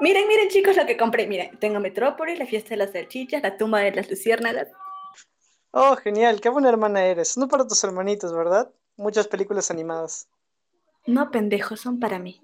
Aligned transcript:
Miren, 0.00 0.26
miren 0.26 0.48
chicos 0.48 0.76
lo 0.76 0.86
que 0.86 0.96
compré. 0.96 1.26
Miren, 1.26 1.56
tengo 1.58 1.78
Metrópolis, 1.78 2.38
la 2.38 2.46
fiesta 2.46 2.70
de 2.70 2.78
las 2.78 2.92
salchichas, 2.92 3.42
la 3.42 3.56
tumba 3.56 3.78
de 3.80 3.92
las 3.92 4.10
luciérnagas. 4.10 4.68
Oh, 5.70 5.96
genial, 5.96 6.40
qué 6.40 6.48
buena 6.48 6.68
hermana 6.68 7.04
eres. 7.04 7.36
No 7.36 7.48
para 7.48 7.66
tus 7.66 7.82
hermanitos, 7.84 8.34
¿verdad? 8.34 8.70
Muchas 8.96 9.28
películas 9.28 9.70
animadas. 9.70 10.28
No, 11.06 11.30
pendejo, 11.30 11.76
son 11.76 12.00
para 12.00 12.18
mí. 12.18 12.40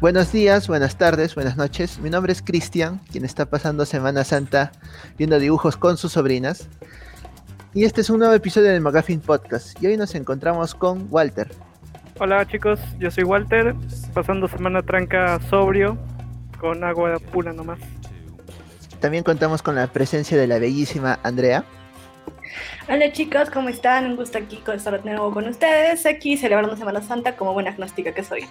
Buenos 0.00 0.30
días, 0.30 0.68
buenas 0.68 0.98
tardes, 0.98 1.34
buenas 1.34 1.56
noches. 1.56 1.98
Mi 1.98 2.10
nombre 2.10 2.32
es 2.32 2.42
Cristian, 2.42 3.00
quien 3.10 3.24
está 3.24 3.46
pasando 3.46 3.86
Semana 3.86 4.24
Santa 4.24 4.72
viendo 5.16 5.38
dibujos 5.38 5.78
con 5.78 5.96
sus 5.96 6.12
sobrinas. 6.12 6.68
Y 7.72 7.84
este 7.84 8.02
es 8.02 8.10
un 8.10 8.18
nuevo 8.18 8.34
episodio 8.34 8.70
del 8.70 8.82
McGuffin 8.82 9.20
Podcast. 9.20 9.82
Y 9.82 9.86
hoy 9.86 9.96
nos 9.96 10.14
encontramos 10.14 10.74
con 10.74 11.06
Walter. 11.10 11.50
Hola 12.18 12.46
chicos, 12.46 12.80
yo 12.98 13.10
soy 13.10 13.24
Walter, 13.24 13.74
pasando 14.14 14.48
semana 14.48 14.80
tranca 14.80 15.38
sobrio, 15.50 15.98
con 16.58 16.82
agua 16.82 17.18
pura 17.18 17.52
nomás. 17.52 17.78
También 19.00 19.22
contamos 19.22 19.60
con 19.60 19.74
la 19.74 19.86
presencia 19.88 20.38
de 20.38 20.46
la 20.46 20.58
bellísima 20.58 21.20
Andrea. 21.22 21.66
Hola 22.88 23.12
chicos, 23.12 23.50
¿cómo 23.50 23.68
están? 23.68 24.06
Un 24.06 24.16
gusto 24.16 24.38
aquí 24.38 24.62
estar 24.74 25.02
de 25.02 25.10
nuevo 25.10 25.30
con 25.30 25.46
ustedes, 25.46 26.06
aquí 26.06 26.38
celebrando 26.38 26.74
Semana 26.74 27.02
Santa 27.02 27.36
como 27.36 27.52
buena 27.52 27.72
agnóstica 27.72 28.14
que 28.14 28.24
soy. 28.24 28.46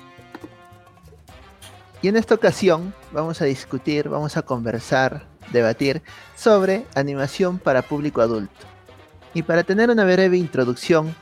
Y 2.03 2.07
en 2.07 2.17
esta 2.17 2.35
ocasión 2.35 2.93
vamos 3.11 3.41
a 3.41 3.45
discutir, 3.45 4.09
vamos 4.09 4.37
a 4.37 4.43
conversar, 4.43 5.23
debatir 5.51 6.03
sobre 6.35 6.85
animación 6.93 7.57
para 7.57 7.81
público 7.81 8.21
adulto. 8.21 8.67
Y 9.33 9.41
para 9.41 9.63
tener 9.63 9.89
una 9.89 10.05
breve 10.05 10.37
introducción 10.37 11.15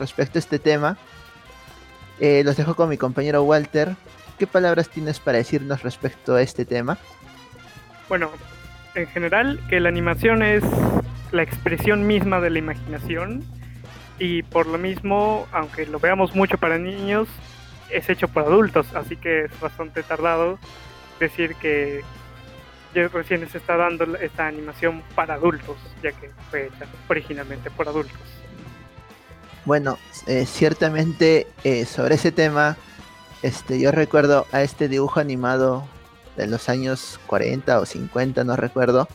respecto 0.00 0.38
a 0.38 0.40
este 0.40 0.58
tema, 0.58 0.98
eh, 2.20 2.42
los 2.44 2.56
dejo 2.56 2.74
con 2.74 2.88
mi 2.88 2.96
compañero 2.96 3.42
Walter. 3.42 3.94
¿Qué 4.38 4.46
palabras 4.46 4.88
tienes 4.88 5.20
para 5.20 5.38
decirnos 5.38 5.82
respecto 5.82 6.34
a 6.34 6.42
este 6.42 6.64
tema? 6.64 6.98
Bueno, 8.08 8.30
en 8.94 9.06
general, 9.08 9.60
que 9.68 9.80
la 9.80 9.88
animación 9.88 10.42
es 10.42 10.62
la 11.32 11.42
expresión 11.42 12.06
misma 12.06 12.40
de 12.40 12.50
la 12.50 12.58
imaginación 12.58 13.44
y 14.18 14.42
por 14.42 14.66
lo 14.66 14.78
mismo, 14.78 15.46
aunque 15.52 15.86
lo 15.86 15.98
veamos 15.98 16.34
mucho 16.34 16.58
para 16.58 16.78
niños, 16.78 17.28
es 17.90 18.08
hecho 18.08 18.28
por 18.28 18.44
adultos, 18.44 18.86
así 18.94 19.16
que 19.16 19.44
es 19.44 19.60
bastante 19.60 20.02
tardado 20.02 20.58
decir 21.20 21.54
que 21.56 22.02
ya 22.94 23.08
recién 23.08 23.46
se 23.48 23.58
está 23.58 23.76
dando 23.76 24.16
esta 24.16 24.46
animación 24.46 25.02
para 25.14 25.34
adultos, 25.34 25.76
ya 26.02 26.12
que 26.12 26.30
fue 26.50 26.66
hecha 26.66 26.86
originalmente 27.08 27.70
por 27.70 27.88
adultos. 27.88 28.20
Bueno, 29.66 29.98
eh, 30.28 30.46
ciertamente 30.46 31.48
eh, 31.64 31.86
sobre 31.86 32.14
ese 32.14 32.30
tema, 32.30 32.76
este, 33.42 33.80
yo 33.80 33.90
recuerdo 33.90 34.46
a 34.52 34.62
este 34.62 34.88
dibujo 34.88 35.18
animado 35.18 35.84
de 36.36 36.46
los 36.46 36.68
años 36.68 37.18
40 37.26 37.80
o 37.80 37.84
50, 37.84 38.44
no 38.44 38.54
recuerdo, 38.54 39.08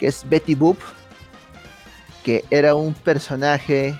que 0.00 0.08
es 0.08 0.28
Betty 0.28 0.56
Boop, 0.56 0.76
que 2.24 2.44
era 2.50 2.74
un 2.74 2.94
personaje 2.94 3.96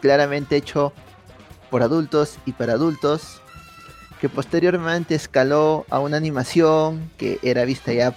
claramente 0.00 0.56
hecho 0.56 0.94
por 1.70 1.82
adultos 1.82 2.38
y 2.46 2.52
para 2.52 2.72
adultos, 2.72 3.42
que 4.18 4.30
posteriormente 4.30 5.14
escaló 5.14 5.84
a 5.90 5.98
una 5.98 6.16
animación 6.16 7.10
que 7.18 7.38
era 7.42 7.66
vista 7.66 7.92
ya 7.92 8.14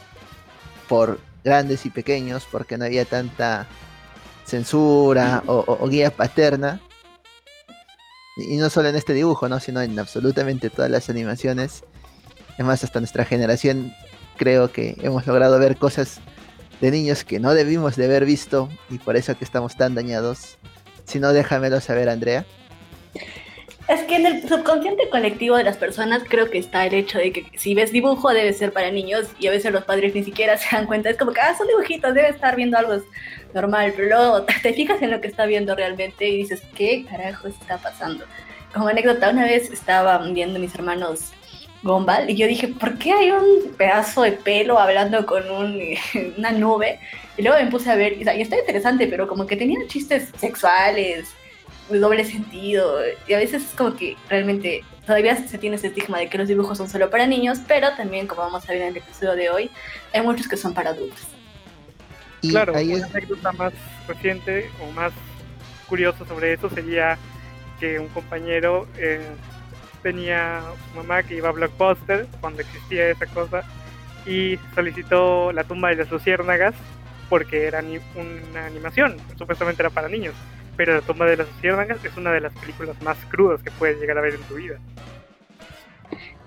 por 0.88 1.20
grandes 1.44 1.86
y 1.86 1.90
pequeños, 1.90 2.48
porque 2.50 2.78
no 2.78 2.86
había 2.86 3.04
tanta 3.04 3.68
censura 4.46 5.44
o, 5.48 5.88
guía 5.90 6.12
paterna. 6.12 6.80
Y 8.38 8.58
no 8.58 8.70
solo 8.70 8.90
en 8.90 8.96
este 8.96 9.14
dibujo, 9.14 9.48
¿no? 9.48 9.60
sino 9.60 9.82
en 9.82 9.98
absolutamente 9.98 10.70
todas 10.70 10.92
las 10.92 11.10
animaciones. 11.10 11.84
Además, 12.56 12.84
hasta 12.84 13.00
nuestra 13.00 13.26
generación 13.26 13.94
creo 14.38 14.72
que 14.72 14.96
hemos 15.02 15.26
logrado 15.26 15.58
ver 15.60 15.78
cosas 15.78 16.20
de 16.82 16.92
niños 16.92 17.24
que 17.24 17.40
no 17.40 17.54
debimos 17.54 17.96
de 17.96 18.06
haber 18.06 18.26
visto 18.26 18.70
y 18.90 18.98
por 18.98 19.16
eso 19.16 19.38
que 19.38 19.46
estamos 19.46 19.76
tan 19.78 19.96
dañados. 19.96 20.58
Si 21.06 21.20
no, 21.20 21.34
déjamelo 21.34 21.80
saber, 21.80 22.10
Andrea. 22.10 22.46
Es 23.88 24.02
que 24.04 24.16
en 24.16 24.26
el 24.26 24.50
subconsciente 24.50 25.10
colectivo 25.10 25.58
de 25.58 25.64
las 25.64 25.78
personas 25.78 26.24
creo 26.28 26.50
que 26.50 26.58
está 26.58 26.88
el 26.88 26.96
hecho 26.96 27.20
de 27.20 27.32
que 27.32 27.46
si 27.56 27.76
ves 27.76 27.92
dibujo 27.92 28.34
debe 28.34 28.52
ser 28.52 28.72
para 28.74 28.90
niños 28.90 29.28
y 29.40 29.46
a 29.46 29.52
veces 29.52 29.72
los 29.72 29.84
padres 29.84 30.16
ni 30.16 30.24
siquiera 30.24 30.58
se 30.58 30.76
dan 30.76 30.88
cuenta. 30.88 31.10
Es 31.10 31.18
como 31.18 31.32
que, 31.32 31.42
ah, 31.42 31.56
son 31.56 31.68
dibujitos, 31.68 32.14
debe 32.14 32.30
estar 32.30 32.56
viendo 32.56 32.78
algo 32.78 33.02
normal, 33.56 33.94
pero 33.96 34.10
luego 34.10 34.44
te 34.62 34.74
fijas 34.74 35.02
en 35.02 35.12
lo 35.12 35.22
que 35.22 35.28
está 35.28 35.46
viendo 35.46 35.76
realmente 35.76 36.28
y 36.28 36.38
dices, 36.38 36.62
¿qué 36.76 37.06
carajo 37.10 37.48
está 37.48 37.78
pasando? 37.78 38.26
Como 38.74 38.88
anécdota, 38.88 39.30
una 39.30 39.46
vez 39.46 39.72
estaba 39.72 40.18
viendo 40.20 40.60
mis 40.60 40.76
hermanos 40.76 41.32
Gumball 41.82 42.30
y 42.30 42.36
yo 42.36 42.48
dije, 42.48 42.68
¿por 42.68 42.98
qué 42.98 43.14
hay 43.14 43.32
un 43.32 43.74
pedazo 43.78 44.24
de 44.24 44.34
pelo 44.34 44.78
hablando 44.78 45.26
con 45.26 45.44
una 46.38 46.52
nube? 46.52 47.00
Y 47.38 47.42
luego 47.42 47.58
me 47.64 47.72
puse 47.72 47.90
a 47.90 47.96
ver, 47.96 48.14
y, 48.14 48.24
y 48.24 48.42
está 48.42 48.60
interesante, 48.60 49.08
pero 49.08 49.28
como 49.28 49.48
que 49.48 49.56
tenía 49.56 49.80
chistes 49.88 50.30
sexuales 50.38 51.34
doble 51.90 52.26
sentido. 52.26 53.00
Y 53.28 53.34
a 53.34 53.38
veces 53.38 53.64
es 53.64 53.76
como 53.76 53.96
que 53.96 54.18
realmente 54.30 54.84
todavía 55.06 55.36
se 55.36 55.58
tiene 55.58 55.76
ese 55.76 55.88
estigma 55.88 56.20
de 56.20 56.30
que 56.30 56.38
los 56.38 56.48
dibujos 56.48 56.78
son 56.78 56.90
solo 56.90 57.10
para 57.10 57.28
niños, 57.28 57.60
pero 57.68 57.96
también, 57.96 58.28
como 58.28 58.42
vamos 58.42 58.68
a 58.68 58.72
ver 58.72 58.82
en 58.82 58.88
el 58.90 58.98
episodio 58.98 59.36
de 59.36 59.50
hoy, 59.50 59.72
hay 60.14 60.22
muchos 60.22 60.48
que 60.48 60.58
son 60.58 60.74
para 60.74 60.92
adultos. 60.92 61.35
Claro, 62.50 62.74
una 62.74 63.06
anécdota 63.06 63.52
más 63.54 63.74
reciente 64.08 64.70
o 64.82 64.92
más 64.92 65.14
curiosa 65.88 66.26
sobre 66.26 66.54
eso 66.54 66.70
sería 66.70 67.18
que 67.80 68.00
un 68.00 68.08
compañero 68.08 68.88
eh, 68.98 69.28
tenía 70.02 70.62
su 70.90 70.98
mamá 70.98 71.24
que 71.24 71.36
iba 71.36 71.50
a 71.50 71.52
Blockbuster 71.52 72.28
cuando 72.42 72.62
existía 72.62 73.10
esa 73.10 73.26
cosa 73.28 73.64
y 74.26 74.58
solicitó 74.74 75.52
la 75.52 75.64
tumba 75.64 75.90
de 75.90 75.98
las 75.98 76.12
luciérnagas 76.12 76.74
porque 77.30 77.66
era 77.66 77.84
una 78.16 78.66
animación, 78.66 79.18
supuestamente 79.38 79.82
era 79.82 79.90
para 79.90 80.08
niños 80.08 80.34
pero 80.76 80.94
La 80.96 81.02
tumba 81.02 81.26
de 81.26 81.38
las 81.38 81.48
luciérnagas 81.48 82.04
es 82.04 82.16
una 82.18 82.32
de 82.32 82.42
las 82.42 82.54
películas 82.54 83.02
más 83.02 83.18
crudas 83.30 83.62
que 83.62 83.72
puedes 83.72 84.00
llegar 84.00 84.18
a 84.18 84.22
ver 84.22 84.36
en 84.36 84.42
tu 84.42 84.56
vida. 84.56 84.78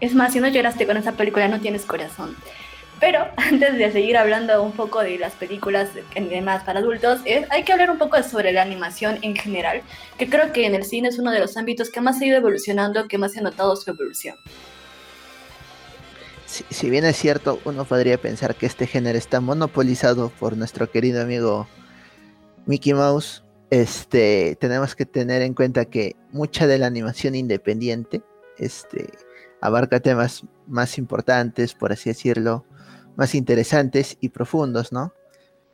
Es 0.01 0.15
más, 0.15 0.33
si 0.33 0.41
no 0.41 0.49
lloraste 0.49 0.87
con 0.87 0.97
esa 0.97 1.13
película 1.13 1.49
no 1.49 1.61
tienes 1.61 1.85
corazón. 1.85 2.37
Pero 3.01 3.27
antes 3.37 3.77
de 3.77 3.93
seguir 3.93 4.17
hablando 4.17 4.63
un 4.63 4.73
poco 4.73 5.01
de 5.01 5.19
las 5.19 5.35
películas 5.35 5.91
más 6.43 6.65
para 6.65 6.81
adultos, 6.81 7.21
hay 7.51 7.63
que 7.65 7.73
hablar 7.73 7.91
un 7.91 7.99
poco 7.99 8.23
sobre 8.23 8.53
la 8.53 8.63
animación 8.63 9.19
en 9.23 9.37
general, 9.37 9.83
que 10.19 10.29
creo 10.29 10.53
que 10.53 10.67
en 10.67 10.75
el 10.75 10.85
cine 10.85 11.09
es 11.09 11.19
uno 11.19 11.31
de 11.31 11.41
los 11.41 11.57
ámbitos 11.57 11.91
que 11.91 12.01
más 12.01 12.21
ha 12.21 12.27
ido 12.27 12.37
evolucionando, 12.37 13.09
que 13.09 13.19
más 13.19 13.33
se 13.33 13.41
ha 13.41 13.43
notado 13.43 13.77
su 13.77 13.91
evolución. 13.91 14.37
si 16.47 16.91
bien 16.91 17.05
es 17.05 17.17
cierto, 17.17 17.61
uno 17.65 17.85
podría 17.85 18.19
pensar 18.19 18.55
que 18.55 18.67
este 18.67 18.87
género 18.87 19.19
está 19.19 19.41
monopolizado 19.41 20.31
por 20.31 20.57
nuestro 20.57 20.91
querido 20.91 21.23
amigo 21.23 21.69
Mickey 22.67 22.95
Mouse, 22.95 23.43
este, 23.71 24.57
tenemos 24.61 24.95
que 24.95 25.05
tener 25.05 25.43
en 25.43 25.55
cuenta 25.55 25.85
que 25.85 26.17
mucha 26.33 26.67
de 26.67 26.79
la 26.79 26.87
animación 26.87 27.35
independiente 27.35 28.23
este, 28.59 29.11
abarca 29.61 30.01
temas 30.01 30.45
más 30.67 30.99
importantes, 30.99 31.75
por 31.75 31.93
así 31.93 32.11
decirlo, 32.11 32.65
más 33.19 33.35
interesantes 33.35 34.17
y 34.21 34.29
profundos, 34.29 34.93
¿no? 34.93 35.13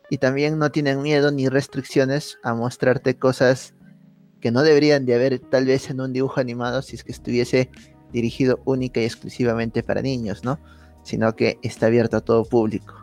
Y 0.09 0.17
también 0.17 0.57
no 0.57 0.71
tienen 0.71 1.01
miedo 1.01 1.31
ni 1.31 1.47
restricciones 1.47 2.39
a 2.43 2.55
mostrarte 2.55 3.17
cosas 3.17 3.75
que 4.41 4.51
no 4.51 4.63
deberían 4.63 5.05
de 5.05 5.13
haber 5.13 5.39
tal 5.39 5.65
vez 5.65 5.89
en 5.89 6.01
un 6.01 6.11
dibujo 6.11 6.39
animado 6.39 6.81
si 6.81 6.95
es 6.95 7.03
que 7.03 7.11
estuviese 7.11 7.69
dirigido 8.11 8.59
única 8.65 8.99
y 8.99 9.05
exclusivamente 9.05 9.83
para 9.83 10.01
niños, 10.01 10.43
¿no? 10.43 10.59
Sino 11.03 11.35
que 11.35 11.59
está 11.61 11.85
abierto 11.85 12.17
a 12.17 12.21
todo 12.21 12.45
público. 12.45 12.95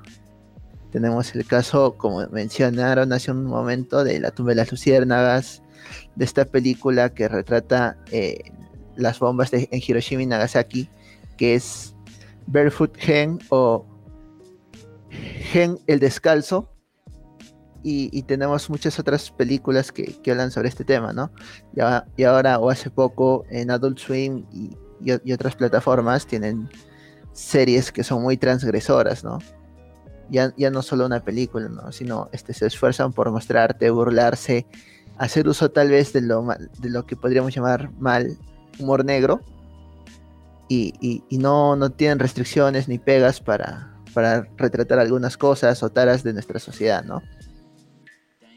Tenemos 0.91 1.35
el 1.37 1.47
caso, 1.47 1.97
como 1.97 2.27
mencionaron 2.29 3.13
hace 3.13 3.31
un 3.31 3.45
momento, 3.45 4.03
de 4.03 4.19
La 4.19 4.33
tumba 4.33 4.51
de 4.51 4.57
las 4.57 4.73
luciérnagas, 4.73 5.63
de 6.17 6.25
esta 6.25 6.45
película 6.45 7.11
que 7.11 7.29
retrata 7.29 7.97
eh, 8.11 8.41
las 8.97 9.21
bombas 9.21 9.53
en 9.53 9.69
Hiroshima 9.71 10.23
y 10.23 10.27
Nagasaki, 10.27 10.89
que 11.37 11.55
es 11.55 11.95
Barefoot 12.47 12.97
Gen 12.97 13.39
o 13.49 13.87
Gen 15.51 15.79
el 15.87 16.01
Descalzo. 16.01 16.69
Y, 17.85 18.23
tenemos 18.23 18.71
muchas 18.71 19.01
otras 19.01 19.33
películas 19.33 19.91
que, 19.91 20.17
hablan 20.31 20.53
sobre 20.53 20.69
este 20.69 20.85
tema, 20.85 21.13
¿no? 21.13 21.33
Y, 22.17 22.23
ahora 22.23 22.61
o 22.61 22.71
hace 22.71 22.91
poco 22.91 23.45
en 23.51 23.73
Adult 23.73 23.99
Swim 23.99 24.45
y, 24.53 24.77
y 25.01 25.33
otras 25.33 25.57
plataformas 25.57 26.25
tienen 26.25 26.69
series 27.33 27.91
que 27.91 28.05
son 28.05 28.23
muy 28.23 28.37
transgresoras, 28.37 29.25
¿no? 29.25 29.41
ya, 30.33 30.53
ya 30.57 30.71
no 30.71 30.83
solo 30.83 31.07
una 31.07 31.21
película, 31.21 31.69
¿no? 31.69 31.93
sino 31.93 32.29
este, 32.33 32.55
se 32.55 32.67
esfuerzan 32.67 33.13
por 33.13 33.31
mostrarte, 33.31 33.91
burlarse, 33.91 34.67
hacer 35.19 35.47
uso 35.47 35.71
tal 35.71 35.91
vez 35.91 36.13
de 36.13 36.23
lo, 36.23 36.47
de 36.79 36.91
lo 36.91 37.07
que 37.07 37.17
podríamos 37.17 37.55
llamar 37.55 37.93
mal 37.99 38.37
humor 38.79 39.05
negro 39.05 39.43
y, 40.69 41.23
y, 41.29 41.37
no, 41.37 41.77
no 41.77 41.91
tienen 41.91 42.19
restricciones 42.19 42.89
ni 42.89 42.99
pegas 42.99 43.41
para, 43.41 43.92
para 44.15 44.49
retratar 44.57 44.99
algunas 44.99 45.37
cosas 45.37 45.83
o 45.83 45.91
taras 45.91 46.23
de 46.23 46.33
nuestra 46.33 46.59
sociedad, 46.59 47.05
¿no? 47.05 47.23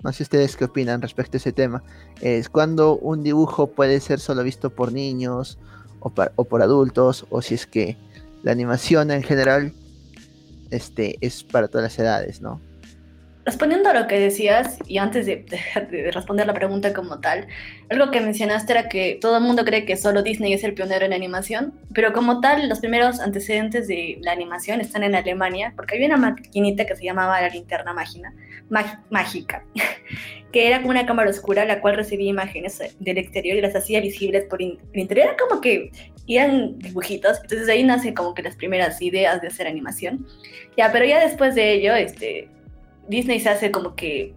No 0.04 0.14
sé 0.14 0.24
ustedes 0.24 0.56
qué 0.56 0.66
opinan 0.66 1.02
respecto 1.02 1.38
a 1.38 1.40
ese 1.40 1.52
tema. 1.52 1.84
Es 2.22 2.50
cuando 2.50 2.98
un 2.98 3.24
dibujo 3.24 3.68
puede 3.68 4.00
ser 4.00 4.20
solo 4.20 4.44
visto 4.44 4.70
por 4.70 4.92
niños 4.92 5.58
o, 6.00 6.14
o 6.36 6.44
por 6.44 6.62
adultos, 6.62 7.26
o 7.30 7.42
si 7.42 7.56
es 7.56 7.66
que 7.66 7.98
la 8.44 8.52
animación 8.52 9.10
en 9.10 9.24
general 9.24 9.74
este, 10.70 11.18
es 11.22 11.44
para 11.44 11.68
todas 11.68 11.86
las 11.86 12.00
edades, 12.00 12.42
¿no? 12.42 12.62
Respondiendo 13.46 13.90
a 13.90 13.94
lo 13.94 14.08
que 14.08 14.20
decías, 14.20 14.80
y 14.88 14.98
antes 14.98 15.28
de, 15.28 15.46
responder 16.12 16.48
la 16.48 16.56
pregunta 16.56 16.94
como 16.94 17.20
tal, 17.20 17.46
algo 17.92 18.10
que 18.10 18.20
mencionaste 18.20 18.74
era 18.74 18.90
que 18.90 19.20
todo 19.22 19.38
el 19.38 19.44
mundo 19.44 19.64
cree 19.64 19.86
que 19.86 19.98
solo 19.98 20.24
Disney 20.24 20.54
es 20.54 20.64
el 20.64 20.74
pionero 20.74 21.06
en 21.06 21.14
animación, 21.14 21.80
pero 21.94 22.12
como 22.12 22.42
tal, 22.42 22.68
los 22.68 22.80
primeros 22.80 23.20
antecedentes 23.20 23.88
de 23.88 24.18
la 24.22 24.32
animación 24.32 24.82
están 24.82 25.04
en 25.04 25.14
Alemania, 25.14 25.74
porque 25.76 25.94
había 25.94 26.08
una 26.08 26.18
maquinita 26.18 26.88
que 26.88 26.96
se 26.96 27.04
llamaba 27.04 27.40
la 27.40 27.50
linterna 27.50 27.94
mágica, 27.94 28.34
mágica, 29.12 29.64
que 30.52 30.68
era 30.68 30.78
como 30.78 30.90
una 30.90 31.06
cámara 31.06 31.30
oscura 31.30 31.66
la 31.66 31.82
cual 31.82 31.98
recibía 31.98 32.32
imágenes 32.32 32.82
del 33.00 33.18
exterior 33.20 33.58
y 33.58 33.62
las 33.62 33.76
hacía 33.76 34.02
visibles 34.02 34.46
por 34.46 34.60
el 34.60 34.80
interior. 34.96 35.28
Era 35.28 35.38
como 35.38 35.62
que 35.62 35.92
eran 36.28 36.80
dibujitos, 36.80 37.38
entonces 37.44 37.70
ahí 37.70 37.84
nacen 37.84 38.16
como 38.16 38.34
que 38.34 38.42
las 38.42 38.56
primeras 38.56 39.00
ideas 39.04 39.40
de 39.40 39.50
hacer 39.50 39.68
animación. 39.68 40.26
Ya, 40.76 40.92
pero 40.92 41.06
ya 41.06 41.20
después 41.20 41.54
de 41.54 41.74
ello, 41.74 41.94
este 41.94 42.50
Disney 43.08 43.40
se 43.40 43.50
hace 43.50 43.72
como 43.72 43.96
que 43.96 44.34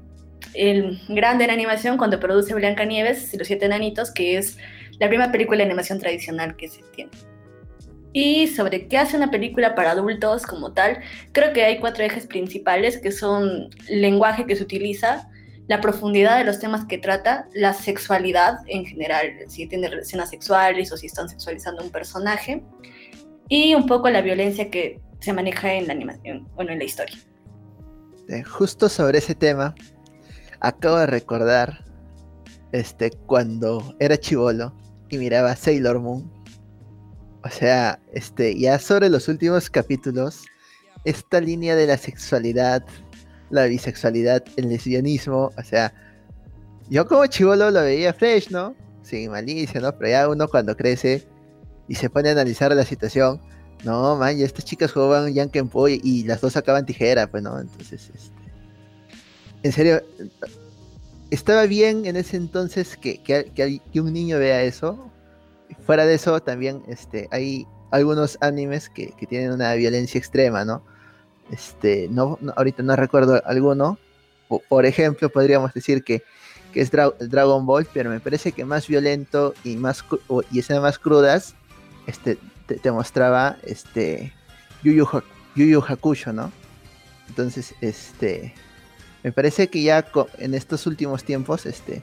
el 0.55 1.01
grande 1.09 1.45
en 1.45 1.51
animación 1.51 1.97
cuando 1.97 2.21
produce 2.21 2.55
Blancanieves 2.55 3.33
y 3.35 3.39
los 3.39 3.47
siete 3.47 3.67
enanitos, 3.67 4.11
que 4.11 4.37
es 4.39 4.59
la 4.99 5.09
primera 5.09 5.31
película 5.31 5.59
de 5.59 5.65
animación 5.65 5.99
tradicional 5.99 6.57
que 6.57 6.69
se 6.69 6.83
tiene. 6.95 7.11
Y 8.13 8.47
sobre 8.49 8.89
qué 8.89 8.99
hace 8.99 9.17
una 9.17 9.31
película 9.31 9.75
para 9.75 9.93
adultos 9.93 10.47
como 10.47 10.73
tal, 10.73 10.99
creo 11.33 11.53
que 11.53 11.65
hay 11.65 11.79
cuatro 11.79 12.05
ejes 12.05 12.27
principales 12.27 12.99
que 12.99 13.13
son 13.13 13.69
el 13.89 14.03
lenguaje 14.03 14.47
que 14.47 14.57
se 14.57 14.63
utiliza, 14.63 15.29
la 15.69 15.83
profundidad 15.83 16.39
de 16.39 16.45
los 16.45 16.59
temas 16.59 16.87
que 16.87 16.97
trata, 16.97 17.47
la 17.53 17.75
sexualidad 17.75 18.61
en 18.67 18.87
general, 18.87 19.33
si 19.49 19.67
tiene 19.67 19.89
relaciones 19.89 20.31
sexuales 20.31 20.91
o 20.91 20.97
si 20.97 21.07
están 21.07 21.29
sexualizando 21.29 21.85
un 21.85 21.91
personaje, 21.91 22.63
y 23.51 23.75
un 23.75 23.87
poco 23.87 24.09
la 24.09 24.23
violencia 24.23 24.71
que 24.71 25.01
se 25.21 25.33
maneja 25.33 25.75
en 25.75 25.87
la 25.87 25.93
animación, 25.93 26.49
bueno, 26.55 26.73
en 26.73 26.79
la 26.79 26.85
historia. 26.85 27.19
Este, 28.29 28.45
justo 28.45 28.91
sobre 28.91 29.19
ese 29.19 29.35
tema, 29.35 29.75
acabo 30.61 30.99
de 30.99 31.07
recordar 31.07 31.83
este, 32.73 33.11
cuando 33.11 33.97
era 34.01 34.19
chivolo 34.19 34.75
y 35.09 35.17
miraba 35.17 35.57
Sailor 35.57 35.99
Moon. 35.99 36.31
O 37.43 37.49
sea, 37.49 37.99
este, 38.13 38.59
ya 38.59 38.79
sobre 38.79 39.09
los 39.09 39.29
últimos 39.29 39.71
capítulos, 39.71 40.45
esta 41.05 41.41
línea 41.41 41.75
de 41.75 41.87
la 41.87 41.97
sexualidad, 41.97 42.85
la 43.49 43.65
bisexualidad, 43.65 44.45
el 44.57 44.69
lesbianismo, 44.69 45.51
o 45.57 45.63
sea, 45.63 45.95
yo 46.91 47.09
como 47.09 47.25
chivolo 47.27 47.71
lo 47.71 47.81
veía 47.81 48.13
fresh, 48.13 48.51
¿no? 48.51 48.75
Sin 49.03 49.31
malicia, 49.31 49.81
¿no? 49.81 49.97
Pero 49.97 50.11
ya 50.11 50.29
uno 50.29 50.49
cuando 50.49 50.77
crece 50.77 51.27
y 51.89 51.95
se 51.95 52.11
pone 52.11 52.29
a 52.29 52.33
analizar 52.33 52.75
la 52.75 52.85
situación, 52.85 53.41
no, 53.85 54.17
man, 54.17 54.37
ya 54.37 54.45
estas 54.45 54.65
chicas 54.65 54.93
jugaban 54.93 55.33
Yankee 55.33 55.61
y 56.03 56.25
las 56.25 56.41
dos 56.41 56.53
sacaban 56.55 56.87
tijera, 56.87 57.27
pues 57.27 57.43
no, 57.43 57.59
entonces, 57.61 58.11
este. 58.15 58.39
En 59.63 59.73
serio, 59.73 60.03
estaba 61.31 61.67
bien 61.67 62.07
en 62.07 62.17
ese 62.17 62.37
entonces 62.37 62.97
que, 62.97 63.19
que, 63.23 64.01
un 64.01 64.13
niño 64.13 64.39
vea 64.39 64.63
eso. 64.63 65.11
Fuera 65.85 66.07
de 66.07 66.15
eso, 66.15 66.41
también 66.41 66.83
este, 66.89 67.29
hay 67.31 67.67
algunos 67.91 68.39
animes 68.41 68.89
que, 68.89 69.13
tienen 69.29 69.53
una 69.53 69.75
violencia 69.75 70.19
extrema, 70.19 70.65
¿no? 70.65 70.83
Este, 71.51 72.09
no, 72.11 72.39
ahorita 72.57 72.83
no 72.83 72.97
recuerdo 72.97 73.43
alguno. 73.45 73.99
por 74.69 74.87
ejemplo, 74.87 75.29
podríamos 75.29 75.73
decir 75.75 76.03
que, 76.03 76.23
es 76.75 76.93
Dragon 76.93 77.67
Ball, 77.67 77.89
pero 77.93 78.09
me 78.09 78.21
parece 78.21 78.53
que 78.53 78.65
más 78.65 78.87
violento 78.87 79.53
y 79.65 79.75
más 79.75 80.05
y 80.53 80.61
escenas 80.61 80.83
más 80.83 80.97
crudas 80.97 81.57
este, 82.07 82.39
te, 82.77 82.91
mostraba 82.91 83.57
este 83.65 84.33
Yu 84.83 85.07
Yu, 85.55 85.85
Hakusho, 85.87 86.33
¿no? 86.33 86.53
Entonces, 87.29 87.75
este 87.81 88.55
me 89.23 89.33
parece 89.33 89.69
que 89.69 89.83
ya 89.83 90.05
en 90.39 90.55
estos 90.55 90.87
últimos 90.87 91.25
tiempos 91.25 91.67
este 91.67 92.03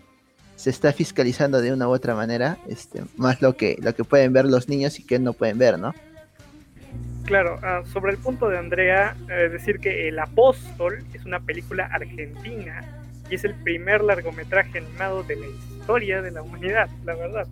se 0.56 0.70
está 0.70 0.94
fiscalizando 0.94 1.62
de 1.62 1.74
una 1.74 1.88
u 1.88 1.92
otra 1.92 2.16
manera 2.16 2.58
este 2.68 3.04
más 3.18 3.42
lo 3.42 3.56
que 3.56 3.78
lo 3.82 3.96
que 3.96 4.04
pueden 4.04 4.34
ver 4.34 4.46
los 4.46 4.70
niños 4.70 5.00
y 5.00 5.04
que 5.04 5.20
no 5.20 5.34
pueden 5.34 5.58
ver, 5.58 5.80
¿no? 5.80 5.94
Claro, 7.26 7.60
ah, 7.64 7.82
sobre 7.92 8.12
el 8.12 8.20
punto 8.20 8.50
de 8.50 8.58
Andrea, 8.60 9.16
eh, 9.30 9.50
decir 9.50 9.80
que 9.80 10.08
El 10.08 10.20
Apóstol 10.20 11.04
es 11.14 11.26
una 11.26 11.40
película 11.40 11.86
argentina 11.92 12.84
y 13.30 13.36
es 13.36 13.44
el 13.44 13.56
primer 13.56 14.04
largometraje 14.04 14.78
animado 14.78 15.24
de 15.24 15.36
la 15.36 15.48
historia 15.48 16.22
de 16.22 16.32
la 16.32 16.44
humanidad, 16.44 16.88
la 17.04 17.16
verdad. 17.16 17.48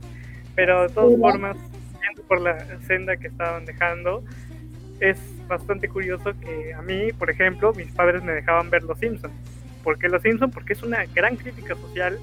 Pero 0.56 0.83
de 0.83 0.89
todas 0.89 1.19
formas, 1.19 1.57
por 2.27 2.41
la 2.41 2.79
senda 2.81 3.17
que 3.17 3.27
estaban 3.27 3.65
dejando, 3.65 4.23
es 5.00 5.17
bastante 5.47 5.89
curioso 5.89 6.33
que 6.39 6.73
a 6.73 6.81
mí, 6.81 7.11
por 7.13 7.29
ejemplo, 7.29 7.73
mis 7.73 7.91
padres 7.91 8.23
me 8.23 8.33
dejaban 8.33 8.69
ver 8.69 8.83
Los 8.83 9.00
Simpsons. 9.00 9.33
¿Por 9.83 9.97
qué 10.00 10.07
Los 10.07 10.21
Simpsons? 10.21 10.53
Porque 10.53 10.73
es 10.73 10.83
una 10.83 11.05
gran 11.05 11.35
crítica 11.35 11.75
social 11.75 12.19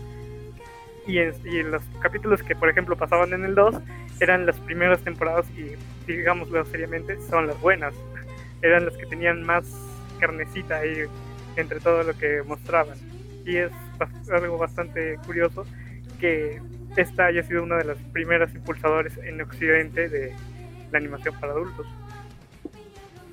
y 1.07 1.19
en, 1.19 1.71
los 1.71 1.83
capítulos 2.01 2.43
que, 2.43 2.55
por 2.55 2.69
ejemplo, 2.69 2.97
pasaban 2.97 3.33
en 3.33 3.45
el 3.45 3.55
2 3.55 3.75
eran 4.21 4.47
las 4.47 4.57
primeras 4.61 5.01
temporadas 5.01 5.47
y, 5.57 5.75
digámoslo 6.11 6.65
seriamente, 6.67 7.19
son 7.29 7.47
las 7.47 7.61
buenas. 7.61 7.95
Eran 8.63 8.85
las 8.85 8.95
que 8.97 9.07
tenían 9.07 9.43
más 9.43 9.65
carnecita 10.19 10.77
ahí 10.77 11.05
entre 11.57 11.81
todo 11.81 12.03
lo 12.03 12.13
que 12.17 12.43
mostraban. 12.43 12.99
Y 13.47 13.57
es 13.57 13.71
algo 14.31 14.59
bastante 14.59 15.17
curioso 15.25 15.65
que 16.21 16.61
esta 17.01 17.27
haya 17.27 17.43
sido 17.43 17.63
una 17.63 17.77
de 17.77 17.85
las 17.85 17.99
primeras 18.13 18.55
impulsadores 18.55 19.17
en 19.19 19.41
Occidente 19.41 20.09
de 20.09 20.35
la 20.91 20.99
animación 20.99 21.35
para 21.41 21.53
adultos. 21.53 21.87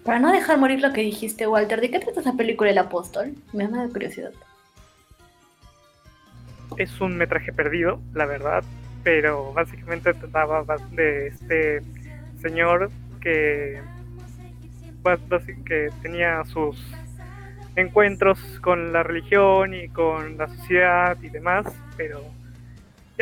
Para 0.03 0.19
no 0.19 0.31
dejar 0.31 0.57
morir 0.57 0.79
lo 0.81 0.93
que 0.93 1.01
dijiste, 1.01 1.47
Walter, 1.47 1.81
¿de 1.81 1.91
qué 1.91 1.99
trata 1.99 2.21
esa 2.21 2.33
película 2.33 2.69
El 2.69 2.77
Apóstol? 2.77 3.33
Me 3.51 3.67
da 3.67 3.89
curiosidad. 3.89 4.31
Es 6.77 7.01
un 7.01 7.17
metraje 7.17 7.51
perdido, 7.51 7.99
la 8.13 8.25
verdad, 8.25 8.63
pero 9.03 9.51
básicamente 9.53 10.13
trataba 10.13 10.63
de 10.91 11.27
este 11.27 11.81
señor 12.41 12.89
que, 13.19 13.81
que 15.65 15.89
tenía 16.01 16.43
sus 16.45 16.77
encuentros 17.75 18.39
con 18.61 18.93
la 18.93 19.03
religión 19.03 19.73
y 19.73 19.89
con 19.89 20.37
la 20.37 20.47
sociedad 20.47 21.17
y 21.21 21.29
demás, 21.29 21.65
pero 21.95 22.23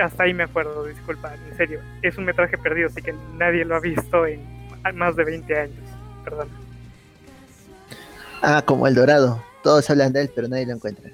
hasta 0.01 0.24
ahí 0.24 0.33
me 0.33 0.44
acuerdo, 0.44 0.86
disculpa, 0.86 1.33
en 1.50 1.57
serio. 1.57 1.80
Es 2.01 2.18
un 2.18 2.25
metraje 2.25 2.57
perdido, 2.57 2.88
así 2.88 3.01
que 3.01 3.13
nadie 3.38 3.66
lo 3.66 3.75
ha 3.75 3.80
visto 3.80 4.25
en 4.25 4.42
más 4.94 5.16
de 5.16 5.23
20 5.23 5.59
años. 5.59 5.80
Perdón. 6.23 6.49
Ah, 8.42 8.61
como 8.66 8.87
El 8.87 8.95
Dorado. 8.95 9.44
Todos 9.64 9.90
hablan 9.90 10.14
de 10.14 10.21
él, 10.21 10.31
pero 10.35 10.47
nadie 10.47 10.66
lo 10.66 10.73
encuentra. 10.73 11.09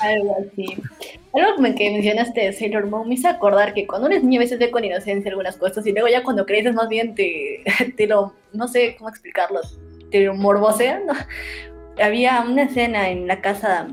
Algo 0.00 0.36
así. 0.38 0.76
Algo 1.34 1.74
que 1.76 1.90
mencionaste 1.90 2.40
de 2.40 2.52
Sailor 2.52 2.86
Moon 2.86 3.08
me 3.08 3.14
hizo 3.14 3.28
acordar 3.28 3.74
que 3.74 3.86
cuando 3.86 4.06
eres 4.08 4.22
niño 4.22 4.40
a 4.40 4.44
veces 4.44 4.58
ve 4.58 4.70
con 4.70 4.84
inocencia 4.84 5.30
algunas 5.30 5.56
cosas 5.56 5.86
y 5.86 5.92
luego 5.92 6.08
ya 6.08 6.22
cuando 6.22 6.46
creces 6.46 6.74
más 6.74 6.88
bien 6.88 7.14
te, 7.14 7.62
te 7.96 8.06
lo, 8.06 8.32
no 8.52 8.68
sé 8.68 8.96
cómo 8.96 9.10
explicarlo, 9.10 9.60
te 10.10 10.24
lo 10.24 10.34
morbosean. 10.34 11.02
Había 12.02 12.40
una 12.40 12.64
escena 12.64 13.10
en 13.10 13.26
la 13.26 13.40
casa 13.40 13.88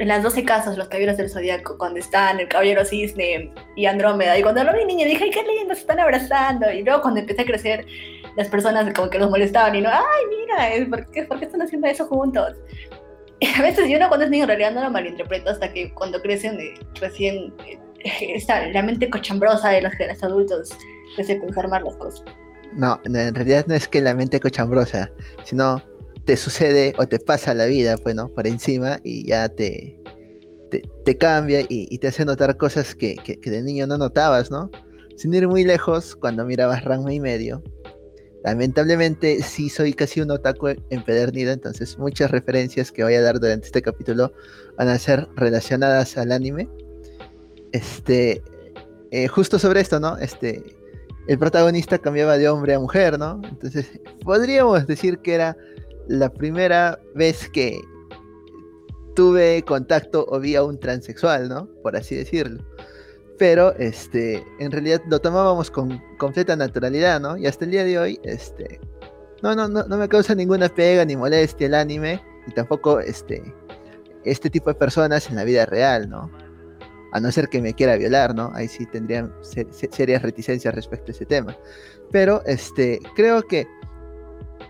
en 0.00 0.08
las 0.08 0.22
12 0.22 0.44
casas, 0.44 0.78
los 0.78 0.88
caballeros 0.88 1.18
del 1.18 1.28
zodiaco, 1.28 1.76
cuando 1.76 2.00
están 2.00 2.40
el 2.40 2.48
caballero 2.48 2.86
cisne 2.86 3.52
y 3.76 3.84
Andrómeda. 3.84 4.38
Y 4.38 4.42
cuando 4.42 4.64
lo 4.64 4.72
vi 4.72 4.86
niña 4.86 5.06
dije, 5.06 5.24
ay, 5.24 5.30
qué 5.30 5.42
lindo, 5.42 5.74
se 5.74 5.82
están 5.82 6.00
abrazando. 6.00 6.70
Y 6.72 6.82
luego 6.82 7.02
cuando 7.02 7.20
empecé 7.20 7.42
a 7.42 7.44
crecer, 7.44 7.86
las 8.34 8.48
personas 8.48 8.94
como 8.94 9.10
que 9.10 9.18
los 9.18 9.28
molestaban 9.28 9.74
y 9.74 9.82
no, 9.82 9.90
ay, 9.90 10.24
mira, 10.30 10.88
¿por 10.88 11.10
qué, 11.10 11.24
¿por 11.24 11.38
qué 11.38 11.44
están 11.44 11.60
haciendo 11.60 11.86
eso 11.86 12.06
juntos? 12.06 12.56
Y 13.40 13.46
a 13.58 13.60
veces 13.60 13.90
yo 13.90 13.98
no 13.98 14.08
cuando 14.08 14.24
es 14.24 14.30
niño 14.30 14.44
en 14.44 14.48
realidad 14.48 14.72
no 14.72 14.80
lo 14.82 14.90
malinterpreto 14.90 15.50
hasta 15.50 15.70
que 15.70 15.92
cuando 15.92 16.22
crecen 16.22 16.58
eh, 16.58 16.74
recién 16.98 17.52
eh, 17.66 17.78
está 18.34 18.68
la 18.68 18.82
mente 18.82 19.10
cochambrosa 19.10 19.68
de 19.68 19.82
los, 19.82 19.92
de 19.98 20.08
los 20.08 20.22
adultos 20.24 20.70
que 21.14 21.34
pensar 21.36 21.68
más 21.68 21.82
las 21.82 21.96
cosas. 21.96 22.24
No, 22.72 22.98
en 23.04 23.34
realidad 23.34 23.66
no 23.66 23.74
es 23.74 23.86
que 23.86 24.00
la 24.00 24.14
mente 24.14 24.40
cochambrosa, 24.40 25.10
sino 25.44 25.82
te 26.30 26.36
sucede 26.36 26.94
o 26.96 27.08
te 27.08 27.18
pasa 27.18 27.54
la 27.54 27.66
vida, 27.66 27.96
pues, 27.96 28.14
¿no? 28.14 28.28
Por 28.28 28.46
encima 28.46 29.00
y 29.02 29.26
ya 29.26 29.48
te, 29.48 30.00
te, 31.04 31.18
cambia 31.18 31.66
y, 31.68 31.98
te 31.98 32.06
hace 32.06 32.24
notar 32.24 32.56
cosas 32.56 32.94
que, 32.94 33.16
de 33.42 33.62
niño 33.64 33.88
no 33.88 33.98
notabas, 33.98 34.48
¿no? 34.48 34.70
Sin 35.16 35.34
ir 35.34 35.48
muy 35.48 35.64
lejos, 35.64 36.14
cuando 36.14 36.44
mirabas 36.44 36.84
Ranma 36.84 37.12
y 37.12 37.18
medio, 37.18 37.64
lamentablemente 38.44 39.42
sí 39.42 39.68
soy 39.68 39.92
casi 39.92 40.20
un 40.20 40.30
otaku 40.30 40.68
empedernido, 40.90 41.50
entonces 41.50 41.98
muchas 41.98 42.30
referencias 42.30 42.92
que 42.92 43.02
voy 43.02 43.14
a 43.14 43.22
dar 43.22 43.40
durante 43.40 43.66
este 43.66 43.82
capítulo 43.82 44.32
van 44.78 44.86
a 44.86 45.00
ser 45.00 45.26
relacionadas 45.34 46.16
al 46.16 46.30
anime. 46.30 46.68
Este, 47.72 48.40
eh, 49.10 49.26
justo 49.26 49.58
sobre 49.58 49.80
esto, 49.80 49.98
¿no? 49.98 50.16
Este, 50.18 50.62
el 51.26 51.40
protagonista 51.40 51.98
cambiaba 51.98 52.38
de 52.38 52.48
hombre 52.48 52.74
a 52.74 52.78
mujer, 52.78 53.18
¿no? 53.18 53.40
Entonces, 53.42 53.90
podríamos 54.22 54.86
decir 54.86 55.18
que 55.18 55.34
era 55.34 55.56
la 56.08 56.32
primera 56.32 56.98
vez 57.14 57.48
que 57.50 57.80
tuve 59.14 59.62
contacto 59.66 60.26
o 60.28 60.40
vi 60.40 60.56
a 60.56 60.62
un 60.62 60.78
transexual, 60.78 61.48
¿no? 61.48 61.68
Por 61.82 61.96
así 61.96 62.16
decirlo. 62.16 62.64
Pero, 63.38 63.74
este, 63.76 64.44
en 64.58 64.70
realidad 64.70 65.00
lo 65.08 65.18
tomábamos 65.18 65.70
con 65.70 66.00
completa 66.18 66.56
naturalidad, 66.56 67.20
¿no? 67.20 67.36
Y 67.36 67.46
hasta 67.46 67.64
el 67.64 67.70
día 67.70 67.84
de 67.84 67.98
hoy, 67.98 68.20
este, 68.22 68.80
no, 69.42 69.54
no, 69.54 69.68
no, 69.68 69.84
no 69.84 69.96
me 69.96 70.08
causa 70.08 70.34
ninguna 70.34 70.68
pega 70.68 71.04
ni 71.04 71.16
molestia 71.16 71.66
el 71.66 71.74
anime, 71.74 72.22
y 72.46 72.52
tampoco, 72.52 73.00
este, 73.00 73.42
este 74.24 74.50
tipo 74.50 74.70
de 74.70 74.74
personas 74.74 75.28
en 75.30 75.36
la 75.36 75.44
vida 75.44 75.66
real, 75.66 76.08
¿no? 76.08 76.30
A 77.12 77.20
no 77.20 77.32
ser 77.32 77.48
que 77.48 77.60
me 77.60 77.74
quiera 77.74 77.96
violar, 77.96 78.34
¿no? 78.34 78.50
Ahí 78.54 78.68
sí 78.68 78.86
tendrían 78.86 79.32
serias 79.90 80.22
reticencias 80.22 80.74
respecto 80.74 81.10
a 81.10 81.14
ese 81.14 81.26
tema. 81.26 81.56
Pero, 82.10 82.42
este, 82.46 83.00
creo 83.16 83.42
que 83.42 83.66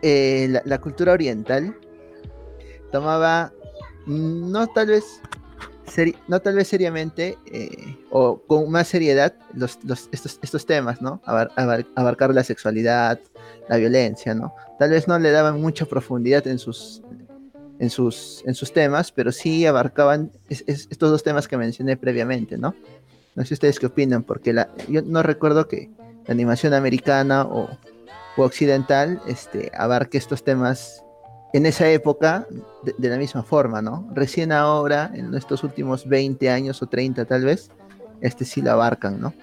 eh, 0.02 0.60
la 0.64 0.80
cultura 0.80 1.12
oriental 1.12 1.76
tomaba 2.90 3.52
no 4.06 4.66
tal 4.68 4.88
vez 4.88 5.20
no 6.28 6.40
tal 6.40 6.54
vez 6.54 6.68
seriamente 6.68 7.36
eh, 7.46 7.96
o 8.10 8.40
con 8.46 8.70
más 8.70 8.88
seriedad 8.88 9.34
los, 9.54 9.78
estos, 10.12 10.66
temas, 10.66 11.02
¿no? 11.02 11.20
abarcar 11.24 12.32
la 12.32 12.44
sexualidad, 12.44 13.18
la 13.68 13.76
violencia, 13.76 14.34
¿no? 14.34 14.54
Tal 14.78 14.90
vez 14.90 15.08
no 15.08 15.18
le 15.18 15.30
daban 15.30 15.60
mucha 15.60 15.86
profundidad 15.86 16.46
en 16.46 16.58
sus, 16.58 17.02
en 17.78 17.90
sus, 17.90 18.42
en 18.46 18.54
sus 18.54 18.72
temas, 18.72 19.10
pero 19.10 19.32
sí 19.32 19.66
abarcaban 19.66 20.30
estos 20.48 21.10
dos 21.10 21.22
temas 21.22 21.48
que 21.48 21.56
mencioné 21.56 21.96
previamente, 21.96 22.56
¿no? 22.56 22.74
No 23.34 23.44
sé 23.44 23.54
ustedes 23.54 23.78
qué 23.78 23.86
opinan, 23.86 24.22
porque 24.22 24.52
la, 24.52 24.70
yo 24.88 25.02
no 25.02 25.22
recuerdo 25.22 25.66
que 25.66 25.90
la 26.26 26.32
animación 26.32 26.74
americana 26.74 27.42
o, 27.44 27.68
o 28.36 28.42
occidental 28.42 29.20
este, 29.26 29.70
abarque 29.74 30.18
estos 30.18 30.42
temas 30.44 31.04
en 31.52 31.66
esa 31.66 31.88
época 31.90 32.46
de, 32.82 33.08
la 33.08 33.16
misma 33.16 33.42
forma, 33.42 33.82
¿no? 33.82 34.08
Recién 34.14 34.52
ahora, 34.52 35.10
en 35.14 35.34
estos 35.34 35.64
últimos 35.64 36.08
20 36.08 36.48
años 36.48 36.80
o 36.82 36.86
30 36.86 37.24
tal 37.24 37.44
vez, 37.44 37.70
este 38.20 38.44
sí 38.44 38.62
lo 38.62 38.70
abarcan, 38.72 39.20
¿no? 39.20 39.34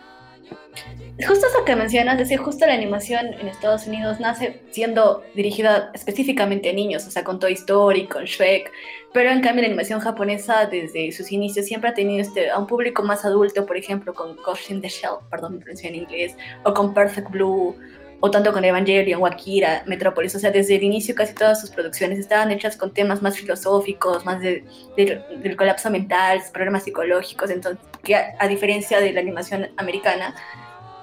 Justo 1.28 1.48
eso 1.48 1.66
que 1.66 1.76
mencionas, 1.76 2.20
decir, 2.20 2.38
justo 2.38 2.68
la 2.68 2.74
animación 2.74 3.34
en 3.34 3.48
Estados 3.48 3.88
Unidos 3.88 4.20
nace 4.20 4.62
siendo 4.70 5.24
dirigida 5.34 5.90
específicamente 5.96 6.70
a 6.70 6.74
niños, 6.74 7.08
o 7.08 7.12
sea, 7.12 7.24
con 7.24 7.40
Toy 7.40 7.54
Story, 7.54 8.06
con 8.08 8.26
Shrek, 8.26 8.72
pero 9.14 9.32
en 9.32 9.42
cambio 9.42 9.64
la 9.64 9.70
animación 9.70 10.00
japonesa 10.00 10.68
desde 10.68 11.12
sus 11.12 11.32
inicios 11.32 11.66
siempre 11.66 11.90
ha 11.90 11.96
tenido 11.96 12.22
este, 12.22 12.52
a 12.52 12.60
un 12.60 12.68
público 12.68 13.02
más 13.02 13.26
adulto, 13.26 13.66
por 13.66 13.78
ejemplo, 13.78 14.14
con 14.14 14.36
Ghost 14.36 14.70
in 14.70 14.80
the 14.80 14.90
Shell, 14.90 15.18
perdón 15.32 15.54
mi 15.54 15.60
pronunciación 15.60 15.96
en 15.96 16.04
inglés, 16.04 16.38
o 16.64 16.74
con 16.74 16.94
Perfect 16.94 17.32
Blue, 17.32 17.76
o 18.20 18.32
tanto 18.32 18.52
con 18.52 18.66
Evangelion, 18.66 19.26
Akira, 19.26 19.84
Metrópolis, 19.86 20.36
o 20.36 20.40
sea, 20.40 20.52
desde 20.52 20.76
el 20.76 20.84
inicio 20.84 21.14
casi 21.14 21.34
todas 21.36 21.62
sus 21.62 21.70
producciones 21.70 22.18
estaban 22.18 22.52
hechas 22.52 22.76
con 22.76 22.92
temas 22.92 23.22
más 23.22 23.38
filosóficos, 23.38 24.26
más 24.26 24.40
de, 24.40 24.64
del 24.96 25.56
colapso 25.56 25.92
mental, 25.92 26.42
problemas 26.52 26.84
psicológicos, 26.84 27.52
entonces, 27.52 27.80
que 28.04 28.16
a, 28.16 28.48
diferencia 28.48 29.00
de 29.00 29.14
la 29.14 29.22
animación 29.22 29.68
americana, 29.78 30.34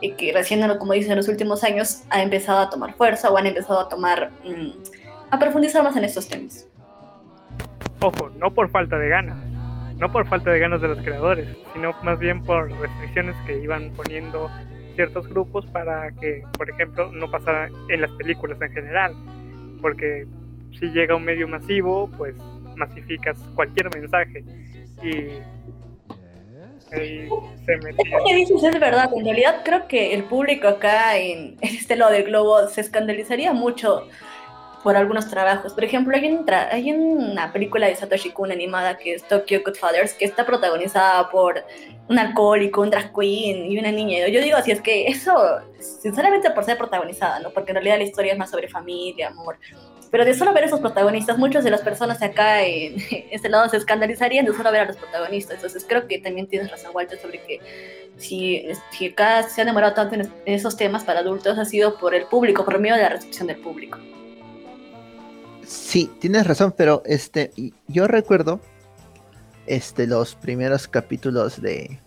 eh, 0.01 0.15
que 0.15 0.33
recién, 0.33 0.67
como 0.79 0.93
dicen, 0.93 1.13
en 1.13 1.19
los 1.19 1.29
últimos 1.29 1.63
años 1.63 2.03
ha 2.11 2.21
empezado 2.23 2.59
a 2.59 2.71
tomar 2.71 2.95
fuerza 2.95 3.31
o 3.31 3.37
han 3.37 3.47
empezado 3.47 3.81
a 3.81 3.89
tomar, 3.89 4.31
mm, 4.45 4.71
a 5.31 5.39
profundizar 5.39 5.85
más 5.85 5.97
en 5.97 6.05
estos 6.05 6.29
temas. 6.29 6.67
Ojo, 8.01 8.29
no 8.37 8.53
por 8.53 8.69
falta 8.71 8.99
de 8.99 9.09
ganas, 9.09 9.37
no 9.99 10.11
por 10.11 10.27
falta 10.27 10.51
de 10.51 10.59
ganas 10.59 10.83
de 10.83 10.89
los 10.89 10.99
creadores, 10.99 11.49
sino 11.73 11.93
más 12.03 12.19
bien 12.19 12.43
por 12.43 12.71
restricciones 12.73 13.37
que 13.47 13.63
iban 13.63 13.93
poniendo 13.93 14.51
ciertos 14.95 15.29
grupos 15.29 15.67
para 15.67 16.11
que, 16.13 16.43
por 16.57 16.71
ejemplo, 16.71 17.11
no 17.13 17.31
pasara 17.31 17.69
en 17.89 18.01
las 18.01 18.11
películas 18.13 18.61
en 18.61 18.73
general, 18.73 19.15
porque 19.81 20.27
si 20.79 20.87
llega 20.87 21.15
un 21.17 21.25
medio 21.25 21.47
masivo, 21.49 22.11
pues 22.17 22.35
masificas 22.77 23.39
cualquier 23.55 23.95
mensaje 23.95 24.45
y 25.03 25.29
ahí 26.93 27.29
se 27.65 27.75
Esto 27.75 28.25
que 28.27 28.35
dices 28.35 28.63
es 28.63 28.81
verdad, 28.81 29.11
en 29.15 29.25
realidad 29.25 29.63
creo 29.65 29.87
que 29.89 30.15
el 30.15 30.25
público 30.25 30.69
acá 30.69 31.17
en 31.17 31.57
este 31.61 31.97
lado 31.97 32.13
del 32.13 32.25
globo 32.25 32.67
se 32.69 32.81
escandalizaría 32.81 33.53
mucho 33.53 34.09
por 34.85 34.97
algunos 34.99 35.29
trabajos. 35.29 35.73
Por 35.73 35.83
ejemplo, 35.83 36.15
hay, 36.15 36.45
hay 36.71 36.93
una 36.93 37.53
película 37.53 37.89
de 37.89 37.97
Satoshi 37.97 38.31
Kon 38.31 38.53
animada 38.53 38.99
que 38.99 39.15
es 39.15 39.27
Tokyo 39.27 39.63
Godfathers, 39.65 40.13
que 40.13 40.27
está 40.27 40.45
protagonizada 40.45 41.31
por 41.31 41.65
un 42.09 42.19
alcohólico, 42.19 42.83
un 42.83 42.91
drag 42.91 43.11
queen 43.19 43.73
y 43.73 43.79
una 43.79 43.91
niña. 43.91 44.29
Yo 44.29 44.43
digo, 44.43 44.59
si 44.63 44.73
es 44.73 44.83
que 44.83 45.07
eso, 45.07 45.35
sinceramente 45.81 46.51
por 46.51 46.65
ser 46.65 46.77
protagonizada, 46.77 47.41
¿no? 47.41 47.51
Porque 47.51 47.71
en 47.71 47.77
realidad 47.77 47.97
la 47.97 48.05
historia 48.05 48.33
es 48.35 48.39
más 48.39 48.51
sobre 48.51 48.69
familia, 48.69 49.29
amor. 49.29 49.57
Pero 50.11 50.27
de 50.27 50.35
solo 50.35 50.53
ver 50.53 50.65
a 50.65 50.67
esos 50.67 50.81
protagonistas, 50.81 51.39
muchas 51.39 51.65
de 51.65 51.71
las 51.71 51.81
personas 51.81 52.23
acá 52.23 52.63
en 52.63 52.97
este 53.31 53.49
lado 53.49 53.67
se 53.71 53.79
escandalizarían 53.79 54.45
de 54.45 54.53
solo 54.53 54.71
ver 54.71 54.83
a 54.83 54.85
los 54.85 54.97
protagonistas. 54.99 55.57
Entonces 55.57 55.87
creo 55.89 56.07
que 56.07 56.19
también 56.19 56.47
tienes 56.47 56.71
razón, 56.71 56.91
Walter, 56.95 57.19
sobre 57.19 57.41
que 57.41 57.59
si, 58.19 58.67
si 58.91 59.07
acá 59.07 59.45
se 59.45 59.63
ha 59.63 59.65
demorado 59.65 59.95
tanto 59.95 60.15
en 60.15 60.31
esos 60.45 60.77
temas 60.77 61.05
para 61.05 61.21
adultos 61.21 61.59
ha 61.59 61.65
sido 61.65 61.97
por 61.97 62.15
el 62.15 62.27
público, 62.27 62.67
por 62.67 62.79
medio 62.79 62.97
de 62.97 63.03
la 63.03 63.09
recepción 63.09 63.47
del 63.47 63.57
público. 63.57 63.99
Sí, 65.67 66.11
tienes 66.21 66.47
razón, 66.47 66.75
pero 66.77 67.03
este, 67.07 67.51
yo 67.89 68.07
recuerdo 68.07 68.61
este, 69.67 70.07
los 70.07 70.35
primeros 70.35 70.89
capítulos 70.89 71.61
de, 71.61 71.99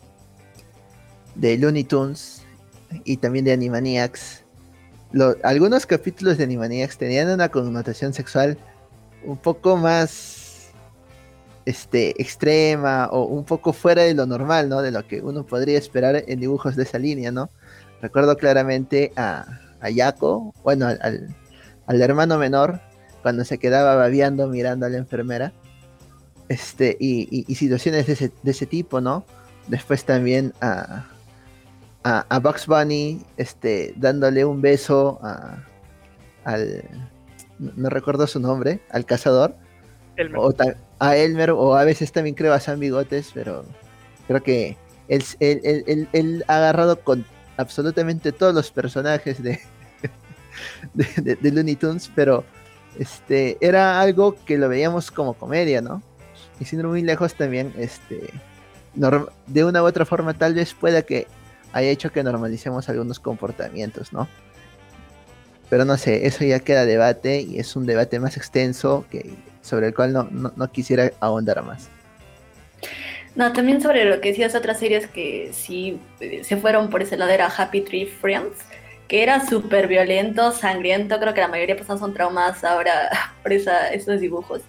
de 1.35 1.57
Looney 1.57 1.83
Tunes 1.83 2.43
y 3.03 3.17
también 3.17 3.45
de 3.45 3.53
Animaniacs. 3.53 4.43
algunos 5.43 5.85
capítulos 5.85 6.37
de 6.37 6.43
Animaniacs 6.43 6.97
tenían 6.97 7.29
una 7.29 7.49
connotación 7.49 8.13
sexual 8.13 8.57
un 9.23 9.37
poco 9.37 9.75
más 9.77 10.69
este, 11.65 12.21
extrema 12.21 13.07
o 13.11 13.25
un 13.25 13.43
poco 13.43 13.73
fuera 13.73 14.03
de 14.03 14.13
lo 14.13 14.25
normal, 14.25 14.69
¿no? 14.69 14.81
De 14.81 14.91
lo 14.91 15.05
que 15.07 15.21
uno 15.21 15.45
podría 15.45 15.77
esperar 15.77 16.23
en 16.27 16.39
dibujos 16.39 16.75
de 16.75 16.83
esa 16.83 16.99
línea, 16.99 17.31
¿no? 17.31 17.49
Recuerdo 18.01 18.37
claramente 18.37 19.11
a, 19.15 19.45
a 19.81 19.89
Yako, 19.89 20.53
bueno, 20.63 20.87
al, 20.87 21.35
al 21.87 22.01
hermano 22.01 22.37
menor, 22.37 22.79
cuando 23.21 23.45
se 23.45 23.57
quedaba 23.57 23.95
babeando 23.95 24.47
mirando 24.47 24.85
a 24.85 24.89
la 24.89 24.97
enfermera. 24.97 25.53
Este, 26.49 26.95
y, 26.99 27.43
situaciones 27.55 28.07
de 28.07 28.13
ese, 28.13 28.31
de 28.41 28.51
ese, 28.51 28.65
tipo, 28.65 29.01
¿no? 29.01 29.25
Después 29.67 30.05
también 30.05 30.53
a, 30.61 31.05
a, 32.03 32.39
Bugs 32.39 32.67
Bunny, 32.67 33.21
este, 33.35 33.93
dándole 33.97 34.45
un 34.45 34.61
beso 34.61 35.19
a, 35.21 35.65
al, 36.45 36.83
no 37.59 37.89
recuerdo 37.89 38.27
su 38.27 38.39
nombre, 38.39 38.79
al 38.91 39.05
cazador. 39.05 39.55
O 40.35 40.51
a 40.99 41.15
Elmer, 41.15 41.51
o 41.51 41.75
a 41.75 41.83
veces 41.83 42.11
también 42.11 42.35
creo 42.35 42.53
a 42.53 42.59
Sam 42.59 42.79
Bigotes, 42.79 43.31
pero 43.35 43.65
creo 44.27 44.41
que 44.41 44.77
él, 45.09 45.23
él, 45.39 46.43
ha 46.47 46.57
agarrado 46.57 47.01
con 47.01 47.23
absolutamente 47.57 48.31
todos 48.31 48.55
los 48.55 48.71
personajes 48.71 49.43
de, 49.43 49.59
de, 50.95 51.35
de 51.35 51.51
Looney 51.51 51.75
Tunes, 51.75 52.09
pero 52.15 52.43
este, 52.99 53.57
era 53.61 53.99
algo 53.99 54.35
que 54.45 54.57
lo 54.57 54.69
veíamos 54.69 55.11
como 55.11 55.33
comedia, 55.33 55.81
¿no? 55.81 56.01
Y 56.59 56.65
sin 56.65 56.79
ir 56.79 56.87
muy 56.87 57.01
lejos 57.01 57.35
también, 57.35 57.73
este, 57.77 58.33
de 59.47 59.65
una 59.65 59.83
u 59.83 59.85
otra 59.85 60.05
forma 60.05 60.33
tal 60.33 60.53
vez 60.53 60.73
pueda 60.73 61.03
que 61.03 61.27
haya 61.73 61.89
hecho 61.89 62.11
que 62.11 62.23
normalicemos 62.23 62.89
algunos 62.89 63.19
comportamientos, 63.19 64.13
¿no? 64.13 64.27
Pero 65.69 65.85
no 65.85 65.97
sé, 65.97 66.25
eso 66.25 66.45
ya 66.45 66.59
queda 66.59 66.85
debate 66.85 67.41
y 67.41 67.59
es 67.59 67.75
un 67.75 67.85
debate 67.85 68.19
más 68.19 68.37
extenso 68.37 69.05
que, 69.11 69.33
sobre 69.61 69.87
el 69.87 69.93
cual 69.93 70.13
no, 70.13 70.29
no, 70.31 70.71
quisiera 70.71 71.11
ahondar 71.19 71.61
más. 71.63 71.89
No, 73.35 73.51
también 73.53 73.81
sobre 73.81 74.05
lo 74.05 74.19
que 74.21 74.29
decías 74.29 74.55
otras 74.55 74.79
series 74.79 75.07
que 75.07 75.51
sí 75.53 75.99
eh, 76.21 76.43
se 76.43 76.57
fueron 76.57 76.89
por 76.89 77.03
ese 77.03 77.17
lado 77.17 77.31
era 77.31 77.47
Happy 77.47 77.81
Tree 77.81 78.05
Friends, 78.05 78.57
que 79.07 79.23
era 79.23 79.45
súper 79.45 79.87
violento, 79.87 80.51
sangriento, 80.51 81.19
creo 81.19 81.33
que 81.33 81.41
la 81.41 81.47
mayoría 81.47 81.75
de 81.75 81.79
personas 81.79 82.01
son 82.01 82.13
traumadas 82.13 82.63
ahora 82.63 83.09
por 83.43 83.53
esos 83.53 84.19
dibujos. 84.19 84.61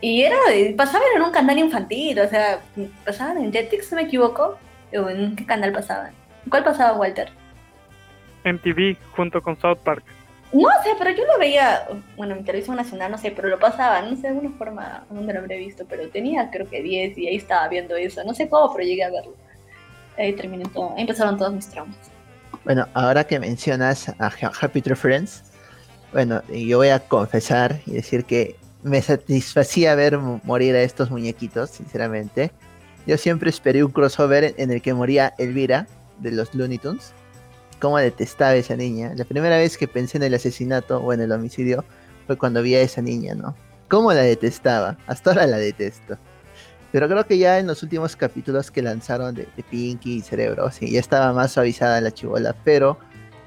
Y 0.00 0.22
era, 0.22 0.38
pasaban 0.76 1.08
en 1.16 1.22
un 1.22 1.32
canal 1.32 1.58
infantil, 1.58 2.20
o 2.20 2.28
sea, 2.28 2.60
pasaban 3.04 3.38
en 3.38 3.52
Jetix, 3.52 3.86
si 3.86 3.94
me 3.94 4.02
equivoco, 4.02 4.56
o 4.92 5.08
en 5.08 5.34
qué 5.34 5.44
canal 5.44 5.72
pasaban. 5.72 6.12
¿Cuál 6.48 6.64
pasaba, 6.64 6.96
Walter? 6.96 7.30
En 8.44 8.58
TV, 8.60 8.96
junto 9.16 9.42
con 9.42 9.58
South 9.60 9.78
Park. 9.82 10.04
No 10.52 10.68
sé, 10.82 10.90
pero 10.98 11.10
yo 11.10 11.26
lo 11.26 11.38
veía, 11.38 11.86
bueno, 12.16 12.34
en 12.34 12.44
televisión 12.44 12.76
nacional, 12.76 13.10
no 13.10 13.18
sé, 13.18 13.32
pero 13.32 13.48
lo 13.48 13.58
pasaba, 13.58 14.00
no 14.00 14.16
sé 14.16 14.22
de 14.22 14.28
alguna 14.28 14.56
forma 14.56 15.04
dónde 15.10 15.34
lo 15.34 15.40
habré 15.40 15.58
visto, 15.58 15.84
pero 15.86 16.08
tenía 16.08 16.48
creo 16.50 16.66
que 16.66 16.80
10 16.80 17.18
y 17.18 17.26
ahí 17.26 17.36
estaba 17.36 17.68
viendo 17.68 17.96
eso, 17.96 18.24
no 18.24 18.32
sé 18.32 18.48
cómo, 18.48 18.72
pero 18.72 18.86
llegué 18.86 19.04
a 19.04 19.10
verlo. 19.10 19.34
Ahí 20.16 20.32
terminé 20.32 20.64
todo, 20.72 20.94
ahí 20.96 21.02
empezaron 21.02 21.36
todos 21.36 21.52
mis 21.52 21.68
traumas. 21.68 21.98
Bueno, 22.64 22.86
ahora 22.94 23.24
que 23.24 23.40
mencionas 23.40 24.08
a 24.18 24.30
Happy 24.60 24.82
Tree 24.82 24.96
Friends, 24.96 25.42
bueno, 26.12 26.42
yo 26.48 26.78
voy 26.78 26.88
a 26.88 27.00
confesar 27.00 27.80
y 27.86 27.92
decir 27.92 28.24
que 28.24 28.56
me 28.82 29.02
satisfacía 29.02 29.94
ver 29.94 30.18
morir 30.18 30.74
a 30.74 30.82
estos 30.82 31.10
muñequitos, 31.10 31.70
sinceramente. 31.70 32.52
Yo 33.06 33.16
siempre 33.16 33.50
esperé 33.50 33.82
un 33.84 33.90
crossover 33.90 34.54
en 34.56 34.70
el 34.70 34.82
que 34.82 34.94
moría 34.94 35.34
Elvira 35.38 35.86
de 36.18 36.32
los 36.32 36.54
Looney 36.54 36.78
Tunes. 36.78 37.12
Cómo 37.80 37.98
detestaba 37.98 38.54
esa 38.54 38.76
niña. 38.76 39.12
La 39.16 39.24
primera 39.24 39.56
vez 39.56 39.78
que 39.78 39.88
pensé 39.88 40.18
en 40.18 40.24
el 40.24 40.34
asesinato 40.34 40.98
o 40.98 41.12
en 41.12 41.20
el 41.20 41.32
homicidio 41.32 41.84
fue 42.26 42.36
cuando 42.36 42.62
vi 42.62 42.74
a 42.74 42.80
esa 42.80 43.02
niña, 43.02 43.34
¿no? 43.34 43.54
Cómo 43.88 44.12
la 44.12 44.22
detestaba. 44.22 44.98
Hasta 45.06 45.30
ahora 45.30 45.46
la 45.46 45.58
detesto. 45.58 46.18
Pero 46.90 47.08
creo 47.08 47.26
que 47.26 47.38
ya 47.38 47.58
en 47.58 47.66
los 47.66 47.82
últimos 47.82 48.16
capítulos 48.16 48.70
que 48.70 48.80
lanzaron 48.80 49.34
de, 49.34 49.46
Pinky 49.70 50.16
y 50.16 50.20
Cerebro, 50.22 50.70
sí, 50.70 50.90
ya 50.90 51.00
estaba 51.00 51.32
más 51.32 51.52
suavizada 51.52 52.00
la 52.00 52.10
chivola, 52.10 52.54
pero 52.64 52.98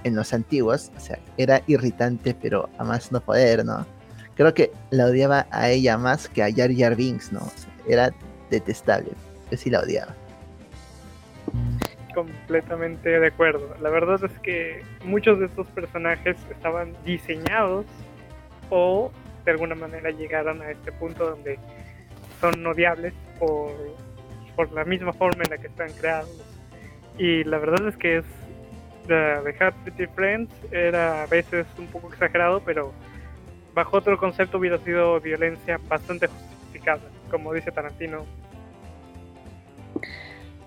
en 0.04 0.16
los 0.16 0.34
antiguos, 0.34 0.92
o 0.96 1.00
sea, 1.00 1.20
era 1.38 1.62
irritante, 1.68 2.36
pero 2.40 2.70
a 2.78 2.84
más 2.84 3.12
no 3.12 3.20
poder, 3.20 3.66
¿no? 3.66 3.86
Creo 4.36 4.54
que 4.54 4.72
la 4.92 5.06
odiaba 5.06 5.48
a 5.52 5.70
ella 5.70 5.98
más 5.98 6.28
que 6.28 6.44
a 6.44 6.54
Jar 6.54 6.72
Jar 6.76 6.96
Binks, 6.96 7.32
¿no? 7.32 7.42
era 7.88 8.12
detestable, 8.50 9.12
yo 9.50 9.58
sí 9.58 9.70
la 9.70 9.80
odiaba. 9.80 10.16
Completamente 12.14 13.10
de 13.10 13.28
acuerdo. 13.28 13.76
La 13.82 13.90
verdad 13.90 14.24
es 14.24 14.32
que 14.40 14.84
muchos 15.04 15.40
de 15.40 15.46
estos 15.46 15.68
personajes 15.68 16.38
estaban 16.50 16.94
diseñados 17.06 17.86
o 18.70 19.12
de 19.46 19.52
alguna 19.52 19.76
manera 19.76 20.12
llegaron 20.12 20.62
a 20.62 20.70
este 20.72 20.92
punto 20.92 21.30
donde 21.30 21.58
son 22.42 22.66
odiables 22.66 23.14
por, 23.40 23.72
por 24.56 24.72
la 24.74 24.84
misma 24.84 25.14
forma 25.14 25.44
en 25.44 25.52
la 25.52 25.58
que 25.58 25.68
están 25.68 25.92
creados. 25.94 26.30
Y 27.18 27.44
la 27.44 27.60
verdad 27.60 27.88
es 27.88 27.96
que 27.96 28.18
es 28.18 28.26
The, 29.08 29.56
Happy 29.60 30.08
Friends 30.08 30.54
era 30.72 31.24
a 31.24 31.26
veces 31.28 31.66
un 31.78 31.88
poco 31.88 32.10
exagerado, 32.10 32.62
pero 32.62 32.94
bajo 33.74 33.98
otro 33.98 34.18
concepto 34.18 34.58
hubiera 34.58 34.78
sido 34.80 35.20
violencia 35.20 35.80
bastante 35.88 36.28
justificada, 36.28 37.02
como 37.30 37.54
dice 37.54 37.72
Tarantino. 37.72 38.26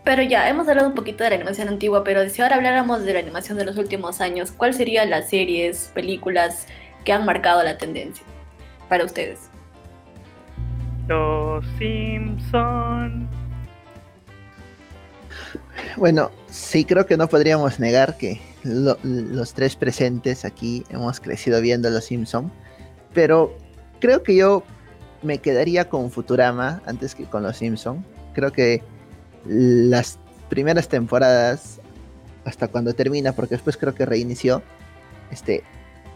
Pero 0.04 0.22
ya, 0.22 0.48
hemos 0.50 0.68
hablado 0.68 0.88
un 0.88 0.94
poquito 0.94 1.24
de 1.24 1.30
la 1.30 1.36
animación 1.36 1.68
antigua, 1.68 2.04
pero 2.04 2.28
si 2.28 2.42
ahora 2.42 2.56
habláramos 2.56 3.04
de 3.04 3.14
la 3.14 3.20
animación 3.20 3.56
de 3.56 3.64
los 3.64 3.78
últimos 3.78 4.20
años, 4.20 4.52
¿cuáles 4.52 4.76
serían 4.76 5.08
las 5.08 5.30
series, 5.30 5.90
películas 5.94 6.66
que 7.04 7.12
han 7.12 7.24
marcado 7.24 7.62
la 7.62 7.78
tendencia 7.78 8.24
para 8.88 9.04
ustedes? 9.04 9.50
Los 11.08 11.64
Simpson. 11.78 13.28
Bueno, 15.96 16.30
sí 16.48 16.84
creo 16.84 17.06
que 17.06 17.16
no 17.16 17.28
podríamos 17.28 17.78
negar 17.78 18.16
que 18.16 18.40
los 18.64 19.54
tres 19.54 19.76
presentes 19.76 20.44
aquí 20.44 20.84
hemos 20.88 21.20
crecido 21.20 21.60
viendo 21.60 21.90
Los 21.90 22.04
Simpson, 22.04 22.50
pero 23.12 23.54
creo 24.00 24.22
que 24.22 24.36
yo 24.36 24.64
me 25.22 25.38
quedaría 25.38 25.88
con 25.88 26.10
Futurama 26.10 26.82
antes 26.86 27.14
que 27.14 27.24
con 27.24 27.42
Los 27.42 27.58
Simpson. 27.58 28.04
Creo 28.32 28.52
que 28.52 28.82
las 29.46 30.18
primeras 30.48 30.88
temporadas, 30.88 31.80
hasta 32.44 32.68
cuando 32.68 32.94
termina, 32.94 33.32
porque 33.32 33.54
después 33.54 33.76
creo 33.76 33.94
que 33.94 34.06
reinició, 34.06 34.62
este, 35.30 35.62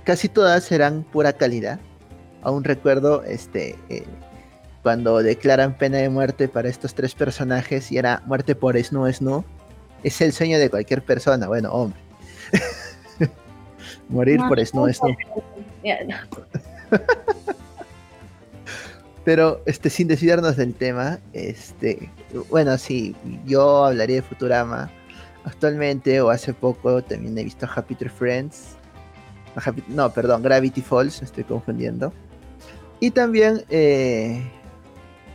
casi 0.04 0.28
todas 0.28 0.70
eran 0.72 1.02
pura 1.04 1.34
calidad. 1.34 1.78
Aún 2.42 2.64
recuerdo 2.64 3.24
este, 3.24 3.76
eh, 3.88 4.04
cuando 4.88 5.22
declaran 5.22 5.76
pena 5.76 5.98
de 5.98 6.08
muerte 6.08 6.48
para 6.48 6.70
estos 6.70 6.94
tres 6.94 7.14
personajes 7.14 7.92
y 7.92 7.98
era 7.98 8.22
muerte 8.24 8.54
por 8.54 8.82
Snu 8.82 9.06
Snu, 9.12 9.44
es 10.02 10.18
el 10.22 10.32
sueño 10.32 10.58
de 10.58 10.70
cualquier 10.70 11.02
persona, 11.02 11.46
bueno, 11.46 11.70
hombre. 11.70 12.00
Morir 14.08 14.40
por 14.48 14.64
Snu 14.64 14.90
Snu. 14.90 15.14
Pero 19.26 19.60
este, 19.66 19.90
sin 19.90 20.08
desviarnos 20.08 20.56
del 20.56 20.72
tema, 20.72 21.18
este, 21.34 22.10
bueno, 22.48 22.78
sí, 22.78 23.14
yo 23.44 23.84
hablaría 23.84 24.16
de 24.16 24.22
Futurama. 24.22 24.90
Actualmente 25.44 26.18
o 26.22 26.30
hace 26.30 26.54
poco 26.54 27.04
también 27.04 27.36
he 27.36 27.44
visto 27.44 27.68
Happy 27.76 27.94
Tree 27.94 28.08
Friends. 28.08 28.78
no, 29.88 30.10
perdón, 30.14 30.42
Gravity 30.42 30.80
Falls, 30.80 31.20
estoy 31.20 31.44
confundiendo. 31.44 32.10
Y 33.00 33.10
también 33.10 33.62
eh, 33.68 34.50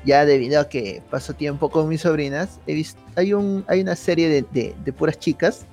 ya 0.05 0.25
debido 0.25 0.59
a 0.59 0.69
que 0.69 1.01
paso 1.09 1.33
tiempo 1.33 1.69
con 1.69 1.87
mis 1.87 2.01
sobrinas, 2.01 2.59
he 2.67 2.73
visto, 2.73 3.01
hay, 3.15 3.33
un, 3.33 3.63
hay 3.67 3.81
una 3.81 3.95
serie 3.95 4.29
de, 4.29 4.73
de, 4.83 4.93
puras 4.93 5.17
chicas 5.17 5.65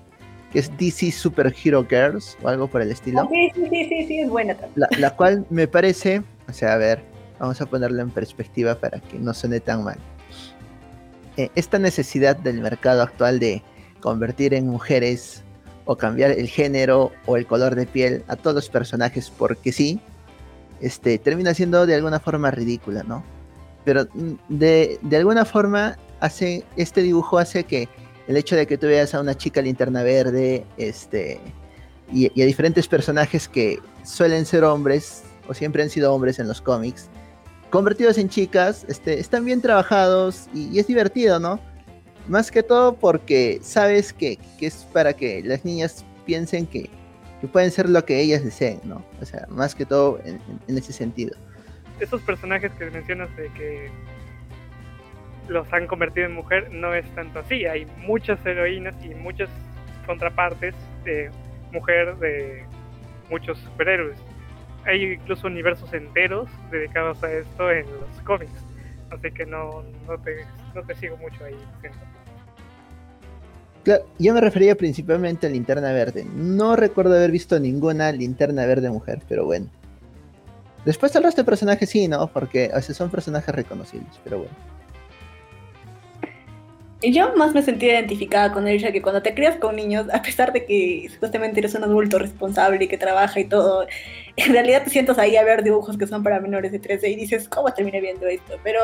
que 0.52 0.58
es 0.60 0.76
DC 0.78 1.12
Super 1.12 1.54
Hero 1.62 1.86
Girls 1.88 2.36
o 2.42 2.48
algo 2.48 2.66
por 2.66 2.82
el 2.82 2.90
estilo. 2.90 3.28
Sí, 3.30 3.50
sí, 3.54 3.68
sí, 3.70 4.06
sí, 4.06 4.20
es 4.20 4.28
buena 4.28 4.56
La, 4.74 4.88
la, 4.98 5.14
cual 5.14 5.46
me 5.50 5.68
parece, 5.68 6.22
o 6.48 6.52
sea, 6.52 6.74
a 6.74 6.76
ver, 6.76 7.02
vamos 7.38 7.60
a 7.60 7.66
ponerlo 7.66 8.02
en 8.02 8.10
perspectiva 8.10 8.74
para 8.74 8.98
que 9.00 9.18
no 9.18 9.32
suene 9.32 9.60
tan 9.60 9.84
mal. 9.84 9.98
Eh, 11.36 11.50
esta 11.54 11.78
necesidad 11.78 12.36
del 12.36 12.60
mercado 12.60 13.02
actual 13.02 13.38
de 13.38 13.62
convertir 14.00 14.54
en 14.54 14.66
mujeres 14.66 15.42
o 15.84 15.96
cambiar 15.96 16.32
el 16.32 16.48
género 16.48 17.12
o 17.26 17.36
el 17.36 17.46
color 17.46 17.74
de 17.74 17.86
piel 17.86 18.24
a 18.28 18.36
todos 18.36 18.54
los 18.54 18.68
personajes 18.68 19.30
porque 19.30 19.72
sí, 19.72 20.00
este, 20.80 21.18
termina 21.18 21.54
siendo 21.54 21.86
de 21.86 21.94
alguna 21.94 22.20
forma 22.20 22.50
ridícula, 22.50 23.02
¿no? 23.02 23.22
Pero 23.90 24.06
mm, 24.14 24.34
de, 24.48 25.00
alguna 25.16 25.44
forma 25.44 25.98
hace 26.20 26.64
este 26.76 27.02
dibujo 27.02 27.38
hace 27.38 27.64
que 27.64 27.88
el 28.28 28.36
hecho 28.36 28.54
de 28.54 28.64
que 28.64 28.78
tú 28.78 28.86
veas 28.86 29.16
a 29.16 29.20
una 29.20 29.36
chica 29.36 29.60
linterna 29.60 30.04
verde 30.04 30.64
este 30.76 31.40
y, 32.12 32.26
a 32.40 32.46
diferentes 32.46 32.86
personajes 32.86 33.48
que 33.48 33.80
suelen 34.04 34.46
ser 34.46 34.62
hombres 34.62 35.24
o 35.48 35.54
siempre 35.54 35.82
han 35.82 35.90
sido 35.90 36.14
hombres 36.14 36.38
en 36.38 36.46
los 36.46 36.60
cómics 36.60 37.08
convertidos 37.70 38.16
en 38.18 38.28
chicas 38.28 38.86
este, 38.86 39.18
están 39.18 39.44
bien 39.44 39.60
trabajados 39.60 40.46
y, 40.54 40.78
es 40.78 40.86
divertido 40.86 41.40
no 41.40 41.58
más 42.28 42.52
que 42.52 42.62
todo 42.62 42.94
porque 42.94 43.58
sabes 43.60 44.12
que, 44.12 44.38
es 44.60 44.86
para 44.92 45.14
que 45.14 45.42
las 45.42 45.64
niñas 45.64 46.04
piensen 46.26 46.64
que, 46.64 46.88
pueden 47.52 47.72
ser 47.72 47.88
lo 47.88 48.04
que 48.04 48.20
ellas 48.20 48.44
deseen 48.44 48.80
no 48.84 49.04
o 49.20 49.24
sea 49.26 49.48
más 49.48 49.74
que 49.74 49.84
todo 49.84 50.20
en 50.24 50.78
ese 50.78 50.92
sentido 50.92 51.34
esos 52.00 52.22
personajes 52.22 52.72
que 52.72 52.90
mencionas 52.90 53.34
de 53.36 53.48
que 53.50 53.90
los 55.48 55.70
han 55.72 55.86
convertido 55.86 56.26
en 56.26 56.34
mujer 56.34 56.72
no 56.72 56.94
es 56.94 57.08
tanto 57.14 57.40
así. 57.40 57.66
Hay 57.66 57.86
muchas 57.98 58.44
heroínas 58.44 58.94
y 59.04 59.14
muchas 59.14 59.48
contrapartes 60.06 60.74
de 61.04 61.30
mujer 61.72 62.16
de 62.16 62.64
muchos 63.28 63.58
superhéroes. 63.58 64.18
Hay 64.86 65.12
incluso 65.12 65.46
universos 65.46 65.92
enteros 65.92 66.48
dedicados 66.70 67.22
a 67.22 67.30
esto 67.32 67.70
en 67.70 67.86
los 67.86 68.22
cómics. 68.24 68.64
Así 69.10 69.30
que 69.32 69.44
no, 69.44 69.82
no, 70.06 70.18
te, 70.18 70.44
no 70.74 70.82
te 70.82 70.94
sigo 70.94 71.16
mucho 71.16 71.44
ahí. 71.44 71.56
Claro, 73.82 74.04
yo 74.18 74.34
me 74.34 74.40
refería 74.40 74.74
principalmente 74.76 75.46
a 75.46 75.50
Linterna 75.50 75.92
Verde. 75.92 76.24
No 76.34 76.76
recuerdo 76.76 77.14
haber 77.14 77.30
visto 77.30 77.58
ninguna 77.58 78.12
Linterna 78.12 78.66
Verde 78.66 78.90
mujer, 78.90 79.20
pero 79.28 79.44
bueno. 79.44 79.66
Después 80.84 81.14
el 81.14 81.22
resto 81.22 81.42
de 81.42 81.46
personajes 81.46 81.90
sí, 81.90 82.08
¿no? 82.08 82.28
Porque 82.28 82.70
a 82.72 82.76
veces 82.76 82.96
son 82.96 83.10
personajes 83.10 83.54
reconocibles, 83.54 84.18
pero 84.24 84.38
bueno. 84.38 84.54
Yo 87.02 87.34
más 87.34 87.54
me 87.54 87.62
sentí 87.62 87.86
identificada 87.86 88.52
con 88.52 88.68
ella 88.68 88.92
que 88.92 89.00
cuando 89.00 89.22
te 89.22 89.34
crías 89.34 89.56
con 89.56 89.74
niños, 89.74 90.06
a 90.12 90.20
pesar 90.20 90.52
de 90.52 90.66
que 90.66 91.08
supuestamente 91.10 91.58
eres 91.58 91.74
un 91.74 91.82
adulto 91.82 92.18
responsable 92.18 92.84
y 92.84 92.88
que 92.88 92.98
trabaja 92.98 93.40
y 93.40 93.44
todo, 93.46 93.86
en 94.36 94.52
realidad 94.52 94.84
te 94.84 94.90
sientas 94.90 95.18
ahí 95.18 95.36
a 95.36 95.42
ver 95.42 95.62
dibujos 95.62 95.96
que 95.96 96.06
son 96.06 96.22
para 96.22 96.40
menores 96.40 96.72
de 96.72 96.78
13 96.78 97.08
y 97.08 97.16
dices, 97.16 97.48
¿cómo 97.48 97.72
terminé 97.72 98.02
viendo 98.02 98.26
esto? 98.26 98.58
Pero 98.62 98.80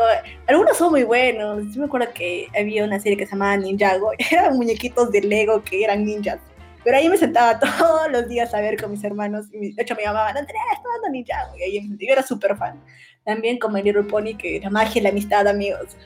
algunos 0.46 0.78
son 0.78 0.92
muy 0.92 1.02
buenos. 1.02 1.74
Yo 1.74 1.80
me 1.80 1.86
acuerdo 1.86 2.08
que 2.14 2.48
había 2.58 2.84
una 2.84 2.98
serie 3.00 3.18
que 3.18 3.26
se 3.26 3.32
llamaba 3.32 3.58
Ninjago, 3.58 4.12
eran 4.30 4.56
muñequitos 4.56 5.12
de 5.12 5.20
Lego 5.20 5.62
que 5.62 5.84
eran 5.84 6.04
ninjas. 6.06 6.38
Pero 6.86 6.98
ahí 6.98 7.08
me 7.08 7.16
sentaba 7.16 7.58
todos 7.78 8.12
los 8.12 8.28
días 8.28 8.54
a 8.54 8.60
ver 8.60 8.80
con 8.80 8.92
mis 8.92 9.02
hermanos. 9.02 9.46
Y 9.52 9.72
de 9.72 9.82
hecho, 9.82 9.96
me 9.96 10.04
llamaban, 10.04 10.36
Andrea, 10.36 10.62
está 10.72 10.88
dando 10.88 11.08
Ninjago. 11.10 11.58
Y 11.58 11.62
ahí 11.62 11.96
yo 11.98 12.12
era 12.12 12.22
súper 12.22 12.56
fan. 12.56 12.80
También 13.24 13.58
como 13.58 13.76
el 13.76 13.84
Little 13.84 14.04
Pony, 14.04 14.36
que 14.38 14.58
era 14.58 14.70
magia 14.70 15.00
y 15.00 15.02
la 15.02 15.08
amistad, 15.08 15.48
amigos. 15.48 15.96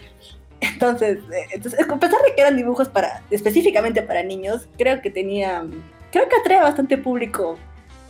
Entonces, 0.60 1.18
eh, 1.18 1.46
entonces, 1.52 1.80
a 1.86 1.98
pesar 1.98 2.22
de 2.22 2.34
que 2.34 2.40
eran 2.40 2.56
dibujos 2.56 2.88
para, 2.88 3.22
específicamente 3.30 4.00
para 4.00 4.22
niños, 4.22 4.70
creo 4.78 5.02
que 5.02 5.10
tenía, 5.10 5.66
creo 6.12 6.26
que 6.30 6.36
atrae 6.36 6.62
bastante 6.62 6.96
público 6.96 7.58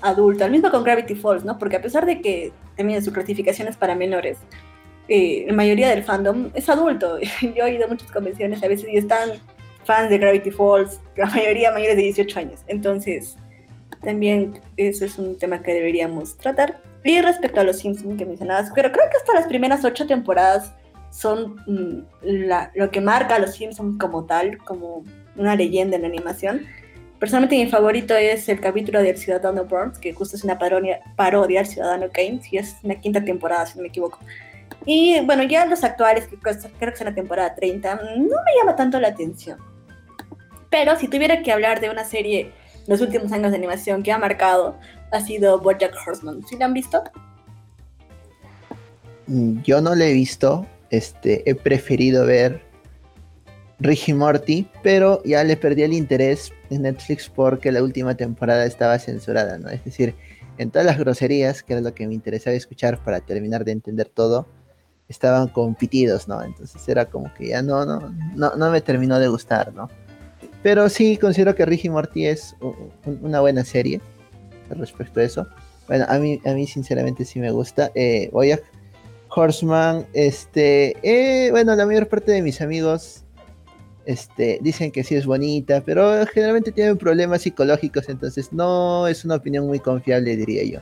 adulto, 0.01 0.45
al 0.45 0.53
mismo 0.53 0.71
con 0.71 0.85
Gravity 0.85 1.17
Falls, 1.17 1.45
¿no? 1.45 1.59
Porque 1.59 1.75
a 1.75 1.83
pesar 1.83 2.07
de 2.07 2.21
que 2.21 2.53
también 2.77 3.05
su 3.05 3.13
clasificación 3.13 3.67
es 3.67 3.77
para 3.77 3.97
menores, 3.97 4.39
eh, 5.09 5.45
la 5.49 5.55
mayoría 5.55 5.89
del 5.89 6.05
fandom 6.05 6.51
es 6.55 6.69
adulto. 6.69 7.19
Yo 7.57 7.67
he 7.67 7.75
ido 7.75 7.87
a 7.87 7.89
muchas 7.89 8.13
convenciones 8.13 8.63
a 8.63 8.69
veces 8.69 8.89
y 8.89 8.97
están 8.97 9.31
fans 9.85 10.11
de 10.11 10.19
Gravity 10.19 10.51
Falls, 10.51 11.01
la 11.17 11.27
mayoría 11.27 11.73
mayores 11.73 11.97
de 11.97 12.03
18 12.03 12.39
años. 12.39 12.61
Entonces, 12.67 13.37
también 14.03 14.61
eso 14.77 15.05
es 15.05 15.19
un 15.19 15.37
tema 15.39 15.63
que 15.63 15.75
deberíamos 15.75 16.37
tratar. 16.37 16.81
Y 17.05 17.21
respecto 17.21 17.61
a 17.61 17.65
los 17.65 17.79
Simpsons 17.79 18.19
que 18.19 18.27
mencionabas, 18.27 18.71
pero 18.75 18.93
creo 18.93 19.09
que 19.11 19.17
hasta 19.17 19.35
las 19.35 19.47
primeras 19.47 19.85
ocho 19.85 20.07
temporadas 20.07 20.73
son 21.11 21.57
mm, 21.67 22.05
lo 22.75 22.91
que 22.91 23.01
marca 23.01 23.37
a 23.37 23.39
los 23.39 23.55
Simpsons 23.55 23.99
como 23.99 24.25
tal, 24.27 24.59
como 24.59 25.05
una 25.37 25.57
leyenda 25.57 25.97
en 25.97 26.03
la 26.03 26.09
animación. 26.09 26.67
Personalmente 27.19 27.57
mi 27.57 27.71
favorito 27.71 28.15
es 28.15 28.49
el 28.49 28.61
capítulo 28.61 29.03
del 29.03 29.17
Ciudadano 29.17 29.65
Burns, 29.65 29.99
que 29.99 30.13
justo 30.13 30.37
es 30.37 30.45
una 30.45 30.59
parodia, 30.59 31.01
parodia 31.17 31.61
al 31.61 31.67
Ciudadano 31.67 32.07
Kane, 32.13 32.41
si 32.43 32.57
es 32.59 32.77
una 32.83 32.95
quinta 32.95 33.23
temporada, 33.23 33.67
si 33.67 33.77
no 33.77 33.83
me 33.83 33.89
equivoco. 33.89 34.19
Y 34.87 35.21
bueno, 35.25 35.43
ya 35.43 35.67
los 35.67 35.85
actuales, 35.85 36.27
que 36.27 36.37
creo 36.39 36.57
que 36.79 36.89
es 36.89 37.01
la 37.01 37.15
temporada 37.15 37.55
30, 37.55 37.95
no 38.17 38.37
me 38.45 38.57
llama 38.59 38.77
tanto 38.77 38.99
la 38.99 39.09
atención. 39.09 39.59
Pero 40.71 40.97
si 40.97 41.09
tuviera 41.09 41.43
que 41.43 41.53
hablar 41.53 41.81
de 41.81 41.91
una 41.91 42.05
serie 42.05 42.53
los 42.87 43.01
últimos 43.01 43.33
años 43.33 43.51
de 43.51 43.59
animación 43.59 44.03
que 44.03 44.13
ha 44.13 44.19
marcado, 44.19 44.79
ha 45.11 45.21
sido 45.21 45.61
BoJack 45.61 45.95
Horseman. 46.07 46.47
¿Sí 46.47 46.57
la 46.57 46.67
han 46.67 46.75
visto? 46.75 47.03
Mm, 49.27 49.63
yo 49.63 49.81
no 49.81 49.95
la 49.95 50.07
he 50.07 50.13
visto, 50.13 50.67
este, 50.91 51.49
he 51.49 51.55
preferido 51.55 52.25
ver 52.27 52.63
Ricky 53.79 54.13
Morty, 54.13 54.69
pero 54.83 55.23
ya 55.25 55.43
le 55.45 55.57
perdí 55.57 55.83
el 55.83 55.93
interés 55.93 56.53
en 56.71 56.83
Netflix 56.83 57.29
porque 57.29 57.73
la 57.73 57.83
última 57.83 58.17
temporada 58.17 58.65
estaba 58.65 58.99
censurada, 58.99 59.59
¿no? 59.59 59.69
Es 59.69 59.85
decir, 59.85 60.15
en 60.59 60.71
todas 60.71 60.87
las 60.87 60.99
groserías, 60.99 61.63
que 61.63 61.73
era 61.73 61.83
lo 61.83 61.95
que 61.95 62.07
me 62.07 62.15
interesaba 62.15 62.57
escuchar 62.57 63.03
para 63.03 63.21
terminar 63.21 63.65
de 63.65 63.73
entender 63.73 64.09
todo, 64.09 64.47
estaban 65.09 65.49
compitidos, 65.49 66.29
¿no? 66.29 66.43
Entonces 66.43 66.87
era 66.89 67.07
como 67.07 67.33
que 67.35 67.49
ya 67.49 67.63
no, 67.63 67.85
no, 67.85 68.15
no, 68.35 68.55
no 68.55 68.71
me 68.71 68.81
terminó 68.81 69.19
de 69.19 69.29
gustar, 69.29 69.73
¿no? 69.73 69.89
Pero 70.63 70.89
sí 70.89 71.17
considero 71.17 71.55
que 71.55 71.65
Ricky 71.65 71.89
Morty 71.89 72.27
es 72.27 72.55
una 73.05 73.41
buena 73.41 73.65
serie 73.65 74.01
respecto 74.71 75.21
a 75.21 75.25
eso. 75.25 75.47
Bueno, 75.89 76.05
a 76.09 76.19
mí, 76.19 76.41
a 76.45 76.53
mí 76.53 76.67
sinceramente 76.67 77.25
sí 77.25 77.41
me 77.41 77.51
gusta. 77.51 77.91
Eh, 77.95 78.31
Horseman, 79.29 80.07
este, 80.13 80.97
eh, 81.03 81.51
bueno, 81.51 81.75
la 81.77 81.87
mayor 81.87 82.09
parte 82.09 82.33
de 82.33 82.43
mis 82.43 82.61
amigos 82.61 83.25
este, 84.05 84.59
dicen 84.61 84.91
que 84.91 85.05
sí 85.05 85.15
es 85.15 85.27
bonita, 85.27 85.83
pero 85.85 86.27
generalmente 86.27 86.73
tienen 86.73 86.99
problemas 86.99 87.43
psicológicos, 87.43 88.09
entonces 88.09 88.53
no 88.53 89.07
es 89.07 89.25
una 89.25 89.37
opinión 89.37 89.67
muy 89.67 89.79
confiable, 89.79 90.37
diría 90.37 90.65
yo. 90.65 90.81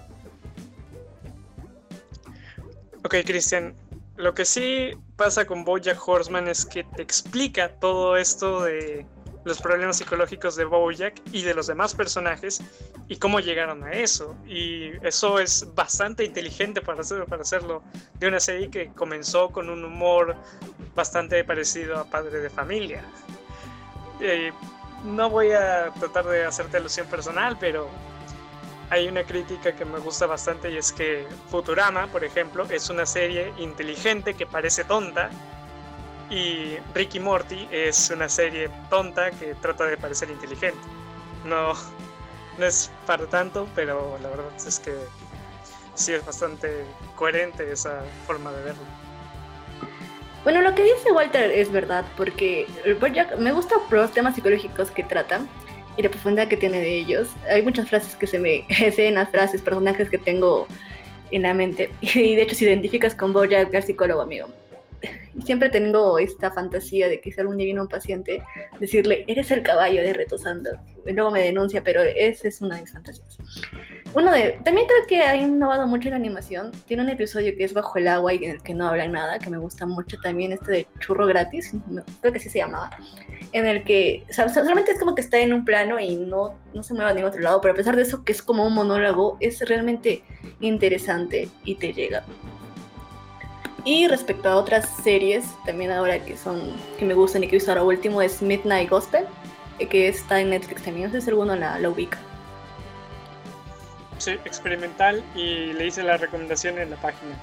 Ok, 3.05 3.17
Cristian, 3.25 3.75
lo 4.17 4.35
que 4.35 4.45
sí 4.45 4.91
pasa 5.17 5.45
con 5.47 5.65
Bojack 5.65 6.07
Horseman 6.07 6.49
es 6.49 6.65
que 6.65 6.85
te 6.85 7.03
explica 7.03 7.69
todo 7.79 8.17
esto 8.17 8.65
de 8.65 9.07
los 9.45 9.61
problemas 9.61 9.97
psicológicos 9.97 10.57
de 10.57 10.65
Bojack 10.65 11.15
y 11.33 11.43
de 11.43 11.55
los 11.55 11.67
demás 11.67 11.95
personajes 11.95 12.63
y 13.09 13.17
cómo 13.17 13.41
llegaron 13.41 13.85
a 13.85 13.93
eso. 13.93 14.37
Y 14.47 14.91
eso 15.07 15.39
es 15.39 15.75
bastante 15.75 16.25
inteligente 16.25 16.81
para, 16.81 17.03
para 17.27 17.43
hacerlo 17.43 17.83
de 18.19 18.29
una 18.29 18.41
serie 18.41 18.71
que 18.71 18.89
comenzó 18.89 19.51
con 19.51 19.71
un 19.71 19.85
humor 19.85 20.37
bastante 20.95 21.43
parecido 21.45 21.99
a 21.99 22.05
Padre 22.05 22.41
de 22.41 22.51
Familia. 22.51 23.03
Eh, 24.21 24.53
no 25.05 25.31
voy 25.31 25.53
a 25.53 25.93
tratar 25.99 26.27
de 26.27 26.45
hacerte 26.45 26.77
alusión 26.77 27.07
personal, 27.07 27.57
pero 27.59 27.89
hay 28.91 29.07
una 29.07 29.23
crítica 29.23 29.75
que 29.75 29.85
me 29.85 29.99
gusta 29.99 30.27
bastante 30.27 30.71
y 30.71 30.77
es 30.77 30.93
que 30.93 31.27
Futurama, 31.51 32.07
por 32.09 32.25
ejemplo, 32.25 32.67
es 32.71 32.89
una 32.91 33.07
serie 33.07 33.53
inteligente 33.59 34.35
que 34.35 34.47
parece 34.47 34.85
tonta, 34.85 35.31
y 36.31 36.77
Ricky 36.95 37.21
Morty 37.21 37.69
es 37.71 38.11
una 38.11 38.29
serie 38.29 38.69
tonta 38.91 39.31
que 39.31 39.55
trata 39.55 39.85
de 39.87 39.97
parecer 39.97 40.31
inteligente. 40.31 40.79
No, 41.45 41.73
no 42.59 42.67
es 42.67 42.91
para 43.07 43.27
tanto, 43.27 43.67
pero 43.75 44.19
la 44.23 44.29
verdad 44.29 44.47
es 44.57 44.79
que 44.79 44.93
sí 45.95 46.13
es 46.13 46.25
bastante 46.25 46.85
coherente 47.17 47.71
esa 47.73 48.03
forma 48.27 48.53
de 48.53 48.63
verlo. 48.63 48.83
Bueno, 50.45 50.63
lo 50.63 50.75
que 50.75 50.83
dice 50.83 51.13
Walter 51.13 51.51
es 51.51 51.71
verdad, 51.71 52.05
porque 52.17 52.67
me 53.39 53.53
gustan 53.53 53.81
los 53.91 54.13
temas 54.13 54.35
psicológicos 54.35 54.91
que 54.91 55.03
tratan 55.03 55.49
y 55.97 56.03
la 56.03 56.11
profundidad 56.11 56.49
que 56.49 56.57
tiene 56.57 56.81
de 56.81 56.97
ellos. 56.97 57.29
Hay 57.51 57.63
muchas 57.63 57.89
frases 57.89 58.15
que 58.15 58.27
se 58.27 58.39
me, 58.39 58.65
escenas, 58.69 59.31
frases, 59.31 59.63
personajes 59.63 60.09
que 60.11 60.19
tengo 60.19 60.67
en 61.31 61.43
la 61.43 61.55
mente. 61.55 61.91
Y 62.01 62.37
de 62.37 62.43
hecho, 62.43 62.55
si 62.55 62.65
identificas 62.65 63.15
con 63.15 63.33
Bojack, 63.33 63.73
el 63.73 63.83
psicólogo, 63.83 64.21
amigo 64.21 64.49
siempre 65.45 65.71
tengo 65.71 66.19
esta 66.19 66.51
fantasía 66.51 67.09
de 67.09 67.21
que 67.21 67.33
si 67.33 67.41
algún 67.41 67.57
día 67.57 67.67
viene 67.67 67.81
un 67.81 67.89
paciente, 67.89 68.43
decirle, 68.81 69.25
eres 69.27 69.51
el 69.51 69.63
caballo 69.63 70.03
de 70.03 70.13
Retosando. 70.13 70.71
Luego 71.07 71.31
me 71.31 71.43
denuncia, 71.43 71.83
pero 71.83 72.03
esa 72.03 72.49
es 72.49 72.61
una 72.61 72.77
de 72.77 72.83
mis 72.83 72.93
fantasías. 72.93 73.39
Uno 74.15 74.33
de, 74.33 74.59
también 74.65 74.87
creo 74.87 75.07
que 75.07 75.23
ha 75.23 75.37
innovado 75.37 75.87
mucho 75.87 76.11
la 76.11 76.17
animación. 76.17 76.73
Tiene 76.87 77.03
un 77.03 77.09
episodio 77.09 77.55
que 77.57 77.65
es 77.65 77.73
Bajo 77.73 77.99
el 77.99 78.09
agua 78.09 78.35
y 78.35 78.45
en 78.45 78.51
el 78.53 78.63
que 78.63 78.75
no 78.75 78.89
habla 78.89 79.09
nada, 79.09 79.39
que 79.39 79.51
me 79.51 79.59
gusta 79.59 79.87
mucho 79.87 80.19
también, 80.23 80.53
este 80.53 80.73
de 80.73 80.87
Churro 81.01 81.27
Gratis, 81.27 81.73
creo 82.21 82.33
que 82.33 82.39
así 82.39 82.51
se 82.51 82.59
llamaba, 82.59 82.91
en 83.53 83.67
el 83.67 83.85
que 83.85 84.25
solamente 84.31 84.93
es 84.93 84.99
como 84.99 85.15
que 85.15 85.21
está 85.21 85.39
en 85.39 85.53
un 85.53 85.65
plano 85.65 85.99
y 86.01 86.17
no, 86.17 86.59
no 86.75 86.83
se 86.83 86.95
mueve 86.95 87.11
a 87.11 87.15
ningún 87.15 87.31
otro 87.31 87.41
lado, 87.41 87.61
pero 87.61 87.73
a 87.73 87.77
pesar 87.77 87.97
de 87.97 88.03
eso, 88.03 88.25
que 88.25 88.33
es 88.33 88.43
como 88.43 88.67
un 88.67 88.75
monólogo, 88.75 89.37
es 89.41 89.61
realmente 89.67 90.23
interesante 90.61 91.49
y 91.65 91.77
te 91.77 91.93
llega. 91.93 92.25
Y 93.89 94.07
respecto 94.07 94.51
a 94.51 94.57
otras 94.57 94.87
series, 95.03 95.47
también 95.65 95.91
ahora 95.91 96.23
que 96.23 96.37
son 96.37 96.77
que 96.99 97.07
me 97.07 97.15
gustan 97.15 97.43
y 97.43 97.47
que 97.47 97.57
he 97.57 97.59
visto 97.59 97.71
ahora 97.71 97.85
último 97.85 98.21
es 98.21 98.43
Midnight 98.43 98.91
Gospel, 98.91 99.25
eh, 99.79 99.89
que 99.89 100.09
está 100.09 100.43
en 100.43 100.51
Netflix 100.51 100.83
también. 100.83 101.07
No 101.07 101.13
sé 101.15 101.23
si 101.23 101.31
alguno 101.31 101.57
la, 101.57 101.79
la 101.79 101.89
ubica. 101.89 102.19
Sí, 104.19 104.33
experimental 104.45 105.25
y 105.35 105.73
le 105.73 105.87
hice 105.87 106.03
la 106.03 106.19
recomendación 106.19 106.79
en 106.79 106.91
la 106.91 106.97
página. 106.97 107.35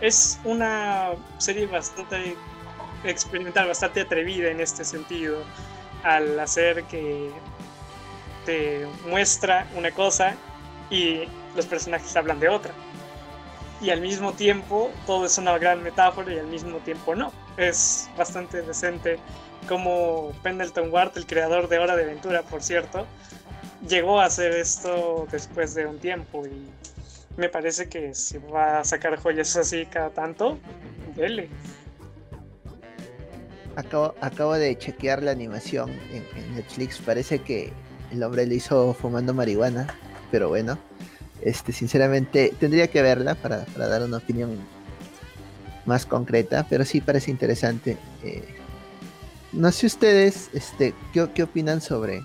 Es 0.00 0.40
una 0.44 1.10
serie 1.36 1.66
bastante 1.66 2.34
experimental, 3.04 3.68
bastante 3.68 4.00
atrevida 4.00 4.50
en 4.50 4.60
este 4.60 4.86
sentido, 4.86 5.42
al 6.02 6.40
hacer 6.40 6.82
que 6.84 7.30
te 8.46 8.86
muestra 9.06 9.66
una 9.76 9.90
cosa 9.90 10.34
y 10.88 11.24
los 11.54 11.66
personajes 11.66 12.16
hablan 12.16 12.40
de 12.40 12.48
otra 12.48 12.72
y 13.80 13.90
al 13.90 14.00
mismo 14.00 14.32
tiempo 14.32 14.90
todo 15.06 15.26
es 15.26 15.38
una 15.38 15.56
gran 15.58 15.82
metáfora 15.82 16.32
y 16.32 16.38
al 16.38 16.46
mismo 16.46 16.78
tiempo 16.78 17.14
no. 17.14 17.32
Es 17.56 18.08
bastante 18.16 18.62
decente 18.62 19.18
como 19.68 20.32
Pendleton 20.42 20.92
Ward, 20.92 21.12
el 21.16 21.26
creador 21.26 21.68
de 21.68 21.78
Hora 21.78 21.96
de 21.96 22.04
Aventura, 22.04 22.42
por 22.42 22.62
cierto, 22.62 23.06
llegó 23.88 24.20
a 24.20 24.26
hacer 24.26 24.52
esto 24.52 25.26
después 25.30 25.74
de 25.74 25.86
un 25.86 25.98
tiempo 25.98 26.46
y 26.46 26.68
me 27.36 27.48
parece 27.48 27.88
que 27.88 28.14
si 28.14 28.38
va 28.38 28.80
a 28.80 28.84
sacar 28.84 29.16
joyas 29.16 29.56
así 29.56 29.86
cada 29.86 30.10
tanto, 30.10 30.58
dele. 31.14 31.48
Acabo, 33.76 34.14
acabo 34.20 34.54
de 34.54 34.76
chequear 34.76 35.22
la 35.22 35.30
animación 35.30 35.90
en, 36.10 36.26
en 36.36 36.54
Netflix, 36.56 36.98
parece 36.98 37.38
que 37.38 37.72
el 38.10 38.22
hombre 38.22 38.46
le 38.46 38.56
hizo 38.56 38.92
fumando 38.94 39.32
marihuana, 39.32 39.86
pero 40.30 40.48
bueno. 40.48 40.89
Este, 41.42 41.72
sinceramente, 41.72 42.54
tendría 42.58 42.88
que 42.88 43.02
verla 43.02 43.34
para, 43.34 43.64
dar 43.76 44.02
una 44.02 44.18
opinión 44.18 44.58
más 45.86 46.04
concreta, 46.04 46.66
pero 46.68 46.84
sí 46.84 47.00
parece 47.00 47.30
interesante. 47.30 47.96
Eh, 48.22 48.44
no 49.52 49.72
sé 49.72 49.86
ustedes, 49.86 50.50
este, 50.52 50.94
¿qué, 51.12 51.42
opinan 51.42 51.80
sobre 51.80 52.22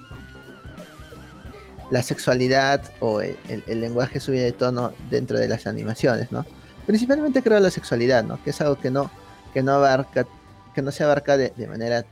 la 1.92 2.04
sexualidad 2.04 2.82
o 3.00 3.22
el, 3.22 3.38
lenguaje 3.68 4.20
subido 4.20 4.44
de 4.44 4.52
tono 4.52 4.94
dentro 5.10 5.40
de 5.40 5.48
las 5.48 5.66
animaciones, 5.66 6.32
¿no? 6.32 6.46
Principalmente 6.86 7.42
creo 7.42 7.60
la 7.60 7.72
sexualidad, 7.72 8.24
¿no? 8.24 8.44
Que 8.44 8.50
es 8.50 8.62
algo 8.62 8.78
que 8.78 8.92
no, 8.92 9.10
que 9.54 9.64
no 9.64 9.74
abarca, 9.74 10.28
que 10.74 10.82
no 10.82 10.92
se 10.92 11.04
abarca 11.04 11.38
de, 11.38 11.54
de 11.56 11.68
manera 11.68 12.06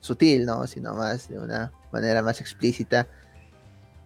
sutil, 0.00 0.46
¿no? 0.46 0.66
Sino 0.66 0.94
más 0.94 1.28
de 1.28 1.38
una 1.38 1.72
manera 1.92 2.22
más 2.22 2.40
explícita 2.40 3.08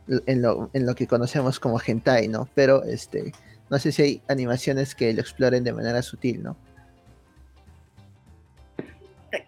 en 0.08 0.42
lo, 0.42 0.94
que 0.94 1.06
conocemos 1.06 1.60
como 1.60 1.80
hentai, 1.80 2.28
¿no? 2.28 2.48
Pero 2.54 2.82
este, 2.84 3.32
no 3.70 3.78
sé 3.78 3.92
si 3.92 4.02
hay 4.02 4.22
animaciones 4.28 4.94
que 4.94 5.12
lo 5.12 5.20
exploren 5.20 5.64
de 5.64 5.72
manera 5.72 6.02
sutil, 6.02 6.42
¿no? 6.42 6.56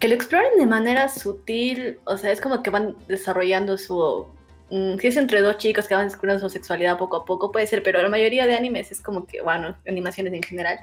Que 0.01 0.09
lo 0.09 0.14
exploren 0.14 0.59
de 0.59 0.66
manera 0.66 1.09
sutil, 1.09 1.99
o 2.05 2.16
sea, 2.16 2.33
es 2.33 2.40
como 2.40 2.62
que 2.62 2.71
van 2.71 2.97
desarrollando 3.07 3.79
su... 3.79 4.27
Mm, 4.71 4.99
si 4.99 5.07
es 5.07 5.16
entre 5.16 5.42
dos 5.42 5.59
chicos 5.59 5.87
que 5.87 5.95
van 5.95 6.09
descubriendo 6.09 6.40
su 6.40 6.53
sexualidad 6.53 6.99
poco 6.99 7.19
a 7.19 7.25
poco, 7.25 7.53
puede 7.53 7.69
ser, 7.69 7.83
pero 7.83 8.03
la 8.03 8.09
mayoría 8.09 8.47
de 8.47 8.57
animes 8.57 8.90
es 8.90 9.01
como 9.01 9.27
que, 9.27 9.42
bueno, 9.42 9.77
animaciones 9.87 10.33
en 10.33 10.42
general, 10.42 10.81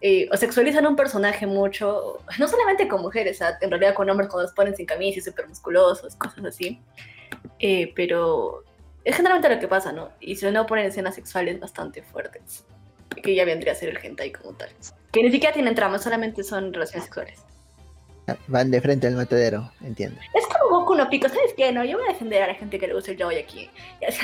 eh, 0.00 0.28
o 0.32 0.36
sexualizan 0.36 0.86
un 0.86 0.96
personaje 0.96 1.46
mucho, 1.46 2.18
no 2.38 2.48
solamente 2.48 2.88
con 2.88 3.02
mujeres, 3.02 3.40
en 3.60 3.70
realidad 3.70 3.94
con 3.94 4.10
hombres 4.10 4.28
cuando 4.28 4.42
los 4.42 4.54
ponen 4.54 4.74
sin 4.74 4.86
camisa 4.86 5.20
y 5.20 5.22
súper 5.22 5.48
musculosos, 5.48 6.16
cosas 6.16 6.44
así. 6.44 6.80
Eh, 7.58 7.92
pero 7.94 8.64
es 9.06 9.14
generalmente 9.14 9.48
lo 9.48 9.60
que 9.60 9.68
pasa, 9.68 9.92
¿no? 9.92 10.10
Y 10.18 10.34
se 10.34 10.50
no 10.50 10.66
ponen 10.66 10.86
escenas 10.86 11.14
sexuales 11.14 11.60
bastante 11.60 12.02
fuertes, 12.02 12.64
que 13.22 13.36
ya 13.36 13.44
vendría 13.44 13.72
a 13.72 13.76
ser 13.76 13.90
el 13.90 14.04
hentai 14.04 14.32
como 14.32 14.52
tal. 14.54 14.68
Que 15.12 15.22
ni 15.22 15.30
siquiera 15.30 15.54
tienen 15.54 15.76
trama, 15.76 16.00
solamente 16.00 16.42
son 16.42 16.72
relaciones 16.72 17.04
sexuales. 17.04 17.44
Van 18.48 18.72
de 18.72 18.80
frente 18.80 19.06
al 19.06 19.14
matadero, 19.14 19.70
entiendo. 19.80 20.20
Es 20.34 20.44
como 20.48 20.80
Goku 20.80 20.96
no 20.96 21.08
Pico, 21.08 21.28
¿sabes 21.28 21.54
qué? 21.56 21.70
No, 21.70 21.84
yo 21.84 21.98
voy 21.98 22.08
a 22.08 22.12
defender 22.12 22.42
a 22.42 22.48
la 22.48 22.54
gente 22.54 22.80
que 22.80 22.88
le 22.88 22.94
gusta 22.94 23.12
el 23.12 23.16
yaoi 23.16 23.38
aquí. 23.38 23.70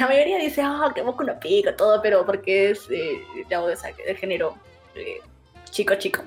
La 0.01 0.09
mayoría 0.09 0.39
dice, 0.39 0.63
ah, 0.65 0.91
que 0.93 1.03
Goku 1.03 1.23
no 1.23 1.39
Pico, 1.39 1.73
todo, 1.77 2.03
pero 2.03 2.27
porque 2.27 2.71
es 2.71 2.81
eh, 2.91 3.23
yaoi 3.49 3.77
de 4.05 4.15
género 4.17 4.57
eh, 4.97 5.21
chico 5.71 5.95
chico. 5.95 6.25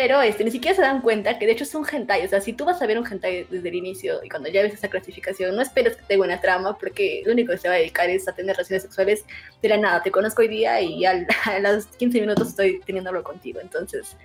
Pero 0.00 0.22
este, 0.22 0.44
ni 0.44 0.52
siquiera 0.52 0.76
se 0.76 0.82
dan 0.82 1.00
cuenta 1.00 1.40
que 1.40 1.46
de 1.46 1.50
hecho 1.50 1.64
es 1.64 1.74
un 1.74 1.84
hentai. 1.84 2.24
O 2.24 2.28
sea, 2.28 2.40
si 2.40 2.52
tú 2.52 2.64
vas 2.64 2.80
a 2.80 2.86
ver 2.86 3.00
un 3.00 3.04
hentai 3.04 3.48
desde 3.50 3.68
el 3.68 3.74
inicio 3.74 4.20
y 4.22 4.28
cuando 4.28 4.48
ya 4.48 4.62
ves 4.62 4.72
esa 4.72 4.86
clasificación, 4.86 5.56
no 5.56 5.60
esperes 5.60 5.96
que 5.96 6.04
tenga 6.04 6.24
una 6.24 6.40
trama 6.40 6.78
porque 6.78 7.22
lo 7.26 7.32
único 7.32 7.50
que 7.50 7.58
se 7.58 7.66
va 7.66 7.74
a 7.74 7.78
dedicar 7.78 8.08
es 8.08 8.28
a 8.28 8.32
tener 8.32 8.54
relaciones 8.54 8.84
sexuales 8.84 9.24
de 9.60 9.68
la 9.68 9.76
nada. 9.76 10.00
Te 10.00 10.12
conozco 10.12 10.42
hoy 10.42 10.46
día 10.46 10.80
y 10.80 11.04
a, 11.04 11.26
a 11.46 11.58
los 11.58 11.86
15 11.86 12.20
minutos 12.20 12.50
estoy 12.50 12.78
teniéndolo 12.86 13.24
contigo. 13.24 13.58
Entonces, 13.60 14.16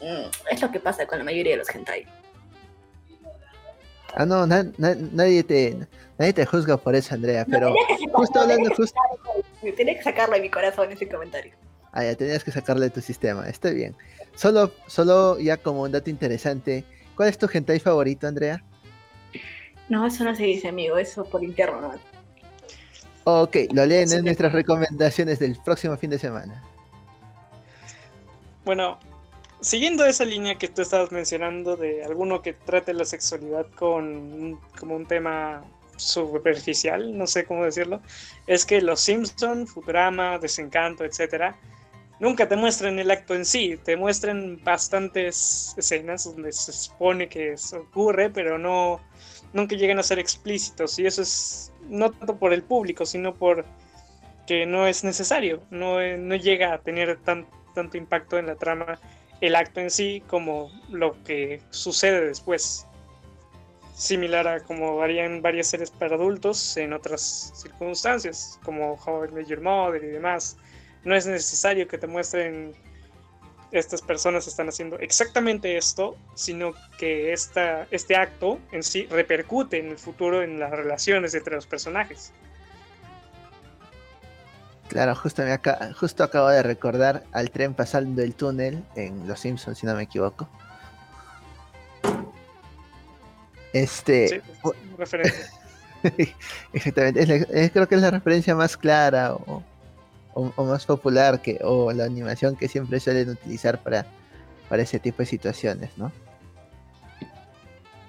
mm, 0.00 0.28
es 0.50 0.60
lo 0.60 0.72
que 0.72 0.80
pasa 0.80 1.06
con 1.06 1.18
la 1.18 1.24
mayoría 1.24 1.52
de 1.52 1.58
los 1.58 1.72
hentai. 1.72 2.04
Ah, 4.16 4.26
no, 4.26 4.44
nadie, 4.44 5.44
te, 5.44 5.76
nadie 6.18 6.32
te 6.32 6.44
juzga 6.46 6.76
por 6.76 6.96
eso, 6.96 7.14
Andrea, 7.14 7.46
pero 7.48 7.72
justo 8.12 8.40
hablando... 8.40 8.74
Justo... 8.74 8.98
Tenía 9.76 9.94
que 9.96 10.02
sacarlo 10.02 10.34
de 10.34 10.40
mi 10.40 10.50
corazón 10.50 10.90
ese 10.90 11.08
comentario. 11.08 11.52
Ah, 11.92 12.02
ya 12.02 12.16
tenías 12.16 12.42
que 12.42 12.50
sacarle 12.50 12.86
de 12.86 12.90
tu 12.90 13.00
sistema, 13.00 13.48
está 13.48 13.70
bien. 13.70 13.96
Solo, 14.40 14.72
solo 14.86 15.38
ya 15.38 15.58
como 15.58 15.82
un 15.82 15.92
dato 15.92 16.08
interesante, 16.08 16.84
¿cuál 17.14 17.28
es 17.28 17.36
tu 17.36 17.46
hentai 17.52 17.78
favorito, 17.78 18.26
Andrea? 18.26 18.64
No, 19.90 20.06
eso 20.06 20.24
no 20.24 20.34
se 20.34 20.44
dice, 20.44 20.68
amigo, 20.68 20.96
eso 20.96 21.24
por 21.24 21.44
interno, 21.44 21.80
¿no? 21.82 21.92
Ok, 23.24 23.56
lo 23.72 23.84
leen 23.84 24.10
en 24.10 24.24
nuestras 24.24 24.52
recomendaciones 24.52 25.38
del 25.40 25.58
próximo 25.62 25.94
fin 25.98 26.08
de 26.08 26.18
semana. 26.18 26.62
Bueno, 28.64 28.98
siguiendo 29.60 30.06
esa 30.06 30.24
línea 30.24 30.56
que 30.56 30.68
tú 30.68 30.80
estabas 30.80 31.12
mencionando 31.12 31.76
de 31.76 32.02
alguno 32.02 32.40
que 32.40 32.54
trate 32.54 32.94
la 32.94 33.04
sexualidad 33.04 33.66
con 33.74 34.58
como 34.78 34.96
un 34.96 35.04
tema 35.04 35.62
superficial, 35.96 37.18
no 37.18 37.26
sé 37.26 37.44
cómo 37.44 37.66
decirlo, 37.66 38.00
es 38.46 38.64
que 38.64 38.80
los 38.80 39.02
Simpson, 39.02 39.66
Futurama, 39.66 40.38
Desencanto, 40.38 41.04
etcétera, 41.04 41.58
nunca 42.20 42.46
te 42.48 42.56
muestran 42.56 42.98
el 42.98 43.10
acto 43.10 43.34
en 43.34 43.44
sí, 43.44 43.78
te 43.82 43.96
muestran 43.96 44.62
bastantes 44.62 45.74
escenas 45.76 46.24
donde 46.24 46.52
se 46.52 46.72
supone 46.72 47.28
que 47.28 47.54
eso 47.54 47.80
ocurre, 47.80 48.30
pero 48.30 48.58
no 48.58 49.00
nunca 49.52 49.74
llegan 49.74 49.98
a 49.98 50.04
ser 50.04 50.20
explícitos 50.20 50.98
y 50.98 51.06
eso 51.06 51.22
es 51.22 51.72
no 51.88 52.12
tanto 52.12 52.36
por 52.36 52.52
el 52.52 52.62
público, 52.62 53.04
sino 53.04 53.34
por 53.34 53.64
que 54.46 54.66
no 54.66 54.86
es 54.86 55.02
necesario, 55.02 55.62
no, 55.70 55.98
no 56.18 56.36
llega 56.36 56.74
a 56.74 56.78
tener 56.78 57.18
tanto 57.20 57.96
impacto 57.96 58.38
en 58.38 58.46
la 58.46 58.56
trama 58.56 58.98
el 59.40 59.54
acto 59.54 59.80
en 59.80 59.90
sí 59.90 60.22
como 60.26 60.70
lo 60.90 61.22
que 61.24 61.62
sucede 61.70 62.26
después. 62.26 62.86
Similar 63.94 64.48
a 64.48 64.60
como 64.60 65.02
harían 65.02 65.42
varias 65.42 65.68
series 65.68 65.90
para 65.90 66.16
adultos 66.16 66.76
en 66.76 66.92
otras 66.92 67.52
circunstancias, 67.54 68.58
como 68.64 68.94
How 68.94 69.26
I 69.26 69.32
Met 69.32 69.46
Your 69.46 69.60
Mother 69.60 70.02
y 70.02 70.08
demás. 70.08 70.56
No 71.04 71.14
es 71.14 71.26
necesario 71.26 71.88
que 71.88 71.98
te 71.98 72.06
muestren 72.06 72.74
estas 73.72 74.02
personas 74.02 74.46
están 74.46 74.68
haciendo 74.68 74.98
exactamente 74.98 75.76
esto, 75.76 76.16
sino 76.34 76.72
que 76.98 77.32
esta, 77.32 77.86
este 77.90 78.16
acto 78.16 78.58
en 78.72 78.82
sí 78.82 79.06
repercute 79.10 79.78
en 79.78 79.90
el 79.90 79.98
futuro 79.98 80.42
en 80.42 80.58
las 80.58 80.70
relaciones 80.70 81.34
entre 81.34 81.54
los 81.54 81.66
personajes. 81.66 82.32
Claro, 84.88 85.14
justo, 85.14 85.42
me 85.42 85.56
justo 85.94 86.24
acabo 86.24 86.48
de 86.48 86.64
recordar 86.64 87.22
al 87.30 87.50
tren 87.52 87.74
pasando 87.74 88.22
el 88.22 88.34
túnel 88.34 88.82
en 88.96 89.28
Los 89.28 89.40
Simpsons, 89.40 89.78
si 89.78 89.86
no 89.86 89.94
me 89.94 90.02
equivoco. 90.02 90.48
Este. 93.72 94.28
Sí, 94.28 94.40
referencia. 94.98 95.46
Exactamente. 96.72 97.70
creo 97.72 97.88
que 97.88 97.94
es 97.94 98.00
la 98.00 98.10
referencia 98.10 98.56
más 98.56 98.76
clara 98.76 99.34
o, 99.34 99.62
o, 100.34 100.64
más 100.64 100.86
popular 100.86 101.40
que 101.40 101.58
o 101.62 101.92
la 101.92 102.04
animación 102.04 102.56
que 102.56 102.68
siempre 102.68 103.00
suelen 103.00 103.30
utilizar 103.30 103.82
para, 103.82 104.06
para 104.68 104.82
ese 104.82 104.98
tipo 104.98 105.18
de 105.18 105.26
situaciones, 105.26 105.90
¿no? 105.96 106.12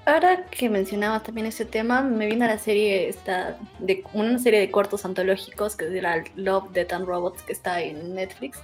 Ahora 0.06 0.46
que 0.48 0.68
mencionabas 0.68 1.24
también 1.24 1.46
ese 1.46 1.64
tema, 1.64 2.02
me 2.02 2.26
vino 2.26 2.46
a 2.46 2.48
la 2.48 2.58
serie 2.58 3.08
esta 3.08 3.58
de 3.80 4.04
una 4.14 4.40
serie 4.40 4.60
de 4.60 4.72
cortos 4.72 5.06
antológicos 5.06 5.76
que 5.76 5.96
era 5.96 6.24
Love, 6.36 6.72
Death 6.72 6.94
and 6.94 7.06
Robots 7.06 7.44
que 7.44 7.54
está 7.54 7.82
en 7.82 8.16
Netflix, 8.16 8.60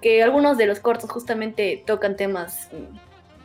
que 0.00 0.22
algunos 0.22 0.56
de 0.58 0.66
los 0.66 0.78
cortos 0.78 1.10
justamente 1.10 1.82
tocan 1.84 2.16
temas 2.16 2.68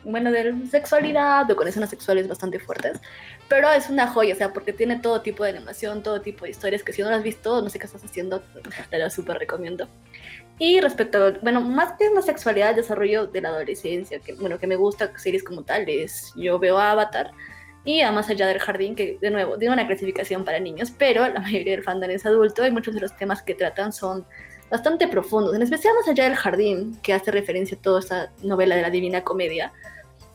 bueno, 0.04 0.30
de 0.30 0.54
sexualidad 0.70 1.50
o 1.50 1.56
con 1.56 1.68
escenas 1.68 1.90
sexuales 1.90 2.28
bastante 2.28 2.58
fuertes, 2.58 3.00
pero 3.48 3.70
es 3.70 3.88
una 3.90 4.06
joya, 4.08 4.34
o 4.34 4.36
sea, 4.36 4.52
porque 4.52 4.72
tiene 4.72 4.98
todo 5.00 5.22
tipo 5.22 5.44
de 5.44 5.50
animación, 5.50 6.02
todo 6.02 6.20
tipo 6.20 6.44
de 6.44 6.50
historias 6.50 6.82
que 6.82 6.92
si 6.92 7.02
no 7.02 7.10
lo 7.10 7.16
has 7.16 7.22
visto, 7.22 7.62
no 7.62 7.70
sé 7.70 7.78
qué 7.78 7.86
estás 7.86 8.04
haciendo, 8.04 8.42
te 8.90 8.98
lo 8.98 9.10
súper 9.10 9.38
recomiendo. 9.38 9.88
Y 10.58 10.80
respecto, 10.80 11.24
a, 11.24 11.30
bueno, 11.42 11.60
más 11.60 11.92
que 11.98 12.10
la 12.10 12.22
sexualidad, 12.22 12.74
desarrollo 12.74 13.26
de 13.26 13.40
la 13.40 13.50
adolescencia, 13.50 14.18
que 14.18 14.34
bueno, 14.34 14.58
que 14.58 14.66
me 14.66 14.76
gusta 14.76 15.16
series 15.16 15.44
como 15.44 15.62
tales, 15.62 16.32
yo 16.36 16.58
veo 16.58 16.78
Avatar 16.78 17.30
y 17.84 18.02
a 18.02 18.12
Más 18.12 18.28
allá 18.28 18.46
del 18.46 18.58
jardín, 18.58 18.94
que 18.94 19.18
de 19.20 19.30
nuevo, 19.30 19.56
tiene 19.56 19.72
una 19.72 19.86
clasificación 19.86 20.44
para 20.44 20.60
niños, 20.60 20.90
pero 20.90 21.26
la 21.26 21.40
mayoría 21.40 21.72
del 21.72 21.82
fandom 21.82 22.10
es 22.10 22.26
adulto 22.26 22.66
y 22.66 22.70
muchos 22.70 22.94
de 22.94 23.00
los 23.00 23.16
temas 23.16 23.42
que 23.42 23.54
tratan 23.54 23.92
son 23.92 24.26
bastante 24.70 25.08
profundos, 25.08 25.54
en 25.54 25.62
especial 25.62 25.94
Más 25.94 26.08
allá 26.08 26.24
del 26.24 26.36
jardín, 26.36 26.98
que 27.02 27.14
hace 27.14 27.30
referencia 27.30 27.76
a 27.76 27.80
toda 27.80 28.00
esta 28.00 28.32
novela 28.42 28.76
de 28.76 28.82
la 28.82 28.90
Divina 28.90 29.24
Comedia 29.24 29.72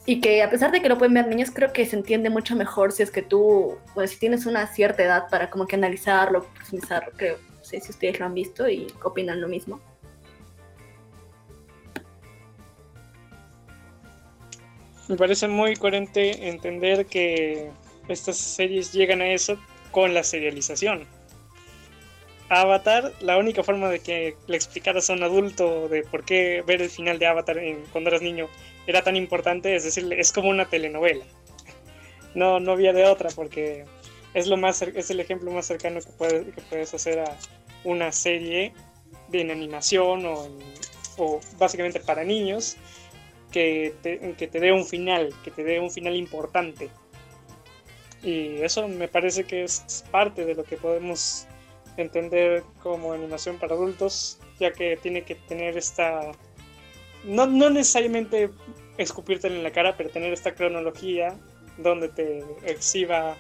y 0.06 0.19
que 0.19 0.43
a 0.43 0.50
pesar 0.50 0.72
de 0.72 0.82
que 0.82 0.89
lo 0.89 0.98
pueden 0.98 1.13
ver 1.13 1.28
niños, 1.28 1.52
creo 1.52 1.72
que 1.72 1.86
se 1.86 1.96
entiende 1.96 2.30
mucho 2.30 2.56
mejor 2.56 2.91
si 2.91 3.04
es 3.04 3.12
que 3.12 3.22
tú, 3.22 3.78
bueno, 3.96 4.08
si 4.08 4.17
tienes 4.17 4.46
una 4.46 4.67
cierta 4.67 5.04
edad 5.04 5.30
para 5.30 5.50
como 5.50 5.65
que 5.65 5.76
analizarlo, 5.76 6.43
profundizarlo, 6.43 7.12
creo. 7.15 7.38
No 7.38 7.63
sé 7.63 7.80
si 7.80 7.91
ustedes 7.91 8.19
lo 8.19 8.26
han 8.26 8.34
visto 8.34 8.67
y 8.67 8.88
opinan 9.04 9.39
lo 9.39 9.48
mismo. 9.48 9.80
Me 15.08 15.15
parece 15.15 15.48
muy 15.48 15.76
coherente 15.76 16.50
entender 16.50 17.06
que 17.06 17.72
estas 18.10 18.38
series 18.38 18.91
llegan 18.91 19.22
a 19.22 19.28
eso 19.28 19.58
con 19.91 20.13
la 20.13 20.24
serialización. 20.24 21.08
Avatar, 22.49 23.13
la 23.21 23.38
única 23.38 23.63
forma 23.63 23.89
de 23.89 23.99
que 23.99 24.36
le 24.47 24.56
explicaras 24.56 25.10
a 25.10 25.13
un 25.13 25.23
adulto 25.23 25.88
de 25.88 26.03
por 26.03 26.23
qué 26.23 26.63
ver 26.65 26.82
el 26.82 26.89
final 26.89 27.17
de 27.19 27.27
Avatar 27.27 27.60
cuando 27.91 28.10
eras 28.10 28.21
niño 28.21 28.47
era 28.86 29.01
tan 29.01 29.15
importante, 29.15 29.75
es 29.75 29.84
decir, 29.84 30.12
es 30.13 30.32
como 30.32 30.49
una 30.49 30.65
telenovela. 30.65 31.25
No, 32.36 32.60
no 32.60 32.71
había 32.71 32.93
de 32.93 33.06
otra 33.06 33.29
porque 33.36 33.86
es 34.34 34.47
lo 34.47 34.58
más 34.58 34.82
es 34.82 35.12
el 35.12 35.19
ejemplo 35.19 35.51
más 35.51 35.67
cercano 35.67 35.99
que 36.01 36.10
puedes, 36.17 36.56
que 36.56 36.62
puedes 36.62 36.91
hacer 36.91 37.19
a 37.19 37.38
una 37.84 38.12
serie 38.12 38.73
de 39.27 39.41
en 39.41 39.51
animación 39.51 40.25
o, 40.25 40.49
o 41.17 41.39
básicamente 41.60 41.99
para 41.99 42.23
niños 42.23 42.75
que 43.51 43.93
que 44.36 44.47
te 44.47 44.60
dé 44.60 44.71
un 44.71 44.84
final, 44.84 45.32
que 45.43 45.51
te 45.51 45.63
dé 45.63 45.79
un 45.79 45.91
final 45.91 46.15
importante. 46.15 46.89
Y 48.23 48.56
eso 48.63 48.88
me 48.88 49.08
parece 49.08 49.43
que 49.43 49.63
es 49.63 50.03
parte 50.10 50.43
de 50.43 50.56
lo 50.56 50.63
que 50.63 50.77
podemos 50.77 51.45
entender 51.97 52.63
como 52.82 53.13
animación 53.13 53.58
para 53.58 53.75
adultos, 53.75 54.39
ya 54.60 54.71
que 54.71 54.97
tiene 54.97 55.23
que 55.23 55.36
tener 55.36 55.77
esta 55.77 56.32
no, 57.23 57.45
no 57.45 57.69
necesariamente 57.69 58.49
escupirte 58.97 59.47
en 59.47 59.63
la 59.63 59.71
cara, 59.71 59.95
pero 59.97 60.10
tener 60.10 60.34
esta 60.34 60.53
cronología 60.53 61.36
donde 61.77 62.10
te 62.10 62.43
exhiba 62.65 63.36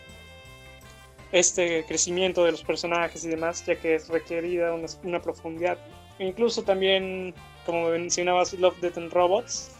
este 1.31 1.85
crecimiento 1.85 2.43
de 2.43 2.51
los 2.51 2.63
personajes 2.63 3.25
y 3.25 3.29
demás, 3.29 3.65
ya 3.65 3.75
que 3.75 3.95
es 3.95 4.07
requerida 4.07 4.73
una, 5.03 5.21
profundidad. 5.21 5.77
E 6.19 6.25
incluso 6.25 6.63
también, 6.63 7.33
como 7.65 7.89
mencionabas, 7.89 8.53
Love, 8.53 8.79
Death 8.81 8.97
and 8.97 9.11
Robots, 9.11 9.71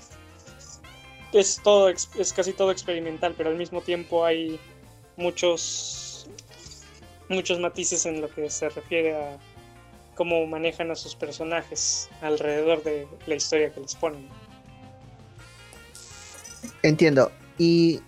es, 1.32 1.60
todo, 1.64 1.90
es 1.90 2.34
casi 2.36 2.54
todo 2.54 2.72
experimental, 2.72 3.34
pero 3.38 3.50
al 3.50 3.56
mismo 3.56 3.82
tiempo 3.82 4.26
hay 4.26 4.60
muchos, 5.16 6.03
muchos 7.34 7.60
matices 7.60 8.06
en 8.06 8.22
lo 8.22 8.30
que 8.30 8.50
se 8.50 8.70
refiere 8.70 9.16
a 9.16 9.38
cómo 10.16 10.46
manejan 10.46 10.92
a 10.92 10.96
sus 10.96 11.16
personajes 11.16 12.10
alrededor 12.22 12.84
de 12.84 13.08
la 13.26 13.36
historia 13.36 13.72
que 13.72 13.80
les 13.82 13.96
ponen. 13.96 14.28
Entiendo. 16.84 17.32
Y 17.58 18.02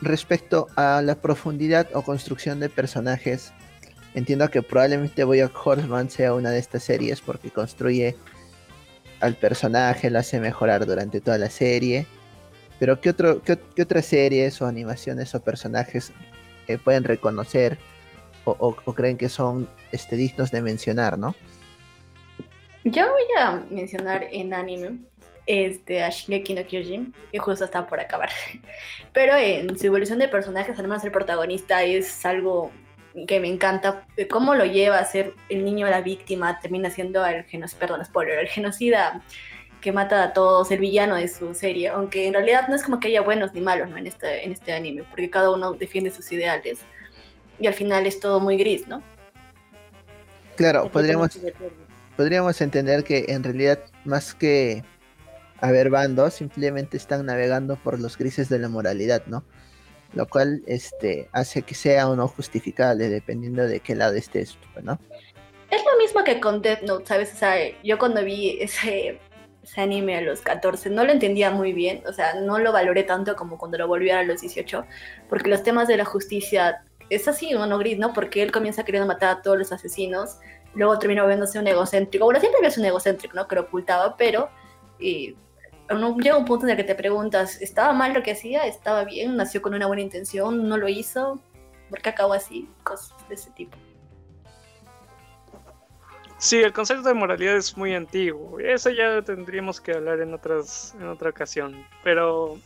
respecto 0.00 0.68
a 0.76 1.02
la 1.02 1.14
profundidad 1.16 1.88
o 1.94 2.02
construcción 2.02 2.60
de 2.60 2.68
personajes, 2.68 3.52
entiendo 4.14 4.48
que 4.50 4.62
probablemente 4.62 5.24
Voy 5.24 5.40
a 5.40 5.50
Horseman 5.52 6.10
sea 6.10 6.34
una 6.34 6.50
de 6.50 6.58
estas 6.58 6.84
series 6.84 7.20
porque 7.20 7.50
construye 7.50 8.16
al 9.20 9.36
personaje, 9.36 10.10
lo 10.10 10.18
hace 10.18 10.40
mejorar 10.40 10.86
durante 10.86 11.20
toda 11.20 11.38
la 11.38 11.50
serie. 11.50 12.06
Pero 12.78 13.00
¿qué, 13.00 13.10
otro, 13.10 13.42
qué, 13.42 13.82
otras 13.82 14.04
series 14.04 14.60
o 14.60 14.66
animaciones 14.66 15.34
o 15.34 15.40
personajes 15.40 16.12
eh, 16.66 16.78
pueden 16.78 17.04
reconocer 17.04 17.78
o, 18.44 18.74
creen 18.94 19.16
que 19.16 19.28
son 19.28 19.68
este, 19.92 20.16
dignos 20.16 20.50
de 20.50 20.62
mencionar, 20.62 21.18
¿no? 21.18 21.34
Yo 22.84 23.10
voy 23.10 23.22
a 23.38 23.62
mencionar 23.70 24.28
en 24.30 24.52
anime 24.52 24.98
este, 25.46 26.02
a 26.02 26.10
Shingeki 26.10 26.54
no 26.54 26.66
Kyojin, 26.66 27.14
que 27.32 27.38
justo 27.38 27.64
está 27.64 27.86
por 27.86 28.00
acabar. 28.00 28.30
Pero 29.12 29.36
en 29.36 29.78
su 29.78 29.86
evolución 29.86 30.18
de 30.18 30.28
personajes, 30.28 30.78
además 30.78 31.04
el 31.04 31.12
protagonista 31.12 31.82
es 31.82 32.24
algo 32.26 32.70
que 33.28 33.38
me 33.38 33.48
encanta, 33.48 34.06
cómo 34.28 34.54
lo 34.54 34.64
lleva 34.64 34.98
a 34.98 35.04
ser 35.04 35.34
el 35.48 35.64
niño 35.64 35.86
la 35.88 36.00
víctima, 36.00 36.58
termina 36.60 36.90
siendo 36.90 37.24
el 37.24 37.44
genocida, 37.44 37.78
perdón, 37.78 38.04
spoiler, 38.04 38.40
el 38.40 38.48
genocida 38.48 39.22
que 39.80 39.92
mata 39.92 40.22
a 40.22 40.32
todos, 40.32 40.70
el 40.70 40.80
villano 40.80 41.14
de 41.16 41.28
su 41.28 41.54
serie, 41.54 41.88
aunque 41.88 42.26
en 42.26 42.32
realidad 42.32 42.68
no 42.68 42.74
es 42.74 42.82
como 42.82 42.98
que 42.98 43.08
haya 43.08 43.20
buenos 43.20 43.52
ni 43.54 43.60
malos 43.60 43.90
¿no? 43.90 43.98
en, 43.98 44.06
este, 44.06 44.44
en 44.44 44.50
este 44.50 44.72
anime, 44.72 45.04
porque 45.04 45.30
cada 45.30 45.50
uno 45.50 45.74
defiende 45.74 46.10
sus 46.10 46.32
ideales 46.32 46.80
y 47.58 47.66
al 47.66 47.74
final 47.74 48.06
es 48.06 48.20
todo 48.20 48.40
muy 48.40 48.56
gris, 48.56 48.86
¿no? 48.88 49.02
Claro, 50.56 50.90
podríamos, 50.90 51.38
podríamos 52.16 52.60
entender 52.60 53.04
que 53.04 53.26
en 53.28 53.42
realidad 53.42 53.80
más 54.04 54.34
que 54.34 54.84
haber 55.60 55.90
bandos, 55.90 56.34
simplemente 56.34 56.96
están 56.96 57.26
navegando 57.26 57.76
por 57.76 57.98
los 57.98 58.18
grises 58.18 58.48
de 58.48 58.58
la 58.58 58.68
moralidad, 58.68 59.24
¿no? 59.26 59.44
Lo 60.12 60.28
cual 60.28 60.62
este, 60.66 61.28
hace 61.32 61.62
que 61.62 61.74
sea 61.74 62.08
o 62.08 62.14
no 62.14 62.28
justificable 62.28 63.08
dependiendo 63.08 63.66
de 63.66 63.80
qué 63.80 63.94
lado 63.94 64.14
estés, 64.14 64.56
¿no? 64.82 64.98
Es 65.70 65.82
lo 65.84 65.98
mismo 65.98 66.22
que 66.22 66.38
con 66.38 66.62
Death 66.62 66.82
Note, 66.82 67.06
¿sabes? 67.06 67.32
O 67.32 67.36
sea, 67.36 67.56
yo 67.82 67.98
cuando 67.98 68.22
vi 68.22 68.58
ese 68.60 69.18
ese 69.64 69.80
anime 69.80 70.16
a 70.16 70.20
los 70.20 70.42
14. 70.42 70.90
No 70.90 71.04
lo 71.04 71.12
entendía 71.12 71.50
muy 71.50 71.72
bien, 71.72 72.02
o 72.06 72.12
sea, 72.12 72.34
no 72.40 72.58
lo 72.58 72.72
valoré 72.72 73.02
tanto 73.02 73.34
como 73.34 73.58
cuando 73.58 73.78
lo 73.78 73.88
volví 73.88 74.10
a 74.10 74.22
los 74.22 74.40
18, 74.40 74.84
porque 75.28 75.50
los 75.50 75.62
temas 75.62 75.88
de 75.88 75.96
la 75.96 76.04
justicia 76.04 76.84
es 77.10 77.28
así, 77.28 77.54
uno 77.54 77.78
gris, 77.78 77.98
¿no? 77.98 78.12
Porque 78.12 78.42
él 78.42 78.52
comienza 78.52 78.84
queriendo 78.84 79.06
matar 79.06 79.38
a 79.38 79.42
todos 79.42 79.58
los 79.58 79.72
asesinos, 79.72 80.38
luego 80.74 80.98
termina 80.98 81.22
volviéndose 81.22 81.58
un 81.58 81.66
egocéntrico. 81.66 82.24
Bueno, 82.24 82.40
siempre 82.40 82.66
es 82.66 82.78
un 82.78 82.84
egocéntrico, 82.84 83.36
¿no? 83.36 83.46
Que 83.46 83.56
lo 83.56 83.62
ocultaba, 83.62 84.16
pero 84.16 84.48
llega 84.98 86.36
un 86.36 86.44
punto 86.44 86.64
en 86.64 86.70
el 86.70 86.76
que 86.76 86.84
te 86.84 86.94
preguntas, 86.94 87.60
¿estaba 87.60 87.92
mal 87.92 88.14
lo 88.14 88.22
que 88.22 88.32
hacía? 88.32 88.66
¿Estaba 88.66 89.04
bien? 89.04 89.36
¿Nació 89.36 89.60
con 89.60 89.74
una 89.74 89.86
buena 89.86 90.02
intención? 90.02 90.68
¿No 90.68 90.76
lo 90.76 90.88
hizo? 90.88 91.40
¿Por 91.90 92.00
qué 92.00 92.08
acabó 92.08 92.32
así? 92.32 92.68
Cosas 92.82 93.12
de 93.28 93.34
ese 93.34 93.50
tipo. 93.50 93.76
Sí, 96.38 96.60
el 96.62 96.72
concepto 96.72 97.08
de 97.08 97.14
moralidad 97.14 97.56
es 97.56 97.76
muy 97.76 97.94
antiguo. 97.94 98.58
Eso 98.58 98.90
ya 98.90 99.22
tendríamos 99.22 99.80
que 99.80 99.92
hablar 99.92 100.20
en 100.20 100.34
otras 100.34 100.94
en 100.98 101.08
otra 101.08 101.30
ocasión. 101.30 101.86
Pero 102.02 102.58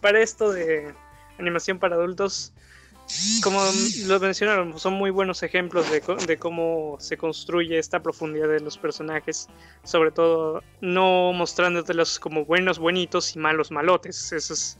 para 0.00 0.20
esto 0.20 0.50
de 0.52 0.92
animación 1.38 1.78
para 1.78 1.94
adultos, 1.94 2.52
como 3.42 3.60
lo 4.06 4.20
mencionaron, 4.20 4.78
son 4.78 4.94
muy 4.94 5.10
buenos 5.10 5.42
ejemplos 5.42 5.90
de, 5.90 6.02
de, 6.26 6.36
cómo 6.38 6.96
se 6.98 7.16
construye 7.16 7.78
esta 7.78 8.00
profundidad 8.00 8.48
de 8.48 8.60
los 8.60 8.78
personajes, 8.78 9.48
sobre 9.84 10.10
todo 10.10 10.62
no 10.80 11.32
mostrándotelos 11.32 12.18
como 12.18 12.44
buenos 12.44 12.78
buenitos 12.78 13.36
y 13.36 13.38
malos 13.38 13.70
malotes. 13.70 14.32
Eso 14.32 14.54
es 14.54 14.78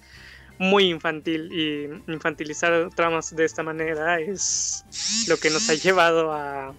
muy 0.58 0.84
infantil 0.84 1.50
y 1.52 2.10
infantilizar 2.10 2.90
tramas 2.94 3.34
de 3.34 3.44
esta 3.44 3.62
manera 3.62 4.20
es 4.20 4.84
lo 5.28 5.36
que 5.36 5.50
nos 5.50 5.68
ha 5.68 5.74
llevado 5.74 6.32
a 6.32 6.74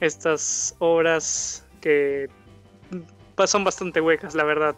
estas 0.00 0.74
obras 0.80 1.64
que 1.80 2.28
son 3.46 3.64
bastante 3.64 4.00
huecas, 4.00 4.34
la 4.34 4.44
verdad, 4.44 4.76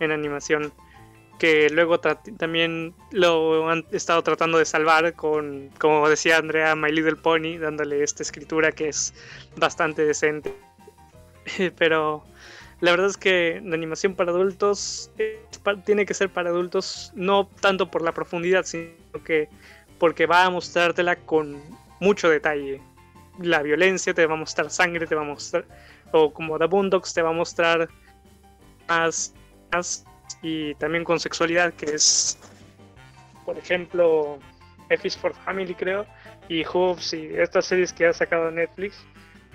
en 0.00 0.10
animación. 0.10 0.72
Que 1.38 1.68
luego 1.68 1.98
también 1.98 2.94
lo 3.10 3.68
han 3.68 3.84
estado 3.90 4.22
tratando 4.22 4.58
de 4.58 4.64
salvar 4.64 5.14
con, 5.14 5.70
como 5.78 6.08
decía 6.08 6.38
Andrea, 6.38 6.76
My 6.76 6.92
Little 6.92 7.16
Pony, 7.16 7.58
dándole 7.58 8.02
esta 8.02 8.22
escritura 8.22 8.72
que 8.72 8.88
es 8.88 9.12
bastante 9.56 10.04
decente. 10.04 10.54
Pero 11.76 12.24
la 12.80 12.90
verdad 12.90 13.08
es 13.08 13.16
que 13.16 13.60
la 13.64 13.74
animación 13.74 14.14
para 14.14 14.30
adultos 14.30 15.10
tiene 15.84 16.06
que 16.06 16.14
ser 16.14 16.28
para 16.30 16.50
adultos 16.50 17.12
no 17.14 17.48
tanto 17.60 17.90
por 17.90 18.02
la 18.02 18.12
profundidad, 18.12 18.64
sino 18.64 18.94
que 19.24 19.48
porque 19.98 20.26
va 20.26 20.44
a 20.44 20.50
mostrártela 20.50 21.16
con 21.16 21.62
mucho 22.00 22.28
detalle 22.28 22.82
la 23.40 23.62
violencia, 23.62 24.14
te 24.14 24.26
va 24.26 24.34
a 24.34 24.36
mostrar 24.36 24.70
sangre, 24.70 25.06
te 25.06 25.14
va 25.14 25.22
a 25.22 25.24
mostrar, 25.24 25.64
o 26.12 26.32
como 26.32 26.58
The 26.58 26.66
Boondocks, 26.66 27.14
te 27.14 27.22
va 27.22 27.30
a 27.30 27.32
mostrar 27.32 27.88
más, 28.88 29.34
más 29.72 30.04
y 30.42 30.74
también 30.74 31.04
con 31.04 31.18
sexualidad, 31.20 31.72
que 31.74 31.86
es, 31.86 32.38
por 33.44 33.56
ejemplo, 33.56 34.38
F 34.90 35.08
is 35.08 35.16
for 35.16 35.34
Family, 35.34 35.74
creo, 35.74 36.06
y 36.48 36.64
Hoops 36.64 37.14
y 37.14 37.30
estas 37.36 37.66
series 37.66 37.92
que 37.92 38.06
ha 38.06 38.12
sacado 38.12 38.50
Netflix, 38.50 39.04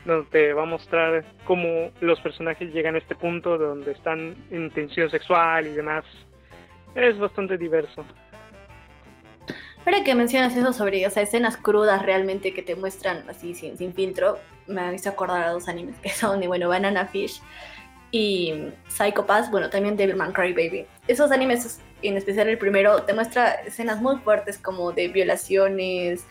donde 0.06 0.54
va 0.54 0.64
a 0.64 0.66
mostrar 0.66 1.26
cómo 1.46 1.92
los 2.02 2.20
personajes 2.22 2.74
llegan 2.74 2.96
a 2.96 2.98
este 2.98 3.16
punto 3.16 3.58
donde 3.58 3.92
están 3.92 4.36
en 4.50 4.72
tensión 4.72 5.10
sexual 5.10 5.68
y 5.68 5.74
demás. 5.74 6.06
Es 6.96 7.18
bastante 7.20 7.58
diverso. 7.58 8.06
Ahora 9.86 10.04
que 10.04 10.14
mencionas 10.14 10.56
eso 10.56 10.74
sobre 10.74 11.06
o 11.06 11.10
escenas 11.10 11.58
crudas 11.58 12.04
realmente 12.04 12.54
que 12.54 12.62
te 12.62 12.76
muestran 12.76 13.28
así 13.30 13.56
sin, 13.56 13.78
sin 13.78 13.94
filtro, 13.94 14.38
me 14.68 14.94
hizo 14.94 15.10
acordar 15.10 15.44
a 15.44 15.52
dos 15.52 15.68
animes 15.68 15.98
que 16.00 16.10
son, 16.10 16.42
bueno, 16.42 16.70
Banana 16.70 17.08
Fish 17.08 17.42
y 18.12 18.54
Psycho 18.88 19.26
Pass, 19.26 19.52
bueno, 19.52 19.70
también 19.70 19.96
Devilman 19.96 20.34
Crybaby. 20.34 20.86
Esos 21.08 21.32
animes, 21.32 21.80
en 22.02 22.18
especial 22.18 22.48
el 22.48 22.58
primero, 22.58 23.04
te 23.04 23.14
muestra 23.14 23.52
escenas 23.66 24.02
muy 24.02 24.18
fuertes 24.18 24.58
como 24.58 24.92
de 24.92 25.08
violaciones, 25.10 26.26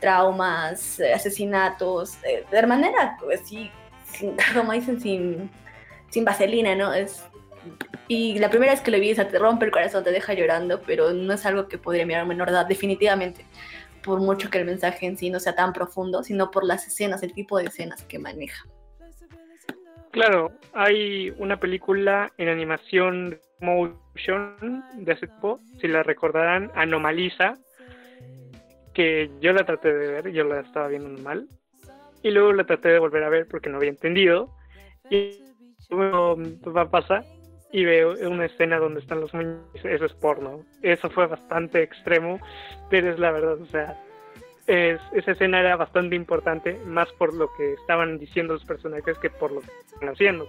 traumas, 0.00 1.00
asesinatos, 1.14 2.16
eh, 2.24 2.44
de 2.50 2.66
manera 2.66 3.16
así, 3.32 3.70
sin, 4.12 4.34
como 4.54 4.72
dicen, 4.72 5.00
sin, 5.00 5.50
sin 6.10 6.24
vaselina, 6.24 6.74
¿no? 6.74 6.92
Es 6.92 7.24
y 8.08 8.38
la 8.38 8.50
primera 8.50 8.72
vez 8.72 8.80
que 8.80 8.90
lo 8.90 8.98
vi, 8.98 9.14
te 9.14 9.38
rompe 9.38 9.66
el 9.66 9.70
corazón, 9.70 10.02
te 10.02 10.10
deja 10.10 10.34
llorando, 10.34 10.80
pero 10.82 11.12
no 11.12 11.32
es 11.32 11.46
algo 11.46 11.68
que 11.68 11.78
podría 11.78 12.06
mirar 12.06 12.22
a 12.22 12.24
menor 12.24 12.48
edad, 12.48 12.66
definitivamente. 12.66 13.44
Por 14.02 14.20
mucho 14.20 14.50
que 14.50 14.58
el 14.58 14.64
mensaje 14.64 15.06
en 15.06 15.16
sí 15.16 15.30
no 15.30 15.38
sea 15.38 15.54
tan 15.54 15.72
profundo, 15.72 16.24
sino 16.24 16.50
por 16.50 16.64
las 16.64 16.86
escenas, 16.86 17.22
el 17.22 17.32
tipo 17.32 17.58
de 17.58 17.66
escenas 17.66 18.02
que 18.02 18.18
maneja. 18.18 18.64
Claro, 20.10 20.50
hay 20.72 21.32
una 21.38 21.58
película 21.58 22.32
en 22.36 22.48
animación 22.48 23.38
motion 23.60 24.82
de 24.94 25.12
hace 25.12 25.28
tiempo, 25.28 25.60
si 25.80 25.86
la 25.86 26.02
recordarán, 26.02 26.70
Anomaliza, 26.74 27.54
que 28.92 29.30
yo 29.40 29.52
la 29.52 29.64
traté 29.64 29.92
de 29.92 30.08
ver, 30.08 30.32
yo 30.32 30.44
la 30.44 30.60
estaba 30.60 30.88
viendo 30.88 31.22
mal, 31.22 31.46
y 32.22 32.30
luego 32.30 32.52
la 32.52 32.64
traté 32.64 32.88
de 32.88 32.98
volver 32.98 33.22
a 33.22 33.28
ver 33.28 33.46
porque 33.46 33.70
no 33.70 33.76
había 33.76 33.90
entendido, 33.90 34.50
y 35.10 35.38
luego 35.90 36.36
va 36.76 36.82
a 36.82 36.90
pasar 36.90 37.24
y 37.72 37.84
veo 37.84 38.14
una 38.28 38.46
escena 38.46 38.78
donde 38.78 39.00
están 39.00 39.20
los 39.20 39.32
muñecos, 39.32 39.84
eso 39.84 40.04
es 40.04 40.12
porno. 40.14 40.64
Eso 40.82 41.08
fue 41.10 41.26
bastante 41.28 41.82
extremo, 41.82 42.40
pero 42.90 43.12
es 43.12 43.18
la 43.18 43.30
verdad, 43.30 43.60
o 43.60 43.66
sea, 43.66 43.96
es, 44.70 45.00
esa 45.12 45.32
escena 45.32 45.58
era 45.58 45.74
bastante 45.74 46.14
importante, 46.14 46.78
más 46.86 47.10
por 47.14 47.34
lo 47.34 47.52
que 47.56 47.72
estaban 47.74 48.18
diciendo 48.18 48.54
los 48.54 48.64
personajes 48.64 49.18
que 49.18 49.28
por 49.28 49.50
lo 49.50 49.60
que 49.62 49.70
están 49.92 50.08
haciendo. 50.08 50.48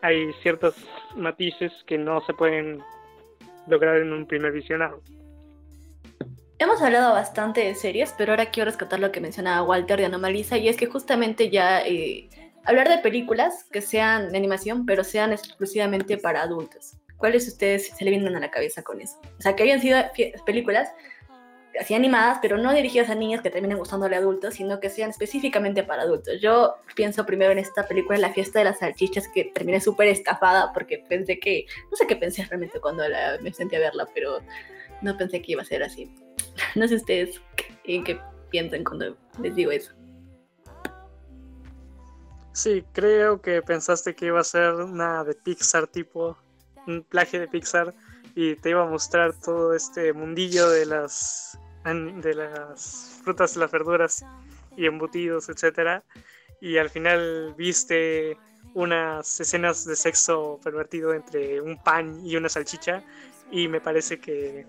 Hay 0.00 0.32
ciertos 0.42 0.74
matices 1.16 1.70
que 1.86 1.98
no 1.98 2.22
se 2.22 2.32
pueden 2.32 2.82
lograr 3.66 3.98
en 3.98 4.14
un 4.14 4.26
primer 4.26 4.52
visionado. 4.52 5.02
Hemos 6.58 6.80
hablado 6.80 7.12
bastante 7.12 7.60
de 7.60 7.74
series, 7.74 8.14
pero 8.16 8.32
ahora 8.32 8.46
quiero 8.46 8.70
rescatar 8.70 8.98
lo 9.00 9.12
que 9.12 9.20
mencionaba 9.20 9.62
Walter 9.62 9.98
de 9.98 10.06
Anomaliza, 10.06 10.56
y 10.56 10.68
es 10.68 10.78
que 10.78 10.86
justamente 10.86 11.50
ya 11.50 11.82
eh, 11.82 12.30
hablar 12.64 12.88
de 12.88 12.98
películas 12.98 13.64
que 13.70 13.82
sean 13.82 14.32
de 14.32 14.38
animación, 14.38 14.86
pero 14.86 15.04
sean 15.04 15.32
exclusivamente 15.32 16.16
para 16.16 16.40
adultos. 16.40 16.96
¿Cuáles 17.18 17.46
ustedes 17.48 17.88
se 17.88 18.02
le 18.02 18.12
vienen 18.12 18.34
a 18.34 18.40
la 18.40 18.50
cabeza 18.50 18.82
con 18.82 19.02
eso? 19.02 19.20
O 19.38 19.42
sea, 19.42 19.54
que 19.54 19.64
hayan 19.64 19.82
sido 19.82 19.98
películas 20.46 20.90
así 21.78 21.94
animadas, 21.94 22.38
pero 22.42 22.58
no 22.58 22.72
dirigidas 22.72 23.10
a 23.10 23.14
niñas 23.14 23.42
que 23.42 23.50
terminen 23.50 23.78
gustándole 23.78 24.16
a 24.16 24.18
adultos, 24.18 24.54
sino 24.54 24.80
que 24.80 24.90
sean 24.90 25.10
específicamente 25.10 25.82
para 25.82 26.02
adultos. 26.02 26.40
Yo 26.40 26.74
pienso 26.94 27.26
primero 27.26 27.52
en 27.52 27.58
esta 27.58 27.86
película, 27.86 28.18
La 28.18 28.32
fiesta 28.32 28.58
de 28.58 28.66
las 28.66 28.78
salchichas, 28.78 29.28
que 29.28 29.44
terminé 29.44 29.80
súper 29.80 30.08
estafada 30.08 30.72
porque 30.72 31.04
pensé 31.08 31.38
que, 31.38 31.66
no 31.90 31.96
sé 31.96 32.06
qué 32.06 32.16
pensé 32.16 32.44
realmente 32.44 32.80
cuando 32.80 33.04
me 33.42 33.52
senté 33.52 33.76
a 33.76 33.80
verla, 33.80 34.08
pero 34.14 34.40
no 35.02 35.16
pensé 35.16 35.40
que 35.42 35.52
iba 35.52 35.62
a 35.62 35.66
ser 35.66 35.82
así. 35.82 36.12
No 36.74 36.86
sé 36.88 36.96
ustedes 36.96 37.40
en 37.84 38.04
qué 38.04 38.20
piensan 38.50 38.84
cuando 38.84 39.16
les 39.40 39.54
digo 39.54 39.70
eso. 39.70 39.92
Sí, 42.52 42.84
creo 42.92 43.40
que 43.40 43.62
pensaste 43.62 44.14
que 44.14 44.26
iba 44.26 44.40
a 44.40 44.44
ser 44.44 44.74
una 44.74 45.24
de 45.24 45.34
Pixar 45.34 45.86
tipo, 45.86 46.36
un 46.86 47.04
plagio 47.04 47.40
de 47.40 47.48
Pixar 47.48 47.94
y 48.40 48.56
te 48.56 48.70
iba 48.70 48.82
a 48.82 48.86
mostrar 48.86 49.34
todo 49.34 49.74
este 49.74 50.14
mundillo 50.14 50.70
de 50.70 50.86
las 50.86 51.58
de 51.84 52.34
las 52.34 53.20
frutas, 53.22 53.56
las 53.56 53.70
verduras 53.70 54.24
y 54.76 54.86
embutidos, 54.86 55.50
etcétera, 55.50 56.02
y 56.60 56.78
al 56.78 56.88
final 56.88 57.54
viste 57.56 58.38
unas 58.74 59.40
escenas 59.40 59.84
de 59.84 59.94
sexo 59.94 60.58
pervertido 60.64 61.12
entre 61.12 61.60
un 61.60 61.82
pan 61.82 62.24
y 62.24 62.36
una 62.36 62.48
salchicha 62.48 63.02
y 63.50 63.68
me 63.68 63.80
parece 63.80 64.20
que 64.20 64.66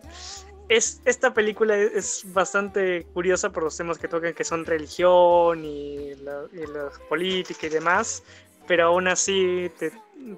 es, 0.67 1.01
esta 1.05 1.33
película 1.33 1.77
es 1.77 2.23
bastante 2.33 3.05
curiosa 3.13 3.51
por 3.51 3.63
los 3.63 3.77
temas 3.77 3.97
que 3.97 4.09
tocan, 4.09 4.33
que 4.33 4.43
son 4.43 4.65
religión 4.65 5.63
y 5.63 6.15
la, 6.15 6.89
política 7.07 7.67
y 7.67 7.69
demás, 7.69 8.23
pero 8.67 8.87
aún 8.87 9.07
así 9.07 9.71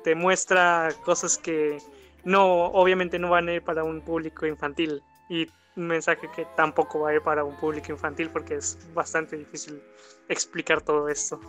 te, 0.03 0.15
muestra 0.15 0.89
cosas 1.03 1.37
que 1.37 1.79
no, 2.23 2.65
obviamente 2.67 3.19
no 3.19 3.29
van 3.29 3.49
a 3.49 3.53
ir 3.53 3.63
para 3.63 3.83
un 3.83 4.01
público 4.01 4.45
infantil 4.45 5.01
y 5.29 5.47
un 5.75 5.87
mensaje 5.87 6.29
que 6.35 6.45
tampoco 6.55 7.01
va 7.01 7.09
a 7.09 7.13
ir 7.15 7.21
para 7.21 7.43
un 7.43 7.55
público 7.55 7.91
infantil 7.91 8.29
porque 8.29 8.55
es 8.55 8.77
bastante 8.93 9.37
difícil 9.37 9.81
explicar 10.29 10.81
todo 10.81 11.09
esto. 11.09 11.39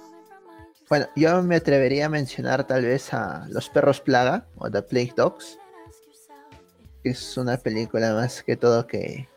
Bueno, 0.89 1.07
yo 1.16 1.43
me 1.43 1.57
atrevería 1.57 2.07
a 2.07 2.09
mencionar 2.09 2.66
tal 2.66 2.85
vez 2.85 3.12
a 3.14 3.47
Los 3.49 3.70
Perros 3.70 4.01
Plaga 4.01 4.47
o 4.57 4.70
The 4.70 4.83
Plague 4.83 5.14
Dogs 5.16 5.59
es 7.05 7.37
una 7.37 7.59
película 7.59 8.14
más 8.14 8.43
que 8.43 8.57
todo 8.57 8.87
que, 8.87 9.29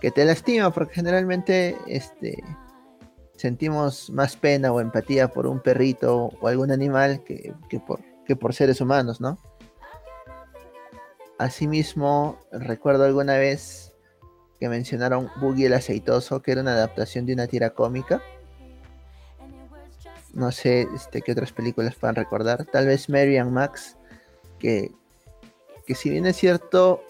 que 0.00 0.10
te 0.10 0.24
lastima, 0.24 0.72
porque 0.72 0.94
generalmente 0.94 1.76
este, 1.86 2.42
sentimos 3.36 4.10
más 4.10 4.36
pena 4.36 4.72
o 4.72 4.80
empatía 4.80 5.28
por 5.28 5.46
un 5.46 5.60
perrito 5.60 6.30
o 6.40 6.48
algún 6.48 6.70
animal 6.70 7.22
que, 7.24 7.52
por, 7.86 8.00
que 8.24 8.36
por 8.36 8.54
seres 8.54 8.80
humanos, 8.80 9.20
¿no? 9.20 9.38
Asimismo, 11.38 12.38
recuerdo 12.52 13.04
alguna 13.04 13.36
vez 13.36 13.92
que 14.60 14.68
mencionaron 14.68 15.30
Boogie 15.40 15.66
el 15.66 15.74
Aceitoso, 15.74 16.40
que 16.42 16.52
era 16.52 16.60
una 16.60 16.72
adaptación 16.72 17.26
de 17.26 17.34
una 17.34 17.46
tira 17.46 17.70
cómica. 17.70 18.22
no 20.32 20.50
sé 20.50 20.88
este, 20.94 21.22
qué 21.22 21.32
otras 21.32 21.52
películas 21.52 21.94
puedan 21.94 22.16
recordar. 22.16 22.64
Tal 22.66 22.86
vez 22.86 23.08
Mary 23.08 23.36
and 23.36 23.52
Max, 23.52 23.96
que, 24.58 24.90
que 25.86 25.94
si 25.94 26.10
bien 26.10 26.26
es 26.26 26.36
cierto, 26.36 27.02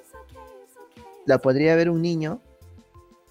la 1.27 1.39
podría 1.39 1.75
ver 1.77 1.91
un 1.91 2.03
niño, 2.03 2.41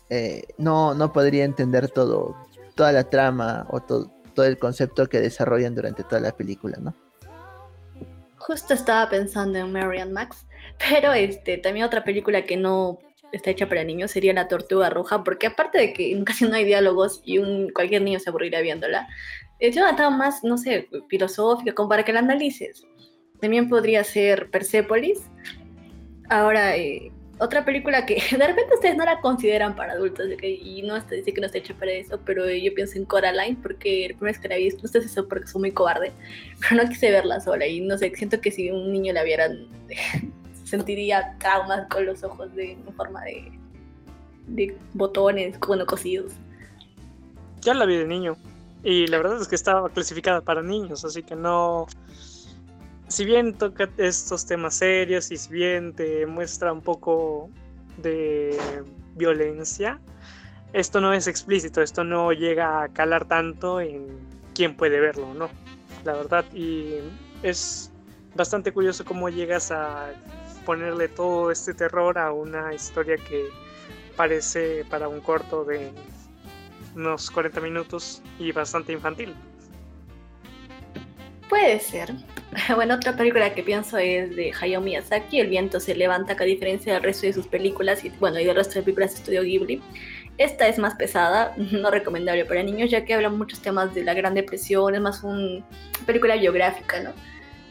eh, 0.10 0.44
no, 0.58 0.94
no 0.94 1.14
podría 1.14 1.46
entender 1.46 1.90
todo, 1.90 2.36
toda 2.76 2.92
la 2.92 3.10
trama 3.10 3.66
o 3.70 3.82
todo, 3.82 4.12
todo 4.34 4.46
el 4.46 4.58
concepto 4.58 5.08
que 5.08 5.20
desarrollan 5.20 5.76
durante 5.76 6.04
toda 6.04 6.22
la 6.22 6.32
película, 6.32 6.78
¿no? 6.80 6.94
Justo 8.38 8.74
estaba 8.74 9.10
pensando 9.10 9.58
en 9.58 9.72
Mary 9.72 10.00
and 10.00 10.12
Max, 10.12 10.46
pero 10.78 11.14
este, 11.14 11.58
también 11.58 11.86
otra 11.86 12.04
película 12.04 12.44
que 12.44 12.58
no 12.58 13.00
está 13.32 13.50
hecha 13.50 13.68
para 13.68 13.84
niños 13.84 14.12
sería 14.12 14.34
La 14.34 14.48
Tortuga 14.48 14.90
Roja, 14.90 15.24
porque 15.24 15.48
aparte 15.48 15.78
de 15.80 15.94
que 15.94 16.24
casi 16.24 16.46
no 16.46 16.56
hay 16.56 16.66
diálogos 16.66 17.22
y 17.26 17.40
un, 17.40 17.70
cualquier 17.72 18.02
niño 18.02 18.20
se 18.20 18.30
aburriría 18.30 18.62
viéndola, 18.62 19.08
es 19.60 19.76
una 19.78 20.10
más, 20.10 20.44
no 20.44 20.58
sé, 20.58 20.88
filosófica, 21.10 21.74
como 21.74 21.90
para 21.90 22.04
que 22.04 22.14
la 22.14 22.20
analices. 22.20 22.84
También 23.40 23.70
podría 23.70 24.04
ser 24.04 24.50
Persepolis. 24.50 25.22
Ahora, 26.30 26.76
eh, 26.78 27.12
otra 27.40 27.66
película 27.66 28.06
que 28.06 28.16
de 28.38 28.48
repente 28.48 28.76
ustedes 28.76 28.96
no 28.96 29.06
la 29.06 29.20
consideran 29.20 29.76
para 29.76 29.94
adultos 29.94 30.28
y 30.42 30.82
no 30.84 30.96
está, 30.96 31.16
dice 31.16 31.34
que 31.34 31.42
no 31.42 31.48
está 31.48 31.58
hecha 31.58 31.74
para 31.74 31.92
eso, 31.92 32.20
pero 32.26 32.50
yo 32.50 32.74
pienso 32.74 32.98
en 32.98 33.06
Coraline 33.06 33.58
porque 33.62 34.06
el 34.06 34.16
primer 34.16 34.34
vez 34.34 34.42
que 34.42 34.48
la 34.48 34.58
vi, 34.58 34.70
no 34.70 34.88
sé 34.88 35.02
si 35.02 35.08
eso 35.08 35.28
porque 35.28 35.48
soy 35.48 35.62
muy 35.62 35.72
cobarde, 35.72 36.12
pero 36.62 36.84
no 36.84 36.90
quise 36.90 37.12
verla 37.12 37.40
sola 37.40 37.66
y 37.66 37.82
no 37.82 37.98
sé, 37.98 38.12
siento 38.16 38.40
que 38.42 38.52
si 38.52 38.70
un 38.70 38.92
niño 38.92 39.14
la 39.14 39.24
viera 39.24 39.50
sentiría 40.64 41.36
traumas 41.40 41.88
con 41.90 42.06
los 42.06 42.24
ojos 42.24 42.54
de 42.56 42.74
en 42.74 42.94
forma 42.96 43.22
de, 43.24 43.52
de 44.48 44.78
botones, 44.94 45.60
bueno, 45.60 45.86
cosidos. 45.86 46.34
Ya 47.62 47.74
la 47.74 47.86
vi 47.86 47.98
de 47.98 48.06
niño 48.06 48.36
y 48.84 49.08
la 49.08 49.18
verdad 49.18 49.42
es 49.42 49.48
que 49.48 49.56
estaba 49.56 49.90
clasificada 49.90 50.42
para 50.42 50.62
niños, 50.62 51.06
así 51.06 51.24
que 51.24 51.36
no 51.36 51.88
si 53.14 53.26
bien 53.26 53.54
toca 53.54 53.90
estos 53.98 54.48
temas 54.48 54.76
serios 54.76 55.32
y 55.32 55.38
si 55.38 55.54
bien 55.54 55.94
te 55.94 56.26
muestra 56.26 56.74
un 56.74 56.82
poco 56.82 57.48
de 57.98 58.58
violencia, 59.16 60.00
esto 60.74 61.00
no 61.00 61.14
es 61.14 61.28
explícito, 61.28 61.84
esto 61.84 62.04
no 62.04 62.32
llega 62.32 62.82
a 62.82 62.90
calar 62.90 63.26
tanto 63.26 63.80
en 63.80 64.08
quién 64.56 64.76
puede 64.76 65.00
verlo 65.00 65.30
o 65.30 65.34
no, 65.36 65.50
la 66.04 66.14
verdad. 66.14 66.46
Y 66.54 66.96
es 67.44 67.92
bastante 68.34 68.74
curioso 68.74 69.06
cómo 69.06 69.30
llegas 69.30 69.70
a 69.72 70.12
ponerle 70.66 71.08
todo 71.08 71.52
este 71.52 71.74
terror 71.74 72.18
a 72.18 72.32
una 72.32 72.74
historia 72.74 73.18
que 73.18 73.50
parece 74.16 74.86
para 74.90 75.08
un 75.08 75.22
corto 75.22 75.64
de 75.64 75.92
unos 76.96 77.32
40 77.32 77.62
minutos 77.62 78.22
y 78.40 78.52
bastante 78.52 78.94
infantil. 78.94 79.34
Puede 81.50 81.80
ser. 81.80 82.14
Bueno, 82.76 82.94
otra 82.96 83.16
película 83.16 83.52
que 83.56 83.64
pienso 83.64 83.98
es 83.98 84.36
de 84.36 84.54
Hayao 84.60 84.80
Miyazaki, 84.80 85.40
El 85.40 85.50
viento 85.50 85.80
se 85.80 85.96
levanta, 85.96 86.34
a 86.40 86.44
diferencia 86.44 86.94
del 86.94 87.02
resto 87.02 87.26
de 87.26 87.34
sus 87.34 87.48
películas 87.48 88.06
y 88.06 88.10
bueno, 88.20 88.40
y 88.40 88.46
del 88.46 88.56
resto 88.56 88.76
de 88.76 88.84
películas 88.84 89.14
de 89.14 89.18
Estudio 89.18 89.42
Ghibli, 89.42 89.82
esta 90.38 90.68
es 90.68 90.78
más 90.78 90.96
pesada, 90.96 91.54
no 91.58 91.90
recomendable 91.92 92.46
para 92.46 92.64
niños, 92.64 92.92
ya 92.92 93.06
que 93.06 93.14
habla 93.14 93.30
muchos 93.30 93.60
temas 93.60 93.94
de 93.94 94.04
la 94.04 94.14
Gran 94.14 94.34
Depresión, 94.34 94.96
es 94.96 95.02
más 95.02 95.24
una 95.24 95.64
película 96.06 96.36
biográfica, 96.36 97.02
¿no? 97.02 97.12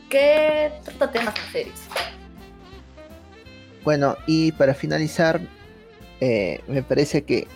Que 0.08 0.72
trata 0.84 1.10
temas 1.10 1.34
más 1.38 1.52
serios. 1.52 1.80
Bueno, 3.84 4.16
y 4.26 4.52
para 4.52 4.74
finalizar, 4.74 5.40
eh, 6.20 6.60
me 6.68 6.82
parece 6.82 7.24
que, 7.24 7.48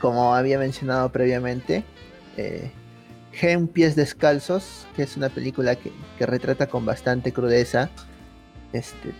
como 0.00 0.34
había 0.34 0.58
mencionado 0.58 1.10
previamente, 1.10 1.84
eh, 2.36 2.70
Gen 3.32 3.68
Pies 3.68 3.96
Descalzos, 3.96 4.86
que 4.94 5.02
es 5.02 5.16
una 5.16 5.28
película 5.28 5.76
que, 5.76 5.92
retrata 6.20 6.68
con 6.68 6.84
bastante 6.84 7.32
crudeza 7.32 7.90
este, 8.72 9.12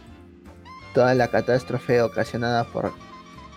toda 0.95 1.15
la 1.15 1.29
catástrofe 1.29 2.03
ocasionada 2.03 2.65
por 2.65 2.93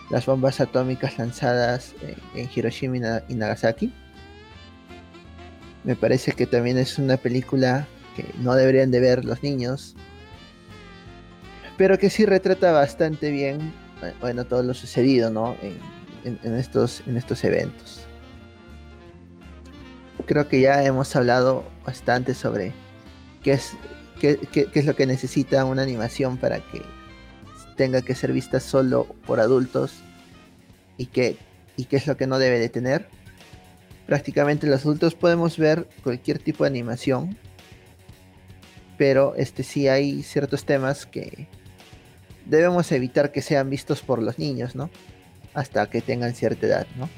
las 0.09 0.25
bombas 0.25 0.61
atómicas 0.61 1.17
lanzadas 1.17 1.93
en, 2.35 2.49
Hiroshima 2.55 3.23
y 3.27 3.35
Nagasaki. 3.35 3.93
Me 5.83 5.95
parece 5.95 6.31
que 6.31 6.45
también 6.47 6.77
es 6.77 6.97
una 6.97 7.17
película 7.17 7.87
que 8.15 8.25
no 8.39 8.55
deberían 8.55 8.91
de 8.91 8.99
ver 8.99 9.25
los 9.25 9.43
niños, 9.43 9.95
pero 11.83 11.99
que 11.99 12.09
sí 12.09 12.25
retrata 12.25 12.71
bastante 12.71 13.29
bien, 13.29 13.73
bueno, 14.21 14.45
todo 14.45 14.63
lo 14.63 14.73
sucedido, 14.73 15.29
¿no? 15.29 15.57
en 16.23 16.55
estos, 16.55 17.03
en 17.05 17.17
estos 17.17 17.43
eventos 17.43 18.07
creo 20.25 20.47
que 20.47 20.61
ya 20.61 20.83
hemos 20.83 21.15
hablado 21.15 21.63
bastante 21.85 22.33
sobre 22.33 22.73
qué 23.43 23.53
es, 23.53 23.73
qué, 24.19 24.39
es 24.73 24.85
lo 24.85 24.95
que 24.95 25.05
necesita 25.05 25.65
una 25.65 25.81
animación 25.81 26.37
para 26.37 26.59
que 26.59 26.81
tenga 27.75 28.01
que 28.01 28.15
ser 28.15 28.31
vista 28.31 28.59
solo 28.59 29.07
por 29.25 29.39
adultos 29.39 29.95
y 30.97 31.07
qué, 31.07 31.37
y 31.75 31.85
qué 31.85 31.97
es 31.97 32.07
lo 32.07 32.17
que 32.17 32.27
no 32.27 32.39
debe 32.39 32.59
de 32.59 32.69
tener. 32.69 33.07
Prácticamente 34.05 34.67
los 34.67 34.81
adultos 34.81 35.15
podemos 35.15 35.57
ver 35.57 35.87
cualquier 36.03 36.39
tipo 36.39 36.63
de 36.63 36.69
animación, 36.69 37.37
pero 38.97 39.33
este 39.35 39.63
sí 39.63 39.87
hay 39.87 40.23
ciertos 40.23 40.65
temas 40.65 41.05
que 41.05 41.47
debemos 42.45 42.91
evitar 42.91 43.31
que 43.31 43.41
sean 43.41 43.69
vistos 43.69 44.01
por 44.01 44.21
los 44.21 44.39
niños, 44.39 44.75
¿no? 44.75 44.89
Hasta 45.53 45.89
que 45.89 46.01
tengan 46.01 46.33
cierta 46.33 46.65
edad, 46.65 46.87
¿no? 46.97 47.09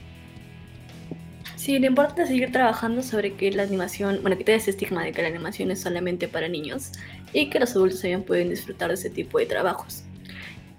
Sí, 1.55 1.79
lo 1.79 1.87
importante 1.87 2.23
es 2.23 2.27
seguir 2.27 2.51
trabajando 2.51 3.01
sobre 3.01 3.33
que 3.33 3.51
la 3.51 3.63
animación, 3.63 4.19
bueno, 4.21 4.37
quitar 4.37 4.55
ese 4.55 4.69
estigma 4.69 5.03
de 5.03 5.11
que 5.13 5.21
la 5.21 5.29
animación 5.29 5.71
es 5.71 5.81
solamente 5.81 6.27
para 6.27 6.47
niños 6.47 6.91
y 7.33 7.49
que 7.49 7.59
los 7.59 7.71
adultos 7.75 8.01
también 8.01 8.23
pueden 8.23 8.49
disfrutar 8.49 8.89
de 8.89 8.95
ese 8.95 9.09
tipo 9.09 9.39
de 9.39 9.45
trabajos. 9.47 10.03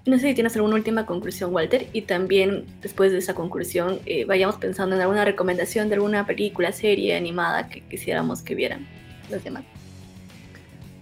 No 0.05 0.17
sé 0.17 0.29
si 0.29 0.35
tienes 0.35 0.55
alguna 0.55 0.75
última 0.75 1.05
conclusión, 1.05 1.53
Walter, 1.53 1.87
y 1.91 2.03
también 2.03 2.65
después 2.81 3.11
de 3.11 3.17
esa 3.17 3.33
conclusión 3.33 3.99
eh, 4.05 4.23
vayamos 4.23 4.55
pensando 4.55 4.95
en 4.95 5.01
alguna 5.01 5.25
recomendación 5.25 5.89
de 5.89 5.95
alguna 5.95 6.25
película, 6.25 6.71
serie 6.71 7.17
animada 7.17 7.67
que 7.67 7.81
quisiéramos 7.81 8.41
que 8.41 8.55
vieran 8.55 8.87
los 9.29 9.43
demás. 9.43 9.65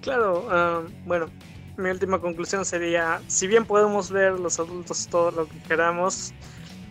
Claro, 0.01 0.47
ah, 0.49 0.81
bueno, 1.05 1.29
mi 1.77 1.89
última 1.89 2.19
conclusión 2.19 2.65
sería, 2.65 3.21
si 3.27 3.47
bien 3.47 3.65
podemos 3.65 4.11
ver 4.11 4.39
los 4.39 4.59
adultos 4.59 5.07
todo 5.09 5.31
lo 5.31 5.47
que 5.47 5.57
queramos, 5.59 6.33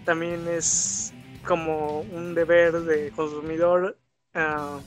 también 0.05 0.47
es 0.49 1.13
como 1.47 2.01
un 2.01 2.35
deber 2.35 2.83
de 2.83 3.11
consumidor 3.13 3.97
ah, 4.35 4.79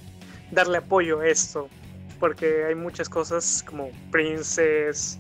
darle 0.52 0.78
apoyo 0.78 1.20
a 1.20 1.28
esto, 1.28 1.70
porque 2.20 2.66
hay 2.66 2.76
muchas 2.76 3.10
cosas 3.10 3.64
como 3.64 3.90
Princess 4.12 5.20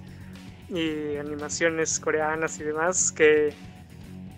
y 0.70 1.16
animaciones 1.18 2.00
coreanas 2.00 2.60
y 2.60 2.64
demás 2.64 3.12
que 3.12 3.54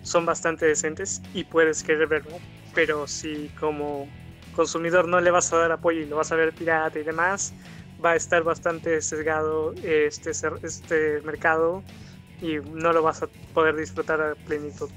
son 0.02 0.24
bastante 0.24 0.66
decentes 0.66 1.20
y 1.34 1.44
puedes 1.44 1.82
querer 1.82 2.06
verlo, 2.06 2.38
pero 2.74 3.06
si 3.06 3.50
como 3.60 4.08
consumidor 4.54 5.06
no 5.06 5.20
le 5.20 5.30
vas 5.30 5.52
a 5.52 5.58
dar 5.58 5.72
apoyo 5.72 6.00
y 6.00 6.06
lo 6.06 6.16
vas 6.16 6.32
a 6.32 6.36
ver 6.36 6.52
pirata 6.52 6.98
y 6.98 7.02
demás, 7.02 7.52
va 8.04 8.12
a 8.12 8.16
estar 8.16 8.42
bastante 8.42 9.00
sesgado 9.02 9.74
este, 9.82 10.30
este 10.62 11.20
mercado 11.22 11.82
y 12.40 12.56
no 12.72 12.92
lo 12.92 13.02
vas 13.02 13.22
a 13.22 13.28
poder 13.54 13.76
disfrutar 13.76 14.20
a 14.20 14.34
plenitud. 14.34 14.88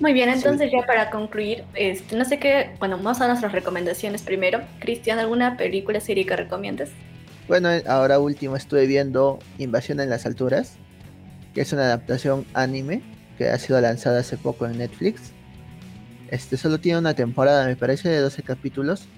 Muy 0.00 0.12
bien, 0.12 0.28
entonces 0.28 0.70
ya 0.70 0.86
para 0.86 1.10
concluir, 1.10 1.64
este, 1.74 2.14
no 2.16 2.24
sé 2.24 2.38
qué, 2.38 2.70
bueno, 2.78 2.96
vamos 2.98 3.20
a 3.20 3.26
nuestras 3.26 3.50
recomendaciones 3.50 4.22
primero. 4.22 4.60
Cristian, 4.78 5.18
¿alguna 5.18 5.56
película, 5.56 6.00
serie 6.00 6.24
que 6.24 6.36
recomiendes? 6.36 6.90
Bueno, 7.48 7.68
ahora 7.86 8.20
último 8.20 8.56
estuve 8.56 8.86
viendo 8.86 9.40
Invasión 9.58 9.98
en 10.00 10.10
las 10.10 10.24
Alturas, 10.24 10.76
que 11.52 11.62
es 11.62 11.72
una 11.72 11.84
adaptación 11.84 12.46
anime 12.54 13.02
que 13.38 13.48
ha 13.48 13.58
sido 13.58 13.80
lanzada 13.80 14.20
hace 14.20 14.36
poco 14.36 14.66
en 14.66 14.78
Netflix. 14.78 15.32
Este 16.30 16.56
solo 16.56 16.78
tiene 16.78 16.98
una 16.98 17.14
temporada, 17.14 17.66
me 17.66 17.74
parece, 17.74 18.08
de 18.08 18.18
12 18.18 18.42
capítulos. 18.42 19.08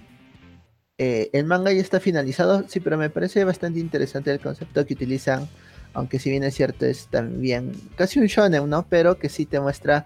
Eh, 1.03 1.31
el 1.33 1.47
manga 1.47 1.73
ya 1.73 1.81
está 1.81 1.99
finalizado, 1.99 2.69
sí, 2.69 2.79
pero 2.79 2.99
me 2.99 3.09
parece 3.09 3.43
bastante 3.45 3.81
interesante 3.81 4.31
el 4.31 4.39
concepto 4.39 4.85
que 4.85 4.93
utilizan, 4.93 5.49
aunque 5.95 6.19
si 6.19 6.29
bien 6.29 6.45
es 6.45 6.55
cierto 6.55 6.85
es 6.85 7.07
también 7.07 7.73
casi 7.97 8.21
un 8.21 8.27
shonen, 8.27 8.69
¿no? 8.69 8.85
Pero 8.87 9.19
que 9.19 9.31
sí 9.31 9.47
te 9.47 9.59
muestra 9.61 10.05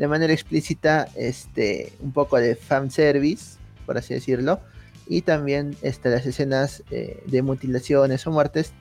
de 0.00 0.08
manera 0.08 0.32
explícita 0.32 1.06
este, 1.14 1.92
un 2.00 2.10
poco 2.10 2.38
de 2.38 2.56
fanservice, 2.56 3.56
por 3.86 3.96
así 3.96 4.14
decirlo, 4.14 4.58
y 5.06 5.22
también 5.22 5.76
este, 5.80 6.10
las 6.10 6.26
escenas 6.26 6.82
eh, 6.90 7.22
de 7.24 7.42
mutilaciones 7.42 8.26
o 8.26 8.32
muertes 8.32 8.72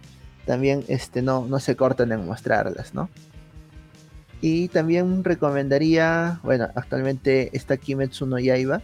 también 0.47 0.83
este, 0.87 1.21
no, 1.21 1.45
no 1.45 1.59
se 1.59 1.75
cortan 1.75 2.11
en 2.11 2.25
mostrarlas, 2.25 2.95
¿no? 2.95 3.07
Y 4.41 4.69
también 4.69 5.23
recomendaría, 5.23 6.39
bueno, 6.41 6.69
actualmente 6.73 7.55
está 7.55 7.77
Kimetsu 7.77 8.25
no 8.25 8.39
Yaiba 8.39 8.81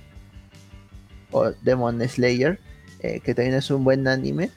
o 1.32 1.50
Demon 1.64 2.08
Slayer, 2.08 2.60
eh, 3.00 3.20
que 3.20 3.34
también 3.34 3.56
es 3.56 3.70
un 3.70 3.84
buen 3.84 4.08
anime, 4.08 4.52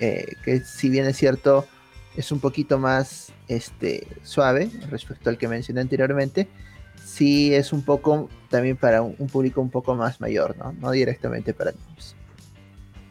eh, 0.00 0.34
que 0.44 0.60
si 0.60 0.88
bien 0.88 1.06
es 1.06 1.16
cierto 1.16 1.66
es 2.16 2.32
un 2.32 2.40
poquito 2.40 2.78
más 2.78 3.32
este, 3.48 4.06
suave 4.22 4.70
respecto 4.90 5.30
al 5.30 5.38
que 5.38 5.48
mencioné 5.48 5.80
anteriormente, 5.80 6.48
sí 7.04 7.54
es 7.54 7.72
un 7.72 7.84
poco 7.84 8.28
también 8.48 8.76
para 8.76 9.02
un, 9.02 9.28
público 9.28 9.60
un 9.60 9.70
poco 9.70 9.94
más 9.94 10.20
mayor, 10.20 10.56
¿no? 10.56 10.72
No 10.72 10.90
directamente 10.90 11.54
para 11.54 11.72
niños. 11.72 12.16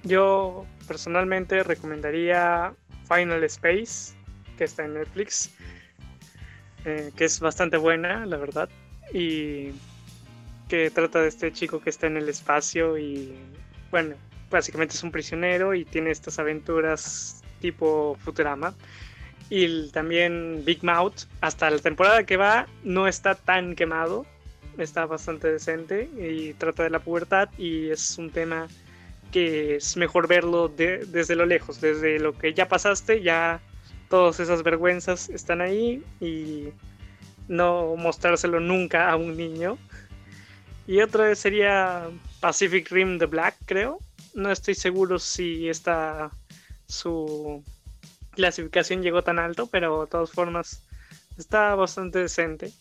Yo 0.04 0.66
personalmente 0.88 1.64
recomendaría 1.64 2.74
Final 3.08 3.44
Space, 3.46 4.14
que 4.58 4.66
está 4.66 4.86
en 4.86 4.96
Netflix, 4.96 5.52
eh, 6.86 7.12
que 7.16 7.26
es 7.26 7.40
bastante 7.40 7.78
buena, 7.78 8.26
la 8.26 8.38
verdad, 8.38 8.70
y 9.14 9.72
que 10.68 10.92
trata 10.92 11.22
de 11.22 11.30
este 11.30 11.52
chico 11.52 11.82
que 11.82 11.90
está 11.90 12.08
en 12.08 12.18
el 12.18 12.30
espacio 12.30 12.98
y, 12.98 13.36
bueno, 13.92 14.16
básicamente 14.50 14.95
es 14.95 15.04
un 15.04 15.12
prisionero 15.12 15.74
y 15.74 15.86
tiene 15.86 16.12
estas 16.12 16.39
aventuras 16.39 17.41
tipo 17.60 18.18
Futurama. 18.24 18.74
Y 19.50 19.89
también 19.89 20.64
Big 20.64 20.84
Mouth, 20.84 21.24
hasta 21.41 21.70
la 21.70 21.80
temporada 21.80 22.24
que 22.24 22.38
va, 22.38 22.68
no 22.84 23.08
está 23.08 23.36
tan 23.36 23.76
quemado, 23.76 24.26
está 24.78 25.06
bastante 25.06 25.52
decente 25.52 26.10
y 26.18 26.54
trata 26.54 26.84
de 26.84 26.91
la 26.91 27.00
pubertad 27.00 27.50
y 27.58 27.89
es 27.89 28.18
un 28.18 28.30
tema 28.30 28.68
que 29.32 29.76
es 29.76 29.97
mejor 29.97 30.28
verlo 30.28 30.68
desde 30.70 31.36
lo 31.36 31.45
lejos, 31.45 31.82
desde 31.82 32.20
lo 32.20 32.38
que 32.38 32.54
ya 32.54 32.68
pasaste, 32.68 33.22
ya 33.22 33.60
todas 34.10 34.39
esas 34.39 34.64
vergüenzas 34.64 35.30
están 35.30 35.62
ahí 35.62 36.04
y 36.20 36.70
no 37.47 37.95
mostrárselo 37.95 38.60
nunca 38.60 39.10
a 39.10 39.16
un 39.16 39.36
niño. 39.38 39.78
Y 40.88 41.02
otra 41.02 41.36
sería 41.36 42.08
Pacific 42.39 42.89
Rim 42.91 43.20
The 43.20 43.28
Black, 43.28 43.56
creo. 43.66 44.00
No 44.40 44.52
estoy 44.52 44.74
seguro 44.74 45.20
si 45.20 45.68
esta 45.68 46.32
su 46.88 47.62
clasificación 48.32 49.04
llegó 49.04 49.22
tan 49.22 49.38
alto, 49.38 49.68
pero 49.68 50.06
de 50.06 50.08
todas 50.08 50.32
formas 50.32 50.82
está 51.38 51.76
bastante 51.76 52.20
decente. 52.20 52.72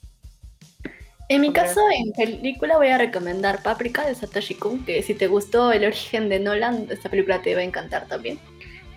En 1.28 1.40
mi 1.40 1.52
caso, 1.52 1.80
en 1.90 2.12
película 2.12 2.76
voy 2.76 2.88
a 2.88 2.96
recomendar 2.96 3.62
Paprika 3.64 4.06
de 4.06 4.14
Satoshi 4.14 4.54
Kon, 4.54 4.84
que 4.84 5.02
si 5.02 5.14
te 5.14 5.26
gustó 5.26 5.72
el 5.72 5.84
origen 5.84 6.28
de 6.28 6.38
Nolan, 6.38 6.86
esta 6.90 7.10
película 7.10 7.42
te 7.42 7.54
va 7.54 7.60
a 7.60 7.64
encantar 7.64 8.06
también. 8.06 8.38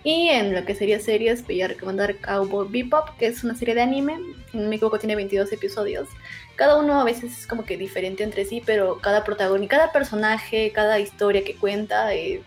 Y 0.04 0.28
en 0.28 0.54
lo 0.54 0.64
que 0.64 0.74
sería 0.74 0.98
series, 0.98 1.44
voy 1.44 1.62
a 1.62 1.68
recomendar 1.68 2.16
Cowboy 2.16 2.68
Bebop, 2.68 3.16
que 3.18 3.26
es 3.26 3.44
una 3.44 3.54
serie 3.54 3.74
de 3.74 3.82
anime, 3.82 4.18
no 4.52 4.68
me 4.68 4.76
equivoco 4.76 4.98
tiene 4.98 5.14
22 5.14 5.52
episodios. 5.52 6.08
Cada 6.56 6.76
uno 6.76 7.00
a 7.00 7.04
veces 7.04 7.38
es 7.38 7.46
como 7.46 7.64
que 7.64 7.76
diferente 7.76 8.24
entre 8.24 8.44
sí, 8.44 8.62
pero 8.64 8.98
cada 8.98 9.22
protagonista, 9.24 9.76
cada 9.76 9.92
personaje, 9.92 10.72
cada 10.72 10.98
historia 10.98 11.44
que 11.44 11.54
cuenta, 11.54 12.12
eh, 12.14 12.42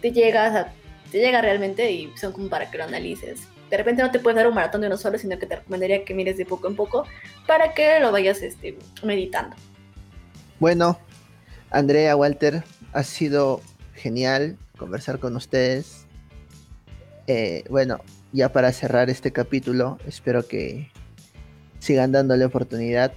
te, 0.00 0.12
llega 0.12 0.72
te 1.10 1.18
llega 1.18 1.40
realmente 1.40 1.90
y 1.90 2.12
son 2.16 2.32
como 2.32 2.48
para 2.48 2.70
que 2.70 2.78
lo 2.78 2.84
analices 2.84 3.48
de 3.72 3.78
repente 3.78 4.02
no 4.02 4.10
te 4.10 4.20
puedes 4.20 4.36
dar 4.36 4.46
un 4.46 4.54
maratón 4.54 4.82
de 4.82 4.86
uno 4.88 4.98
solo, 4.98 5.16
sino 5.16 5.38
que 5.38 5.46
te 5.46 5.56
recomendaría 5.56 6.04
que 6.04 6.12
mires 6.12 6.36
de 6.36 6.44
poco 6.44 6.68
en 6.68 6.76
poco 6.76 7.06
para 7.46 7.72
que 7.72 8.00
lo 8.00 8.12
vayas 8.12 8.42
este, 8.42 8.76
meditando. 9.02 9.56
Bueno, 10.60 10.98
Andrea, 11.70 12.14
Walter, 12.14 12.64
ha 12.92 13.02
sido 13.02 13.62
genial 13.94 14.58
conversar 14.76 15.18
con 15.20 15.36
ustedes. 15.36 16.01
Eh, 17.26 17.64
bueno, 17.70 18.00
ya 18.32 18.52
para 18.52 18.72
cerrar 18.72 19.10
este 19.10 19.32
capítulo, 19.32 19.98
espero 20.06 20.46
que 20.46 20.90
sigan 21.78 22.12
dándole 22.12 22.44
oportunidad 22.44 23.12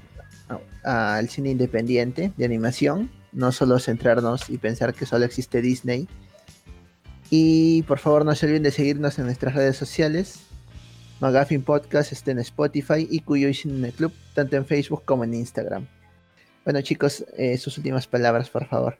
al 0.83 1.29
cine 1.29 1.49
independiente 1.49 2.31
de 2.37 2.45
animación, 2.45 3.09
no 3.31 3.51
solo 3.51 3.79
centrarnos 3.79 4.49
y 4.49 4.59
pensar 4.59 4.93
que 4.93 5.05
solo 5.05 5.25
existe 5.25 5.61
Disney. 5.61 6.07
Y 7.31 7.81
por 7.83 7.97
favor 7.97 8.23
no 8.23 8.35
se 8.35 8.45
olviden 8.45 8.63
de 8.63 8.71
seguirnos 8.71 9.17
en 9.17 9.25
nuestras 9.25 9.55
redes 9.55 9.77
sociales, 9.77 10.45
Magafin 11.21 11.63
Podcast 11.63 12.11
está 12.11 12.31
en 12.31 12.39
Spotify 12.39 13.07
y 13.09 13.21
Cuyo 13.21 13.53
Cine 13.53 13.91
Club, 13.91 14.13
tanto 14.33 14.57
en 14.57 14.65
Facebook 14.65 15.03
como 15.05 15.23
en 15.23 15.33
Instagram. 15.33 15.87
Bueno, 16.65 16.81
chicos, 16.81 17.25
eh, 17.37 17.57
sus 17.57 17.77
últimas 17.77 18.05
palabras, 18.05 18.49
por 18.49 18.67
favor. 18.67 18.97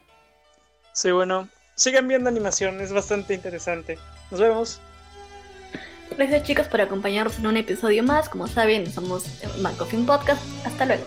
Sí, 0.93 1.11
bueno, 1.11 1.49
sigan 1.75 2.07
viendo 2.07 2.29
animación, 2.29 2.79
es 2.79 2.93
bastante 2.93 3.33
interesante. 3.33 3.97
Nos 4.31 4.39
vemos. 4.39 4.81
Gracias, 6.11 6.43
chicos, 6.43 6.67
por 6.67 6.81
acompañarnos 6.81 7.39
en 7.39 7.47
un 7.47 7.57
episodio 7.57 8.03
más. 8.03 8.29
Como 8.29 8.47
saben, 8.47 8.91
somos 8.91 9.23
Magafin 9.61 10.05
Podcast. 10.05 10.41
Hasta 10.65 10.85
luego. 10.85 11.03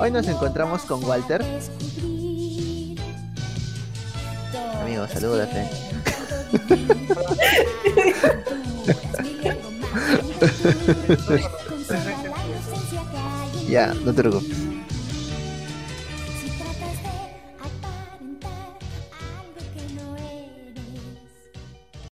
Hoy 0.00 0.10
nos 0.10 0.26
encontramos 0.28 0.82
con 0.82 1.04
Walter. 1.04 1.42
Amigo, 4.80 5.06
salúdate. 5.08 5.68
ya, 13.68 13.92
no 13.92 14.14
te 14.14 14.22
preocupes. 14.22 14.69